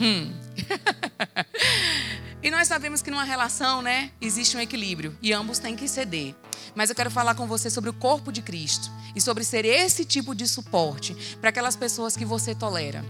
Hum. 0.00 0.32
e 2.46 2.50
nós 2.50 2.68
sabemos 2.68 3.02
que 3.02 3.10
numa 3.10 3.24
relação, 3.24 3.82
né, 3.82 4.12
existe 4.20 4.56
um 4.56 4.60
equilíbrio 4.60 5.18
e 5.20 5.32
ambos 5.32 5.58
têm 5.58 5.74
que 5.74 5.88
ceder. 5.88 6.32
Mas 6.76 6.88
eu 6.88 6.94
quero 6.94 7.10
falar 7.10 7.34
com 7.34 7.44
você 7.44 7.68
sobre 7.68 7.90
o 7.90 7.92
corpo 7.92 8.30
de 8.30 8.40
Cristo 8.40 8.88
e 9.16 9.20
sobre 9.20 9.42
ser 9.42 9.64
esse 9.64 10.04
tipo 10.04 10.32
de 10.32 10.46
suporte 10.46 11.12
para 11.40 11.50
aquelas 11.50 11.74
pessoas 11.74 12.16
que 12.16 12.24
você 12.24 12.54
tolera 12.54 13.04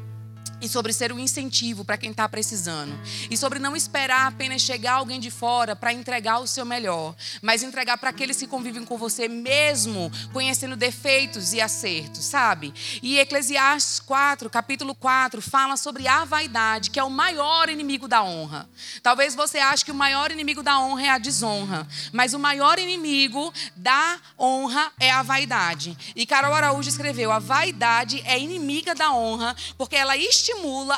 e 0.60 0.68
sobre 0.68 0.92
ser 0.92 1.12
um 1.12 1.18
incentivo 1.18 1.84
para 1.84 1.96
quem 1.96 2.10
está 2.10 2.28
precisando. 2.28 2.98
E 3.30 3.36
sobre 3.36 3.58
não 3.58 3.76
esperar 3.76 4.26
apenas 4.26 4.62
chegar 4.62 4.94
alguém 4.94 5.20
de 5.20 5.30
fora 5.30 5.76
para 5.76 5.92
entregar 5.92 6.38
o 6.38 6.46
seu 6.46 6.64
melhor, 6.64 7.14
mas 7.42 7.62
entregar 7.62 7.98
para 7.98 8.10
aqueles 8.10 8.38
que 8.38 8.46
convivem 8.46 8.84
com 8.84 8.96
você 8.96 9.28
mesmo, 9.28 10.10
conhecendo 10.32 10.76
defeitos 10.76 11.52
e 11.52 11.60
acertos, 11.60 12.24
sabe? 12.24 12.72
E 13.02 13.18
Eclesiastes 13.18 14.00
4, 14.00 14.48
capítulo 14.48 14.94
4, 14.94 15.42
fala 15.42 15.76
sobre 15.76 16.08
a 16.08 16.24
vaidade, 16.24 16.90
que 16.90 16.98
é 16.98 17.04
o 17.04 17.10
maior 17.10 17.68
inimigo 17.68 18.08
da 18.08 18.22
honra. 18.22 18.68
Talvez 19.02 19.34
você 19.34 19.58
ache 19.58 19.84
que 19.84 19.92
o 19.92 19.94
maior 19.94 20.30
inimigo 20.30 20.62
da 20.62 20.80
honra 20.80 21.02
é 21.02 21.08
a 21.10 21.18
desonra, 21.18 21.86
mas 22.12 22.34
o 22.34 22.38
maior 22.38 22.78
inimigo 22.78 23.52
da 23.74 24.18
honra 24.38 24.92
é 24.98 25.10
a 25.10 25.22
vaidade. 25.22 25.96
E 26.14 26.24
Carol 26.26 26.54
Araújo 26.54 26.88
escreveu: 26.88 27.30
a 27.30 27.38
vaidade 27.38 28.22
é 28.24 28.38
inimiga 28.38 28.94
da 28.94 29.12
honra, 29.12 29.54
porque 29.76 29.96
ela 29.96 30.16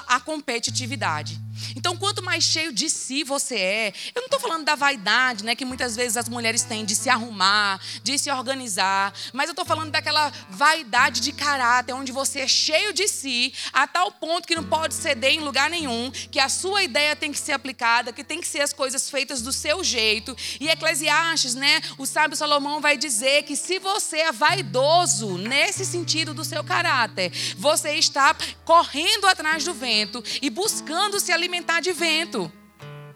a 0.07 0.21
competitividade. 0.21 1.39
Então, 1.77 1.97
quanto 1.97 2.23
mais 2.23 2.45
cheio 2.45 2.73
de 2.73 2.89
si 2.89 3.25
você 3.25 3.57
é, 3.57 3.93
eu 4.15 4.23
não 4.23 4.27
estou 4.27 4.41
falando 4.41 4.65
da 4.65 4.75
vaidade, 4.75 5.45
né, 5.45 5.55
que 5.55 5.65
muitas 5.65 5.97
vezes 5.97 6.17
as 6.17 6.29
mulheres 6.29 6.63
têm 6.63 6.85
de 6.85 6.95
se 6.95 7.11
arrumar, 7.11 7.81
de 8.03 8.19
se 8.19 8.31
organizar, 8.31 9.13
mas 9.33 9.49
eu 9.49 9.53
estou 9.53 9.65
falando 9.65 9.91
daquela 9.91 10.33
vaidade 10.49 11.21
de 11.21 11.33
caráter, 11.33 11.93
onde 11.93 12.13
você 12.13 12.41
é 12.41 12.49
cheio 12.49 12.93
de 12.93 13.09
si, 13.09 13.53
a 13.73 13.87
tal 13.87 14.11
ponto 14.13 14.47
que 14.47 14.55
não 14.55 14.65
pode 14.65 14.95
ceder 14.95 15.33
em 15.33 15.41
lugar 15.41 15.69
nenhum, 15.71 16.11
que 16.11 16.41
a 16.41 16.49
sua 16.49 16.83
ideia 16.83 17.17
tem 17.17 17.33
que 17.33 17.39
ser 17.39 17.53
aplicada, 17.53 18.13
que 18.13 18.25
tem 18.25 18.41
que 18.41 18.47
ser 18.47 18.61
as 18.61 18.73
coisas 18.73 19.11
feitas 19.11 19.43
do 19.43 19.53
seu 19.53 19.83
jeito. 19.83 20.37
E 20.61 20.69
Eclesiastes, 20.69 21.55
né, 21.55 21.81
o 21.99 22.07
sábio 22.07 22.37
Salomão 22.37 22.81
vai 22.81 22.97
dizer 22.97 23.43
que 23.43 23.57
se 23.57 23.79
você 23.79 24.19
é 24.19 24.33
vaidoso 24.33 25.37
nesse 25.39 25.85
sentido 25.85 26.33
do 26.33 26.45
seu 26.45 26.63
caráter, 26.63 27.33
você 27.57 27.95
está 27.95 28.35
correndo 28.65 29.27
atrás 29.27 29.65
do 29.65 29.75
vento 29.75 30.23
e 30.41 30.51
buscando 30.51 31.21
se 31.21 31.33
alimentar 31.33 31.48
alimentar 31.49 31.81
de 31.81 31.93
vento. 31.93 32.53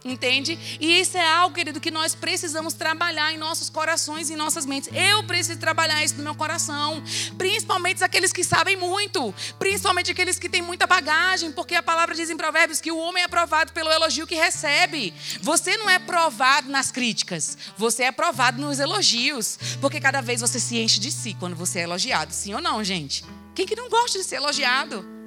Entende? 0.05 0.59
E 0.81 0.99
isso 0.99 1.17
é 1.17 1.25
algo, 1.25 1.55
querido, 1.55 1.81
que 1.81 1.91
nós 1.91 2.13
precisamos 2.13 2.75
trabalhar 2.75 3.33
em 3.33 3.39
nossos 3.39 3.71
corações 3.71 4.31
e 4.31 4.33
em 4.33 4.37
nossas 4.37 4.67
mentes. 4.67 4.91
Eu 4.93 5.23
preciso 5.23 5.61
trabalhar 5.61 6.03
isso 6.03 6.17
no 6.17 6.25
meu 6.25 6.35
coração. 6.35 7.01
Principalmente 7.39 8.03
aqueles 8.03 8.33
que 8.33 8.43
sabem 8.43 8.77
muito. 8.77 9.33
Principalmente 9.61 10.11
aqueles 10.11 10.41
que 10.41 10.49
têm 10.49 10.61
muita 10.61 10.89
bagagem. 10.89 11.53
Porque 11.53 11.77
a 11.77 11.83
palavra 11.85 12.17
diz 12.17 12.31
em 12.31 12.37
Provérbios 12.37 12.81
que 12.81 12.91
o 12.91 12.99
homem 12.99 13.23
é 13.23 13.29
provado 13.29 13.73
pelo 13.73 13.93
elogio 13.93 14.27
que 14.27 14.35
recebe. 14.35 15.15
Você 15.41 15.77
não 15.77 15.89
é 15.89 16.01
provado 16.01 16.69
nas 16.69 16.91
críticas. 16.91 17.57
Você 17.77 18.03
é 18.03 18.11
provado 18.11 18.61
nos 18.61 18.81
elogios. 18.81 19.57
Porque 19.81 20.01
cada 20.01 20.21
vez 20.21 20.41
você 20.41 20.59
se 20.59 20.79
enche 20.79 20.99
de 20.99 21.13
si 21.13 21.37
quando 21.39 21.55
você 21.55 21.79
é 21.79 21.83
elogiado. 21.83 22.33
Sim 22.33 22.55
ou 22.55 22.61
não, 22.61 22.83
gente? 22.83 23.25
Quem 23.55 23.67
que 23.67 23.77
não 23.77 23.89
gosta 23.89 24.19
de 24.19 24.25
ser 24.25 24.37
elogiado? 24.37 25.22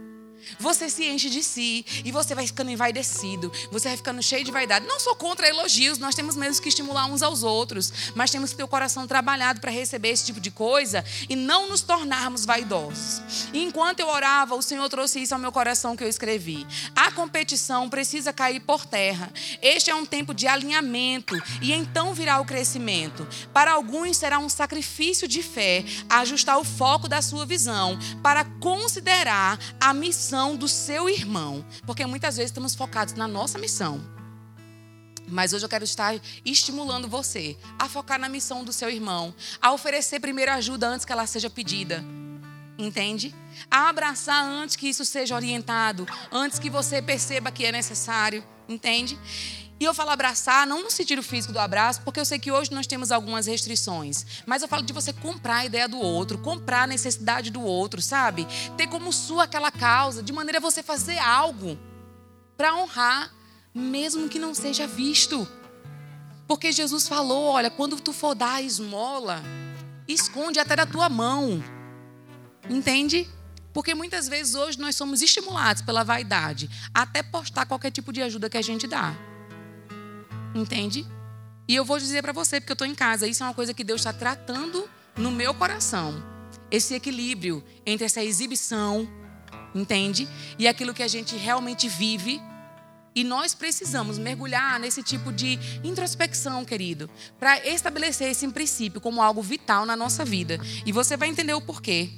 Você 0.59 0.89
se 0.89 1.05
enche 1.05 1.29
de 1.29 1.43
si 1.43 1.85
e 2.03 2.11
você 2.11 2.35
vai 2.35 2.45
ficando 2.45 2.71
envaidecido, 2.71 3.51
você 3.71 3.89
vai 3.89 3.97
ficando 3.97 4.21
cheio 4.21 4.43
de 4.43 4.51
vaidade. 4.51 4.85
Não 4.85 4.99
sou 4.99 5.15
contra 5.15 5.47
elogios, 5.47 5.97
nós 5.97 6.15
temos 6.15 6.35
mesmo 6.35 6.61
que 6.61 6.69
estimular 6.69 7.05
uns 7.05 7.21
aos 7.21 7.43
outros, 7.43 7.91
mas 8.15 8.31
temos 8.31 8.51
que 8.51 8.57
ter 8.57 8.63
o 8.63 8.67
coração 8.67 9.07
trabalhado 9.07 9.59
para 9.59 9.71
receber 9.71 10.09
esse 10.09 10.25
tipo 10.25 10.39
de 10.39 10.51
coisa 10.51 11.03
e 11.29 11.35
não 11.35 11.69
nos 11.69 11.81
tornarmos 11.81 12.45
vaidosos. 12.45 13.21
E 13.53 13.63
enquanto 13.63 13.99
eu 13.99 14.07
orava, 14.07 14.55
o 14.55 14.61
Senhor 14.61 14.87
trouxe 14.89 15.21
isso 15.21 15.33
ao 15.33 15.39
meu 15.39 15.51
coração 15.51 15.95
que 15.95 16.03
eu 16.03 16.07
escrevi. 16.07 16.65
A 16.95 17.11
competição 17.11 17.89
precisa 17.89 18.31
cair 18.31 18.59
por 18.61 18.85
terra. 18.85 19.31
Este 19.61 19.89
é 19.89 19.95
um 19.95 20.05
tempo 20.05 20.33
de 20.33 20.47
alinhamento 20.47 21.35
e 21.61 21.73
então 21.73 22.13
virá 22.13 22.39
o 22.39 22.45
crescimento. 22.45 23.27
Para 23.53 23.73
alguns 23.73 24.17
será 24.17 24.39
um 24.39 24.49
sacrifício 24.49 25.27
de 25.27 25.41
fé 25.41 25.83
ajustar 26.09 26.57
o 26.57 26.63
foco 26.63 27.07
da 27.07 27.21
sua 27.21 27.45
visão 27.45 27.97
para 28.21 28.45
considerar 28.59 29.59
a 29.79 29.93
missão 29.93 30.34
missão 30.35 30.55
do 30.57 30.67
seu 30.67 31.09
irmão. 31.09 31.65
Porque 31.85 32.05
muitas 32.05 32.35
vezes 32.35 32.51
estamos 32.51 32.75
focados 32.75 33.13
na 33.13 33.25
nossa 33.25 33.57
missão. 33.57 34.01
Mas 35.27 35.53
hoje 35.53 35.65
eu 35.65 35.69
quero 35.69 35.85
estar 35.85 36.19
estimulando 36.43 37.07
você 37.07 37.57
a 37.79 37.87
focar 37.87 38.19
na 38.19 38.27
missão 38.27 38.63
do 38.63 38.73
seu 38.73 38.89
irmão, 38.89 39.33
a 39.61 39.71
oferecer 39.71 40.19
primeiro 40.19 40.51
ajuda 40.51 40.87
antes 40.87 41.05
que 41.05 41.11
ela 41.11 41.25
seja 41.25 41.49
pedida. 41.49 42.03
Entende? 42.77 43.33
A 43.71 43.87
abraçar 43.87 44.43
antes 44.43 44.75
que 44.75 44.89
isso 44.89 45.05
seja 45.05 45.33
orientado, 45.33 46.05
antes 46.29 46.59
que 46.59 46.69
você 46.69 47.01
perceba 47.01 47.49
que 47.49 47.65
é 47.65 47.71
necessário. 47.71 48.43
Entende? 48.67 49.17
E 49.77 49.83
eu 49.83 49.93
falo 49.93 50.09
abraçar, 50.09 50.65
não 50.65 50.83
no 50.83 50.89
sentido 50.89 51.21
físico 51.21 51.51
do 51.51 51.59
abraço, 51.59 52.01
porque 52.01 52.19
eu 52.19 52.25
sei 52.25 52.39
que 52.39 52.51
hoje 52.51 52.71
nós 52.71 52.87
temos 52.87 53.11
algumas 53.11 53.45
restrições. 53.45 54.25
Mas 54.45 54.61
eu 54.61 54.67
falo 54.69 54.83
de 54.83 54.93
você 54.93 55.11
comprar 55.11 55.57
a 55.57 55.65
ideia 55.65 55.87
do 55.87 55.99
outro, 55.99 56.37
comprar 56.37 56.83
a 56.83 56.87
necessidade 56.87 57.49
do 57.49 57.61
outro, 57.61 58.01
sabe? 58.01 58.47
Ter 58.77 58.87
como 58.87 59.11
sua 59.11 59.43
aquela 59.43 59.71
causa, 59.71 60.23
de 60.23 60.31
maneira 60.31 60.59
a 60.59 60.61
você 60.61 60.81
fazer 60.81 61.17
algo 61.17 61.77
para 62.55 62.73
honrar, 62.73 63.33
mesmo 63.73 64.29
que 64.29 64.39
não 64.39 64.55
seja 64.55 64.87
visto. 64.87 65.45
Porque 66.47 66.71
Jesus 66.71 67.05
falou: 67.05 67.47
olha, 67.47 67.69
quando 67.69 67.99
tu 67.99 68.13
for 68.13 68.33
dar 68.33 68.53
a 68.53 68.61
esmola, 68.61 69.43
esconde 70.07 70.57
até 70.57 70.77
da 70.77 70.85
tua 70.85 71.09
mão. 71.09 71.61
Entende? 72.69 73.27
Porque 73.73 73.93
muitas 73.93 74.29
vezes 74.29 74.55
hoje 74.55 74.79
nós 74.79 74.95
somos 74.95 75.21
estimulados 75.21 75.81
pela 75.81 76.01
vaidade, 76.01 76.69
até 76.93 77.21
postar 77.21 77.65
qualquer 77.65 77.91
tipo 77.91 78.13
de 78.13 78.21
ajuda 78.21 78.49
que 78.49 78.57
a 78.57 78.61
gente 78.61 78.87
dá. 78.87 79.13
Entende? 80.55 81.05
E 81.67 81.75
eu 81.75 81.83
vou 81.83 81.99
dizer 81.99 82.21
para 82.21 82.31
você, 82.31 82.61
porque 82.61 82.71
eu 82.71 82.75
estou 82.75 82.87
em 82.87 82.95
casa, 82.95 83.27
isso 83.27 83.43
é 83.43 83.45
uma 83.45 83.53
coisa 83.53 83.73
que 83.73 83.83
Deus 83.83 84.01
está 84.01 84.13
tratando 84.13 84.87
no 85.17 85.31
meu 85.31 85.53
coração. 85.53 86.23
Esse 86.71 86.93
equilíbrio 86.93 87.63
entre 87.85 88.05
essa 88.05 88.23
exibição, 88.23 89.07
entende? 89.73 90.27
E 90.57 90.67
aquilo 90.67 90.93
que 90.93 91.03
a 91.03 91.07
gente 91.07 91.35
realmente 91.35 91.89
vive. 91.89 92.41
E 93.13 93.23
nós 93.23 93.53
precisamos 93.53 94.17
mergulhar 94.17 94.77
nesse 94.79 95.01
tipo 95.01 95.31
de 95.31 95.57
introspecção, 95.83 96.65
querido, 96.65 97.09
para 97.39 97.65
estabelecer 97.65 98.29
esse 98.29 98.45
princípio 98.49 98.99
como 98.99 99.21
algo 99.21 99.41
vital 99.41 99.85
na 99.85 99.95
nossa 99.95 100.25
vida. 100.25 100.59
E 100.85 100.91
você 100.91 101.15
vai 101.15 101.29
entender 101.29 101.53
o 101.53 101.61
porquê. 101.61 102.11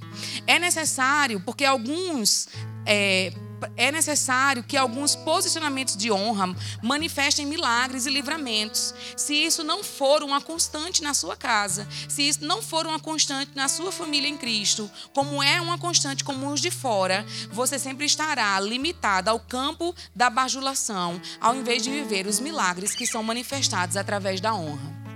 É 0.47 0.57
necessário 0.57 1.39
porque 1.39 1.65
alguns 1.65 2.47
é, 2.83 3.31
é 3.76 3.91
necessário 3.91 4.64
que 4.64 4.78
alguns 4.78 5.16
posicionamentos 5.16 5.95
de 5.95 6.12
honra 6.12 6.55
manifestem 6.82 7.45
milagres 7.45 8.05
e 8.05 8.10
livramentos. 8.10 8.93
Se 9.16 9.34
isso 9.34 9.64
não 9.64 9.84
for 9.84 10.24
uma 10.24 10.41
constante 10.41 11.01
na 11.01 11.14
sua 11.14 11.36
casa, 11.36 11.88
se 12.08 12.28
isso 12.28 12.45
não 12.45 12.62
for 12.62 12.86
uma 12.86 12.99
constante 12.99 13.51
na 13.55 13.68
sua 13.68 13.91
família 13.91 14.28
em 14.28 14.38
Cristo, 14.38 14.89
como 15.14 15.41
é 15.41 15.60
uma 15.62 15.78
constante 15.78 16.24
com 16.24 16.47
os 16.47 16.62
de 16.62 16.72
fora, 16.72 17.26
você 17.51 17.80
sempre 17.80 18.05
estará 18.05 18.60
limitado 18.60 19.30
ao 19.30 19.39
campo 19.39 19.95
da 20.16 20.30
bajulação, 20.30 21.20
ao 21.39 21.55
invés 21.55 21.82
de 21.84 21.89
viver 21.89 22.28
os 22.28 22.39
milagres 22.39 22.95
que 22.95 23.08
são 23.08 23.24
manifestados 23.24 23.97
através 23.97 24.41
da 24.41 24.53
honra. 24.53 25.07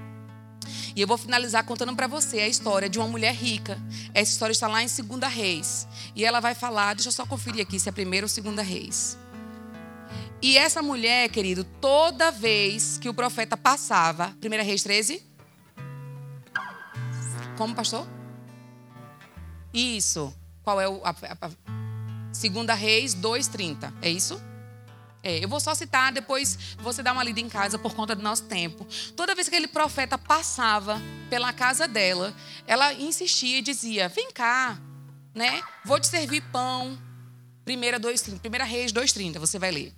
E 0.96 1.02
eu 1.02 1.08
vou 1.08 1.18
finalizar 1.18 1.64
contando 1.64 1.96
para 1.96 2.08
você 2.08 2.39
a 2.39 2.48
história 2.48 2.89
de 2.89 3.00
uma 3.00 3.08
mulher 3.08 3.34
rica. 3.34 3.78
Essa 4.14 4.32
história 4.32 4.52
está 4.52 4.68
lá 4.68 4.84
em 4.84 4.88
2 4.88 5.34
Reis. 5.34 5.88
E 6.16 6.26
ela 6.26 6.39
vai 6.39 6.54
falar, 6.54 6.96
deixa 6.96 7.10
eu 7.10 7.14
só 7.14 7.26
conferir 7.26 7.62
aqui 7.62 7.80
se 7.80 7.89
é 7.89 7.92
primeiro 7.92 8.26
ou 8.26 8.30
segunda 8.30 8.62
Reis. 8.62 9.18
E 10.42 10.58
essa 10.58 10.82
mulher, 10.82 11.30
querido, 11.30 11.64
toda 11.64 12.32
vez 12.32 12.98
que 12.98 13.08
o 13.08 13.14
profeta 13.14 13.56
passava, 13.56 14.36
1 14.44 14.64
Reis 14.64 14.84
13? 14.84 15.24
Como, 17.58 17.76
pastor? 17.76 18.08
Isso. 19.74 20.34
Qual 20.64 20.82
é 20.82 20.88
o. 20.88 21.02
A, 21.04 21.12
a, 21.12 21.48
a, 21.48 21.52
segunda 22.34 22.74
Reis 22.74 23.16
2,30. 23.16 23.94
É 24.02 24.10
isso? 24.10 24.42
É, 25.24 25.43
eu 25.43 25.47
vou 25.47 25.59
só 25.59 25.76
citar, 25.76 26.11
depois 26.11 26.57
você 26.80 27.03
dá 27.03 27.13
uma 27.13 27.24
lida 27.24 27.39
em 27.39 27.47
casa 27.47 27.78
por 27.78 27.93
conta 27.93 28.15
do 28.15 28.24
nosso 28.24 28.43
tempo. 28.43 28.88
Toda 29.15 29.36
vez 29.36 29.47
que 29.47 29.55
aquele 29.55 29.67
profeta 29.67 30.17
passava 30.17 30.99
pela 31.30 31.53
casa 31.53 31.88
dela, 31.88 32.34
ela 32.65 32.93
insistia 32.93 33.59
e 33.59 33.61
dizia: 33.61 34.09
Vem 34.09 34.32
cá, 34.32 34.80
né? 35.34 35.61
Vou 35.86 35.99
te 35.99 36.07
servir 36.07 36.41
pão. 36.51 36.97
Primeira, 37.63 37.99
dois, 37.99 38.22
primeira 38.41 38.65
Reis 38.65 38.91
2,30, 38.91 39.38
você 39.38 39.59
vai 39.59 39.69
ler. 39.69 39.93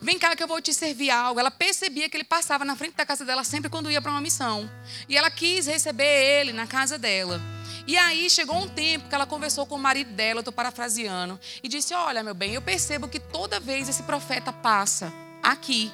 Vem 0.00 0.18
cá 0.18 0.36
que 0.36 0.42
eu 0.42 0.46
vou 0.46 0.60
te 0.60 0.72
servir 0.72 1.10
algo. 1.10 1.40
Ela 1.40 1.50
percebia 1.50 2.08
que 2.08 2.16
ele 2.16 2.24
passava 2.24 2.64
na 2.64 2.76
frente 2.76 2.94
da 2.94 3.04
casa 3.04 3.24
dela 3.24 3.42
sempre 3.42 3.68
quando 3.68 3.90
ia 3.90 4.00
para 4.00 4.12
uma 4.12 4.20
missão. 4.20 4.70
E 5.08 5.16
ela 5.16 5.28
quis 5.28 5.66
receber 5.66 6.04
ele 6.04 6.52
na 6.52 6.66
casa 6.66 6.96
dela. 6.96 7.40
E 7.86 7.96
aí 7.96 8.28
chegou 8.28 8.56
um 8.56 8.68
tempo 8.68 9.08
que 9.08 9.14
ela 9.14 9.26
conversou 9.26 9.64
com 9.64 9.76
o 9.76 9.78
marido 9.78 10.10
dela, 10.12 10.38
eu 10.38 10.40
estou 10.40 10.52
parafraseando, 10.52 11.38
e 11.62 11.68
disse: 11.68 11.94
Olha, 11.94 12.22
meu 12.22 12.34
bem, 12.34 12.54
eu 12.54 12.62
percebo 12.62 13.08
que 13.08 13.20
toda 13.20 13.60
vez 13.60 13.88
esse 13.88 14.02
profeta 14.02 14.52
passa 14.52 15.12
aqui. 15.42 15.92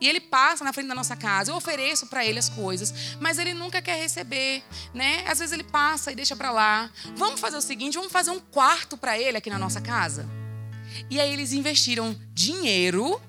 E 0.00 0.08
ele 0.08 0.20
passa 0.20 0.64
na 0.64 0.72
frente 0.72 0.88
da 0.88 0.94
nossa 0.94 1.16
casa, 1.16 1.50
eu 1.50 1.56
ofereço 1.56 2.06
para 2.08 2.24
ele 2.24 2.38
as 2.38 2.48
coisas, 2.48 3.16
mas 3.20 3.38
ele 3.38 3.54
nunca 3.54 3.80
quer 3.80 3.96
receber, 3.96 4.62
né? 4.92 5.24
Às 5.26 5.38
vezes 5.38 5.52
ele 5.52 5.64
passa 5.64 6.12
e 6.12 6.14
deixa 6.14 6.36
para 6.36 6.50
lá. 6.50 6.90
Vamos 7.16 7.40
fazer 7.40 7.56
o 7.56 7.60
seguinte, 7.60 7.96
vamos 7.96 8.12
fazer 8.12 8.30
um 8.30 8.40
quarto 8.40 8.96
para 8.96 9.18
ele 9.18 9.38
aqui 9.38 9.48
na 9.48 9.58
nossa 9.58 9.80
casa. 9.80 10.28
E 11.08 11.20
aí 11.20 11.32
eles 11.32 11.52
investiram 11.52 12.14
dinheiro 12.32 13.20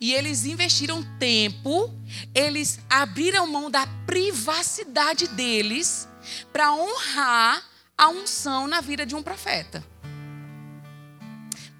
e 0.00 0.12
eles 0.14 0.44
investiram 0.44 1.02
tempo, 1.18 1.92
eles 2.34 2.80
abriram 2.88 3.46
mão 3.46 3.70
da 3.70 3.86
privacidade 4.06 5.28
deles 5.28 6.08
para 6.52 6.72
honrar 6.72 7.62
a 7.96 8.08
unção 8.08 8.66
na 8.66 8.80
vida 8.80 9.04
de 9.04 9.14
um 9.14 9.22
profeta. 9.22 9.84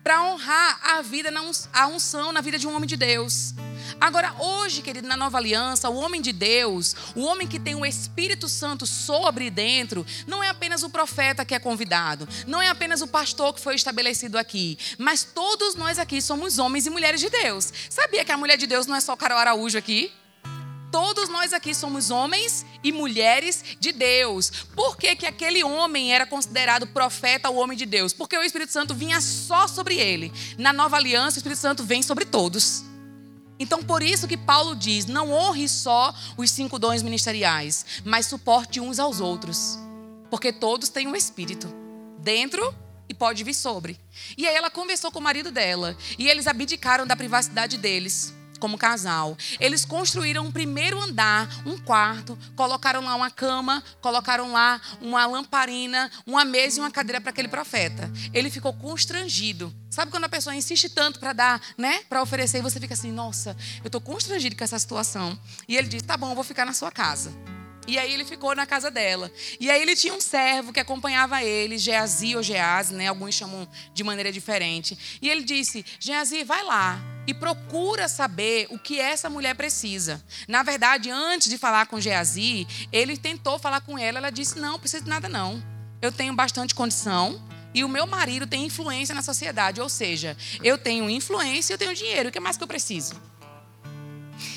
Para 0.02 0.22
honrar 0.22 0.80
a 0.82 1.02
vida, 1.02 1.30
a 1.72 1.86
unção 1.86 2.32
na 2.32 2.40
vida 2.40 2.58
de 2.58 2.66
um 2.66 2.74
homem 2.74 2.86
de 2.86 2.96
Deus. 2.96 3.54
Agora, 4.00 4.34
hoje, 4.38 4.82
querido, 4.82 5.06
na 5.06 5.16
nova 5.16 5.38
aliança, 5.38 5.88
o 5.90 5.96
homem 5.96 6.20
de 6.20 6.32
Deus, 6.32 6.94
o 7.14 7.22
homem 7.22 7.46
que 7.46 7.58
tem 7.58 7.74
o 7.74 7.84
Espírito 7.84 8.48
Santo 8.48 8.86
sobre 8.86 9.50
dentro, 9.50 10.06
não 10.26 10.42
é 10.42 10.48
apenas 10.48 10.82
o 10.82 10.90
profeta 10.90 11.44
que 11.44 11.54
é 11.54 11.58
convidado, 11.58 12.28
não 12.46 12.62
é 12.62 12.68
apenas 12.68 13.02
o 13.02 13.08
pastor 13.08 13.54
que 13.54 13.60
foi 13.60 13.74
estabelecido 13.74 14.38
aqui, 14.38 14.78
mas 14.98 15.24
todos 15.24 15.74
nós 15.74 15.98
aqui 15.98 16.22
somos 16.22 16.58
homens 16.58 16.86
e 16.86 16.90
mulheres 16.90 17.20
de 17.20 17.28
Deus. 17.28 17.72
Sabia 17.88 18.24
que 18.24 18.32
a 18.32 18.36
mulher 18.36 18.56
de 18.56 18.66
Deus 18.66 18.86
não 18.86 18.96
é 18.96 19.00
só 19.00 19.16
Carol 19.16 19.38
Araújo 19.38 19.76
aqui? 19.76 20.12
Todos 20.90 21.28
nós 21.28 21.52
aqui 21.52 21.72
somos 21.72 22.10
homens 22.10 22.66
e 22.82 22.90
mulheres 22.90 23.62
de 23.78 23.92
Deus. 23.92 24.50
Por 24.74 24.96
que, 24.96 25.14
que 25.14 25.26
aquele 25.26 25.62
homem 25.62 26.12
era 26.12 26.26
considerado 26.26 26.86
profeta, 26.88 27.48
o 27.48 27.56
homem 27.56 27.78
de 27.78 27.86
Deus? 27.86 28.12
Porque 28.12 28.36
o 28.36 28.42
Espírito 28.42 28.72
Santo 28.72 28.94
vinha 28.94 29.20
só 29.20 29.68
sobre 29.68 29.96
ele. 29.96 30.32
Na 30.58 30.72
nova 30.72 30.96
aliança, 30.96 31.36
o 31.36 31.38
Espírito 31.38 31.60
Santo 31.60 31.84
vem 31.84 32.02
sobre 32.02 32.24
todos. 32.24 32.84
Então, 33.58 33.82
por 33.82 34.02
isso 34.02 34.26
que 34.26 34.36
Paulo 34.36 34.74
diz: 34.74 35.06
não 35.06 35.30
honre 35.30 35.68
só 35.68 36.12
os 36.36 36.50
cinco 36.50 36.78
dons 36.78 37.02
ministeriais, 37.02 37.86
mas 38.04 38.26
suporte 38.26 38.80
uns 38.80 38.98
aos 38.98 39.20
outros. 39.20 39.78
Porque 40.28 40.52
todos 40.52 40.88
têm 40.88 41.06
um 41.06 41.14
Espírito 41.14 41.68
dentro 42.18 42.74
e 43.08 43.14
pode 43.14 43.44
vir 43.44 43.54
sobre. 43.54 43.98
E 44.36 44.46
aí 44.46 44.54
ela 44.54 44.70
conversou 44.70 45.12
com 45.12 45.20
o 45.20 45.22
marido 45.22 45.52
dela 45.52 45.96
e 46.18 46.28
eles 46.28 46.46
abdicaram 46.46 47.06
da 47.06 47.14
privacidade 47.14 47.76
deles 47.78 48.34
como 48.60 48.78
casal. 48.78 49.36
Eles 49.58 49.84
construíram 49.84 50.44
um 50.44 50.52
primeiro 50.52 51.00
andar, 51.00 51.48
um 51.66 51.78
quarto, 51.78 52.38
colocaram 52.54 53.00
lá 53.00 53.16
uma 53.16 53.30
cama, 53.30 53.82
colocaram 54.00 54.52
lá 54.52 54.80
uma 55.00 55.26
lamparina, 55.26 56.10
uma 56.26 56.44
mesa 56.44 56.78
e 56.78 56.80
uma 56.80 56.90
cadeira 56.90 57.20
para 57.20 57.30
aquele 57.30 57.48
profeta. 57.48 58.10
Ele 58.32 58.50
ficou 58.50 58.72
constrangido. 58.72 59.74
Sabe 59.88 60.12
quando 60.12 60.24
a 60.24 60.28
pessoa 60.28 60.54
insiste 60.54 60.88
tanto 60.88 61.18
para 61.18 61.32
dar, 61.32 61.60
né, 61.76 62.00
para 62.08 62.22
oferecer 62.22 62.58
e 62.58 62.62
você 62.62 62.78
fica 62.78 62.94
assim, 62.94 63.10
nossa, 63.10 63.56
eu 63.82 63.88
estou 63.88 64.00
constrangido 64.00 64.54
com 64.54 64.62
essa 64.62 64.78
situação. 64.78 65.36
E 65.66 65.76
ele 65.76 65.88
diz, 65.88 66.02
tá 66.02 66.16
bom, 66.16 66.30
eu 66.30 66.34
vou 66.34 66.44
ficar 66.44 66.64
na 66.64 66.72
sua 66.72 66.92
casa. 66.92 67.32
E 67.86 67.98
aí 67.98 68.12
ele 68.12 68.24
ficou 68.24 68.54
na 68.54 68.66
casa 68.66 68.90
dela. 68.90 69.32
E 69.58 69.70
aí 69.70 69.80
ele 69.80 69.96
tinha 69.96 70.14
um 70.14 70.20
servo 70.20 70.72
que 70.72 70.80
acompanhava 70.80 71.42
ele, 71.42 71.78
Geazi 71.78 72.36
ou 72.36 72.42
Geazi, 72.42 72.94
né? 72.94 73.08
Alguns 73.08 73.34
chamam 73.34 73.68
de 73.92 74.04
maneira 74.04 74.30
diferente. 74.30 74.96
E 75.20 75.28
ele 75.28 75.42
disse: 75.42 75.84
Geazi, 75.98 76.44
vai 76.44 76.62
lá 76.62 77.00
e 77.26 77.34
procura 77.34 78.08
saber 78.08 78.66
o 78.70 78.78
que 78.78 79.00
essa 79.00 79.30
mulher 79.30 79.54
precisa. 79.54 80.22
Na 80.46 80.62
verdade, 80.62 81.10
antes 81.10 81.48
de 81.48 81.58
falar 81.58 81.86
com 81.86 82.00
Geazi, 82.00 82.66
ele 82.92 83.16
tentou 83.16 83.58
falar 83.58 83.80
com 83.80 83.98
ela. 83.98 84.18
Ela 84.18 84.30
disse: 84.30 84.58
Não, 84.58 84.78
precisa 84.78 85.02
de 85.02 85.08
nada 85.08 85.28
não. 85.28 85.62
Eu 86.00 86.12
tenho 86.12 86.34
bastante 86.34 86.74
condição. 86.74 87.42
E 87.72 87.84
o 87.84 87.88
meu 87.88 88.04
marido 88.04 88.48
tem 88.48 88.66
influência 88.66 89.14
na 89.14 89.22
sociedade, 89.22 89.80
ou 89.80 89.88
seja, 89.88 90.36
eu 90.60 90.76
tenho 90.76 91.08
influência 91.08 91.72
e 91.72 91.74
eu 91.74 91.78
tenho 91.78 91.94
dinheiro. 91.94 92.28
O 92.28 92.32
que 92.32 92.40
mais 92.40 92.56
que 92.56 92.64
eu 92.64 92.68
preciso? 92.68 93.14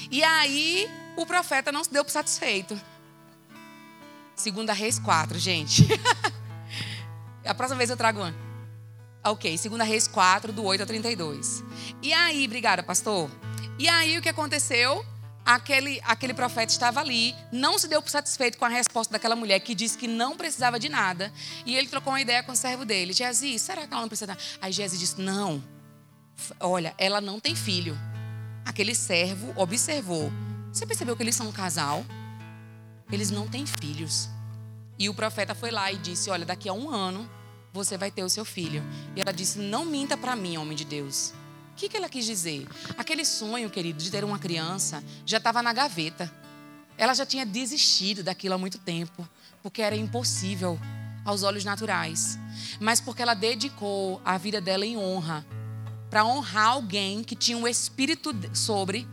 E 0.10 0.24
aí 0.24 0.90
o 1.16 1.26
profeta 1.26 1.72
não 1.72 1.84
se 1.84 1.92
deu 1.92 2.04
por 2.04 2.10
satisfeito. 2.10 2.80
Segunda 4.36 4.74
Reis 4.74 5.00
4, 5.00 5.38
gente. 5.38 5.88
A 7.46 7.54
próxima 7.54 7.78
vez 7.78 7.90
eu 7.90 7.98
trago 7.98 8.20
uma. 8.20 8.34
Ok, 9.26 9.58
segunda 9.58 9.84
Reis 9.86 10.08
4, 10.08 10.52
do 10.52 10.64
8 10.64 10.82
ao 10.82 10.88
32. 10.88 11.64
E 12.02 12.12
aí, 12.12 12.46
obrigada, 12.46 12.84
pastor. 12.84 13.30
E 13.80 13.88
aí 13.88 14.18
o 14.18 14.22
que 14.22 14.30
aconteceu? 14.30 15.06
Aquele, 15.46 16.00
aquele 16.04 16.34
profeta 16.34 16.72
estava 16.72 17.02
ali, 17.02 17.36
não 17.52 17.78
se 17.78 17.88
deu 17.88 18.02
por 18.02 18.10
satisfeito 18.10 18.58
com 18.58 18.64
a 18.64 18.70
resposta 18.70 19.12
daquela 19.12 19.36
mulher 19.36 19.60
que 19.60 19.76
disse 19.76 19.98
que 19.98 20.08
não 20.08 20.38
precisava 20.38 20.80
de 20.80 20.88
nada. 20.88 21.34
E 21.66 21.76
ele 21.76 21.88
trocou 21.88 22.14
uma 22.14 22.22
ideia 22.22 22.42
com 22.44 22.54
o 22.54 22.56
servo 22.56 22.86
dele. 22.86 23.14
Gezi, 23.14 23.60
será 23.60 23.86
que 23.86 23.94
ela 23.94 24.02
não 24.02 24.08
precisa 24.08 24.28
de 24.28 24.34
nada? 24.34 24.44
Aí 24.62 24.72
Gezi 24.72 24.98
disse: 24.98 25.22
Não, 25.22 25.62
olha, 26.60 26.94
ela 26.98 27.20
não 27.20 27.40
tem 27.40 27.56
filho. 27.56 27.98
Aquele 28.66 28.96
servo 28.96 29.54
observou. 29.56 30.32
Você 30.72 30.86
percebeu 30.86 31.16
que 31.16 31.24
eles 31.24 31.36
são 31.36 31.48
um 31.48 31.52
casal? 31.52 32.06
Eles 33.14 33.30
não 33.30 33.48
têm 33.48 33.64
filhos. 33.64 34.28
E 34.98 35.08
o 35.08 35.14
profeta 35.14 35.54
foi 35.54 35.70
lá 35.70 35.92
e 35.92 35.98
disse: 35.98 36.32
Olha, 36.32 36.44
daqui 36.44 36.68
a 36.68 36.74
um 36.74 36.90
ano 36.90 37.30
você 37.72 37.96
vai 37.96 38.10
ter 38.10 38.24
o 38.24 38.30
seu 38.30 38.44
filho. 38.44 38.84
E 39.16 39.22
ela 39.22 39.32
disse: 39.32 39.60
Não 39.60 39.86
minta 39.86 40.18
para 40.18 40.36
mim, 40.36 40.58
homem 40.58 40.76
de 40.76 40.84
Deus. 40.84 41.32
O 41.74 41.76
que, 41.76 41.88
que 41.88 41.96
ela 41.96 42.10
quis 42.10 42.26
dizer? 42.26 42.68
Aquele 42.98 43.24
sonho, 43.24 43.70
querido, 43.70 44.02
de 44.02 44.10
ter 44.10 44.24
uma 44.24 44.40
criança 44.40 45.04
já 45.28 45.38
estava 45.38 45.62
na 45.62 45.72
gaveta. 45.72 46.32
Ela 46.98 47.14
já 47.14 47.24
tinha 47.24 47.46
desistido 47.46 48.24
daquilo 48.24 48.56
há 48.56 48.58
muito 48.58 48.80
tempo, 48.80 49.28
porque 49.62 49.84
era 49.84 49.96
impossível 49.96 50.80
aos 51.24 51.44
olhos 51.44 51.64
naturais. 51.64 52.40
Mas 52.80 53.00
porque 53.00 53.22
ela 53.22 53.36
dedicou 53.36 54.20
a 54.26 54.40
vida 54.40 54.60
dela 54.60 54.88
em 54.88 54.98
honra, 54.98 55.46
para 56.10 56.26
honrar 56.26 56.70
alguém 56.70 57.24
que 57.24 57.36
tinha 57.36 57.58
um 57.58 57.68
espírito 57.68 58.34
sobre, 58.56 59.08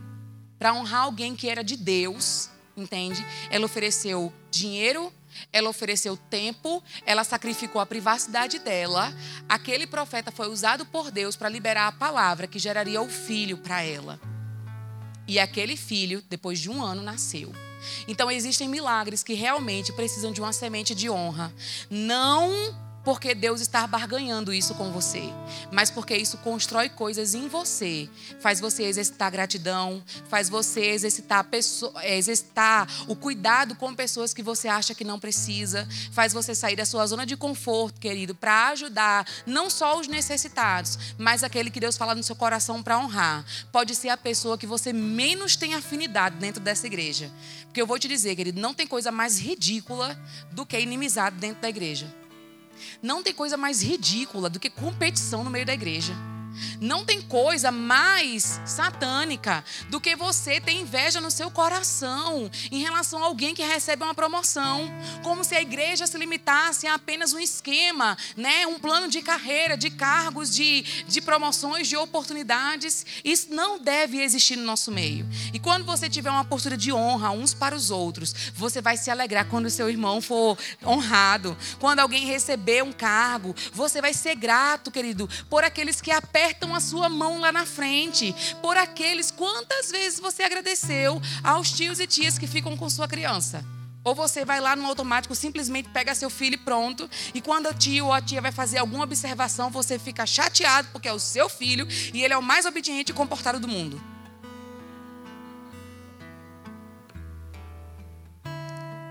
para 0.57 0.73
honrar 0.73 1.01
alguém 1.01 1.35
que 1.35 1.47
era 1.47 1.63
de 1.63 1.75
Deus 1.75 2.49
entende? 2.81 3.25
Ela 3.49 3.65
ofereceu 3.65 4.33
dinheiro, 4.49 5.11
ela 5.51 5.69
ofereceu 5.69 6.17
tempo, 6.17 6.83
ela 7.05 7.23
sacrificou 7.23 7.81
a 7.81 7.85
privacidade 7.85 8.59
dela. 8.59 9.13
Aquele 9.47 9.87
profeta 9.87 10.31
foi 10.31 10.49
usado 10.49 10.85
por 10.85 11.11
Deus 11.11 11.35
para 11.35 11.49
liberar 11.49 11.87
a 11.87 11.91
palavra 11.91 12.47
que 12.47 12.59
geraria 12.59 13.01
o 13.01 13.09
filho 13.09 13.57
para 13.57 13.81
ela. 13.81 14.19
E 15.27 15.39
aquele 15.39 15.77
filho, 15.77 16.23
depois 16.29 16.59
de 16.59 16.69
um 16.69 16.83
ano, 16.83 17.01
nasceu. 17.01 17.53
Então 18.07 18.29
existem 18.29 18.67
milagres 18.67 19.23
que 19.23 19.33
realmente 19.33 19.93
precisam 19.93 20.31
de 20.31 20.41
uma 20.41 20.53
semente 20.53 20.93
de 20.93 21.09
honra. 21.09 21.53
Não 21.89 22.51
porque 23.03 23.33
Deus 23.33 23.61
está 23.61 23.85
barganhando 23.87 24.53
isso 24.53 24.75
com 24.75 24.91
você, 24.91 25.23
mas 25.71 25.89
porque 25.89 26.15
isso 26.15 26.37
constrói 26.37 26.89
coisas 26.89 27.33
em 27.33 27.47
você, 27.47 28.09
faz 28.39 28.59
você 28.59 28.83
exercitar 28.83 29.31
gratidão, 29.31 30.03
faz 30.29 30.49
você 30.49 30.81
exercitar, 30.81 31.43
pessoa, 31.45 31.93
é, 32.03 32.17
exercitar 32.17 32.87
o 33.07 33.15
cuidado 33.15 33.75
com 33.75 33.93
pessoas 33.95 34.33
que 34.33 34.43
você 34.43 34.67
acha 34.67 34.93
que 34.93 35.03
não 35.03 35.19
precisa, 35.19 35.87
faz 36.11 36.33
você 36.33 36.53
sair 36.53 36.75
da 36.75 36.85
sua 36.85 37.05
zona 37.07 37.25
de 37.25 37.35
conforto, 37.35 37.99
querido, 37.99 38.35
para 38.35 38.69
ajudar 38.69 39.25
não 39.45 39.69
só 39.69 39.99
os 39.99 40.07
necessitados, 40.07 40.97
mas 41.17 41.43
aquele 41.43 41.71
que 41.71 41.79
Deus 41.79 41.97
fala 41.97 42.13
no 42.13 42.23
seu 42.23 42.35
coração 42.35 42.83
para 42.83 42.99
honrar. 42.99 43.43
Pode 43.71 43.95
ser 43.95 44.09
a 44.09 44.17
pessoa 44.17 44.57
que 44.57 44.67
você 44.67 44.93
menos 44.93 45.55
tem 45.55 45.73
afinidade 45.73 46.37
dentro 46.37 46.61
dessa 46.61 46.85
igreja, 46.85 47.31
porque 47.65 47.81
eu 47.81 47.87
vou 47.87 47.97
te 47.97 48.07
dizer, 48.07 48.35
querido, 48.35 48.61
não 48.61 48.73
tem 48.73 48.85
coisa 48.85 49.11
mais 49.11 49.39
ridícula 49.39 50.19
do 50.51 50.65
que 50.65 50.77
inimizade 50.79 51.37
dentro 51.37 51.61
da 51.61 51.69
igreja. 51.69 52.20
Não 53.01 53.23
tem 53.23 53.33
coisa 53.33 53.57
mais 53.57 53.81
ridícula 53.81 54.49
do 54.49 54.59
que 54.59 54.69
competição 54.69 55.43
no 55.43 55.49
meio 55.49 55.65
da 55.65 55.73
igreja. 55.73 56.13
Não 56.79 57.05
tem 57.05 57.21
coisa 57.21 57.71
mais 57.71 58.59
satânica 58.65 59.63
do 59.89 59.99
que 60.01 60.15
você 60.15 60.59
ter 60.59 60.73
inveja 60.73 61.21
no 61.21 61.31
seu 61.31 61.49
coração 61.49 62.49
em 62.71 62.81
relação 62.81 63.23
a 63.23 63.27
alguém 63.27 63.55
que 63.55 63.63
recebe 63.63 64.03
uma 64.03 64.13
promoção, 64.13 64.91
como 65.23 65.43
se 65.43 65.55
a 65.55 65.61
igreja 65.61 66.05
se 66.05 66.17
limitasse 66.17 66.87
a 66.87 66.95
apenas 66.95 67.33
um 67.33 67.39
esquema, 67.39 68.17
né, 68.35 68.67
um 68.67 68.77
plano 68.77 69.07
de 69.07 69.21
carreira, 69.21 69.77
de 69.77 69.89
cargos, 69.89 70.53
de, 70.53 70.81
de 71.07 71.21
promoções, 71.21 71.87
de 71.87 71.95
oportunidades. 71.95 73.05
Isso 73.23 73.47
não 73.51 73.79
deve 73.79 74.21
existir 74.21 74.55
no 74.55 74.63
nosso 74.63 74.91
meio. 74.91 75.27
E 75.53 75.59
quando 75.59 75.85
você 75.85 76.09
tiver 76.09 76.29
uma 76.29 76.45
postura 76.45 76.75
de 76.75 76.91
honra 76.91 77.31
uns 77.31 77.53
para 77.53 77.75
os 77.75 77.89
outros, 77.91 78.33
você 78.53 78.81
vai 78.81 78.97
se 78.97 79.09
alegrar 79.09 79.45
quando 79.45 79.65
o 79.65 79.69
seu 79.69 79.89
irmão 79.89 80.21
for 80.21 80.57
honrado, 80.85 81.57
quando 81.79 81.99
alguém 81.99 82.25
receber 82.25 82.83
um 82.83 82.91
cargo, 82.91 83.55
você 83.73 84.01
vai 84.01 84.13
ser 84.13 84.35
grato, 84.35 84.91
querido, 84.91 85.29
por 85.49 85.63
aqueles 85.63 86.01
que 86.01 86.11
apertam 86.11 86.40
apertam 86.41 86.73
a 86.73 86.79
sua 86.79 87.07
mão 87.07 87.39
lá 87.39 87.51
na 87.51 87.67
frente. 87.67 88.33
Por 88.63 88.75
aqueles, 88.75 89.29
quantas 89.29 89.91
vezes 89.91 90.19
você 90.19 90.41
agradeceu 90.41 91.21
aos 91.43 91.71
tios 91.71 91.99
e 91.99 92.07
tias 92.07 92.39
que 92.39 92.47
ficam 92.47 92.75
com 92.75 92.89
sua 92.89 93.07
criança? 93.07 93.63
Ou 94.03 94.15
você 94.15 94.43
vai 94.43 94.59
lá 94.59 94.75
no 94.75 94.87
automático, 94.87 95.35
simplesmente 95.35 95.89
pega 95.89 96.15
seu 96.15 96.31
filho 96.31 96.55
e 96.55 96.57
pronto. 96.57 97.07
E 97.35 97.41
quando 97.41 97.69
o 97.69 97.73
tio 97.75 98.07
ou 98.07 98.13
a 98.13 98.19
tia 98.19 98.41
vai 98.41 98.51
fazer 98.51 98.79
alguma 98.79 99.03
observação, 99.03 99.69
você 99.69 99.99
fica 99.99 100.25
chateado 100.25 100.87
porque 100.91 101.07
é 101.07 101.13
o 101.13 101.19
seu 101.19 101.47
filho 101.47 101.87
e 102.11 102.23
ele 102.23 102.33
é 102.33 102.37
o 102.37 102.41
mais 102.41 102.65
obediente 102.65 103.11
e 103.11 103.13
comportado 103.13 103.59
do 103.59 103.67
mundo. 103.67 104.01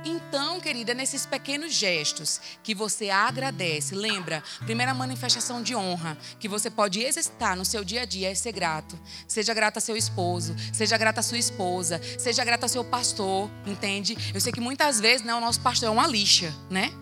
Então, 0.05 0.61
querida, 0.61 0.95
nesses 0.95 1.27
pequenos 1.27 1.75
gestos 1.75 2.41
que 2.63 2.75
você 2.75 3.11
agradece, 3.11 3.95
lembra, 3.95 4.43
primeira 4.65 4.95
manifestação 4.95 5.63
de 5.63 5.75
honra 5.75 6.17
que 6.39 6.49
você 6.49 6.71
pode 6.71 7.01
exercitar 7.01 7.57
no 7.57 7.65
seu 7.65 7.85
dia 7.85 8.03
a 8.03 8.05
dia 8.05 8.31
é 8.31 8.35
ser 8.35 8.53
grato. 8.53 8.99
Seja 9.29 9.53
grato 9.53 9.77
a 9.77 9.81
seu 9.81 9.97
esposo, 9.97 10.57
seja 10.73 10.97
grato 10.97 11.19
a 11.19 11.23
sua 11.23 11.39
esposa, 11.39 12.01
seja 12.19 12.45
grato 12.45 12.65
a 12.65 12.69
seu 12.69 12.85
pastor, 12.85 13.51
entende? 13.67 14.17
Eu 14.33 14.41
sei 14.41 14.53
que 14.53 14.61
muitas 14.61 15.01
vezes 15.01 15.25
né, 15.25 15.35
o 15.35 15.41
nosso 15.41 15.61
pastor 15.61 15.89
é 15.89 15.91
uma 15.91 16.07
lixa, 16.07 16.55
né? 16.71 16.93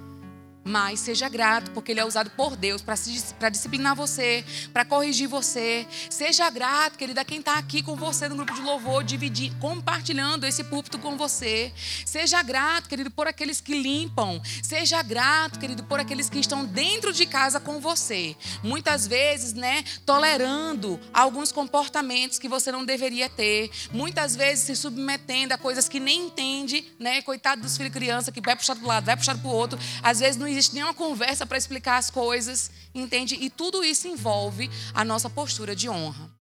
Mas 0.69 1.01
seja 1.01 1.29
grato, 1.29 1.71
porque 1.71 1.93
ele 1.93 2.01
é 2.01 2.05
usado 2.05 2.31
por 2.31 2.55
Deus 2.55 2.83
para 2.83 3.49
disciplinar 3.49 3.97
você, 3.97 4.45
para 4.73 4.85
corrigir 4.85 5.27
você. 5.27 5.87
Seja 6.11 6.49
grato, 6.51 6.99
querida, 6.99 7.25
quem 7.25 7.39
está 7.41 7.59
aqui 7.59 7.83
com 7.83 7.97
você 7.97 8.29
no 8.29 8.37
grupo 8.37 8.55
de 8.55 8.61
louvor, 8.61 9.03
dividir, 9.03 9.53
compartilhando 9.59 10.45
esse 10.45 10.63
púlpito 10.63 10.99
com 10.99 11.17
você. 11.17 11.73
Seja 12.05 12.43
grato, 12.43 12.89
querido, 12.89 13.11
por 13.11 13.27
aqueles 13.27 13.61
que 13.61 13.81
limpam. 13.81 14.41
Seja 14.63 15.03
grato, 15.03 15.59
querido, 15.59 15.83
por 15.85 15.99
aqueles 15.99 16.29
que 16.29 16.39
estão 16.39 16.65
dentro 16.65 17.13
de 17.13 17.27
casa 17.27 17.59
com 17.59 17.81
você. 17.81 18.37
Muitas 18.63 19.07
vezes, 19.07 19.55
né, 19.55 19.83
tolerando 20.05 21.01
alguns 21.13 21.51
comportamentos 21.51 22.39
que 22.39 22.49
você 22.49 22.71
não 22.71 22.85
deveria 22.85 23.29
ter. 23.29 23.71
Muitas 23.91 24.37
vezes 24.37 24.65
se 24.65 24.77
submetendo 24.77 25.55
a 25.55 25.59
coisas 25.59 25.89
que 25.89 25.99
nem 25.99 26.27
entende, 26.27 26.85
né? 26.99 27.23
Coitado 27.23 27.63
dos 27.63 27.77
filhos 27.77 27.89
criança 27.93 28.31
que 28.31 28.41
vai 28.41 28.55
puxar 28.55 28.75
do 28.75 28.87
lado, 28.87 29.07
vai 29.07 29.17
puxar 29.17 29.37
para 29.37 29.49
o 29.49 29.53
outro. 29.53 29.79
Às 30.03 30.21
vezes 30.21 30.37
não 30.37 30.47
existe 30.59 30.75
nenhuma 30.75 30.93
conversa 30.93 31.47
para 31.47 31.57
explicar 31.57 31.99
as 31.99 32.11
coisas, 32.11 32.71
entende? 32.95 33.37
E 33.37 33.49
tudo 33.49 33.85
isso 33.85 34.09
envolve 34.09 34.69
a 34.93 35.05
nossa 35.05 35.31
postura 35.31 35.75
de 35.75 35.89
honra. 35.89 36.29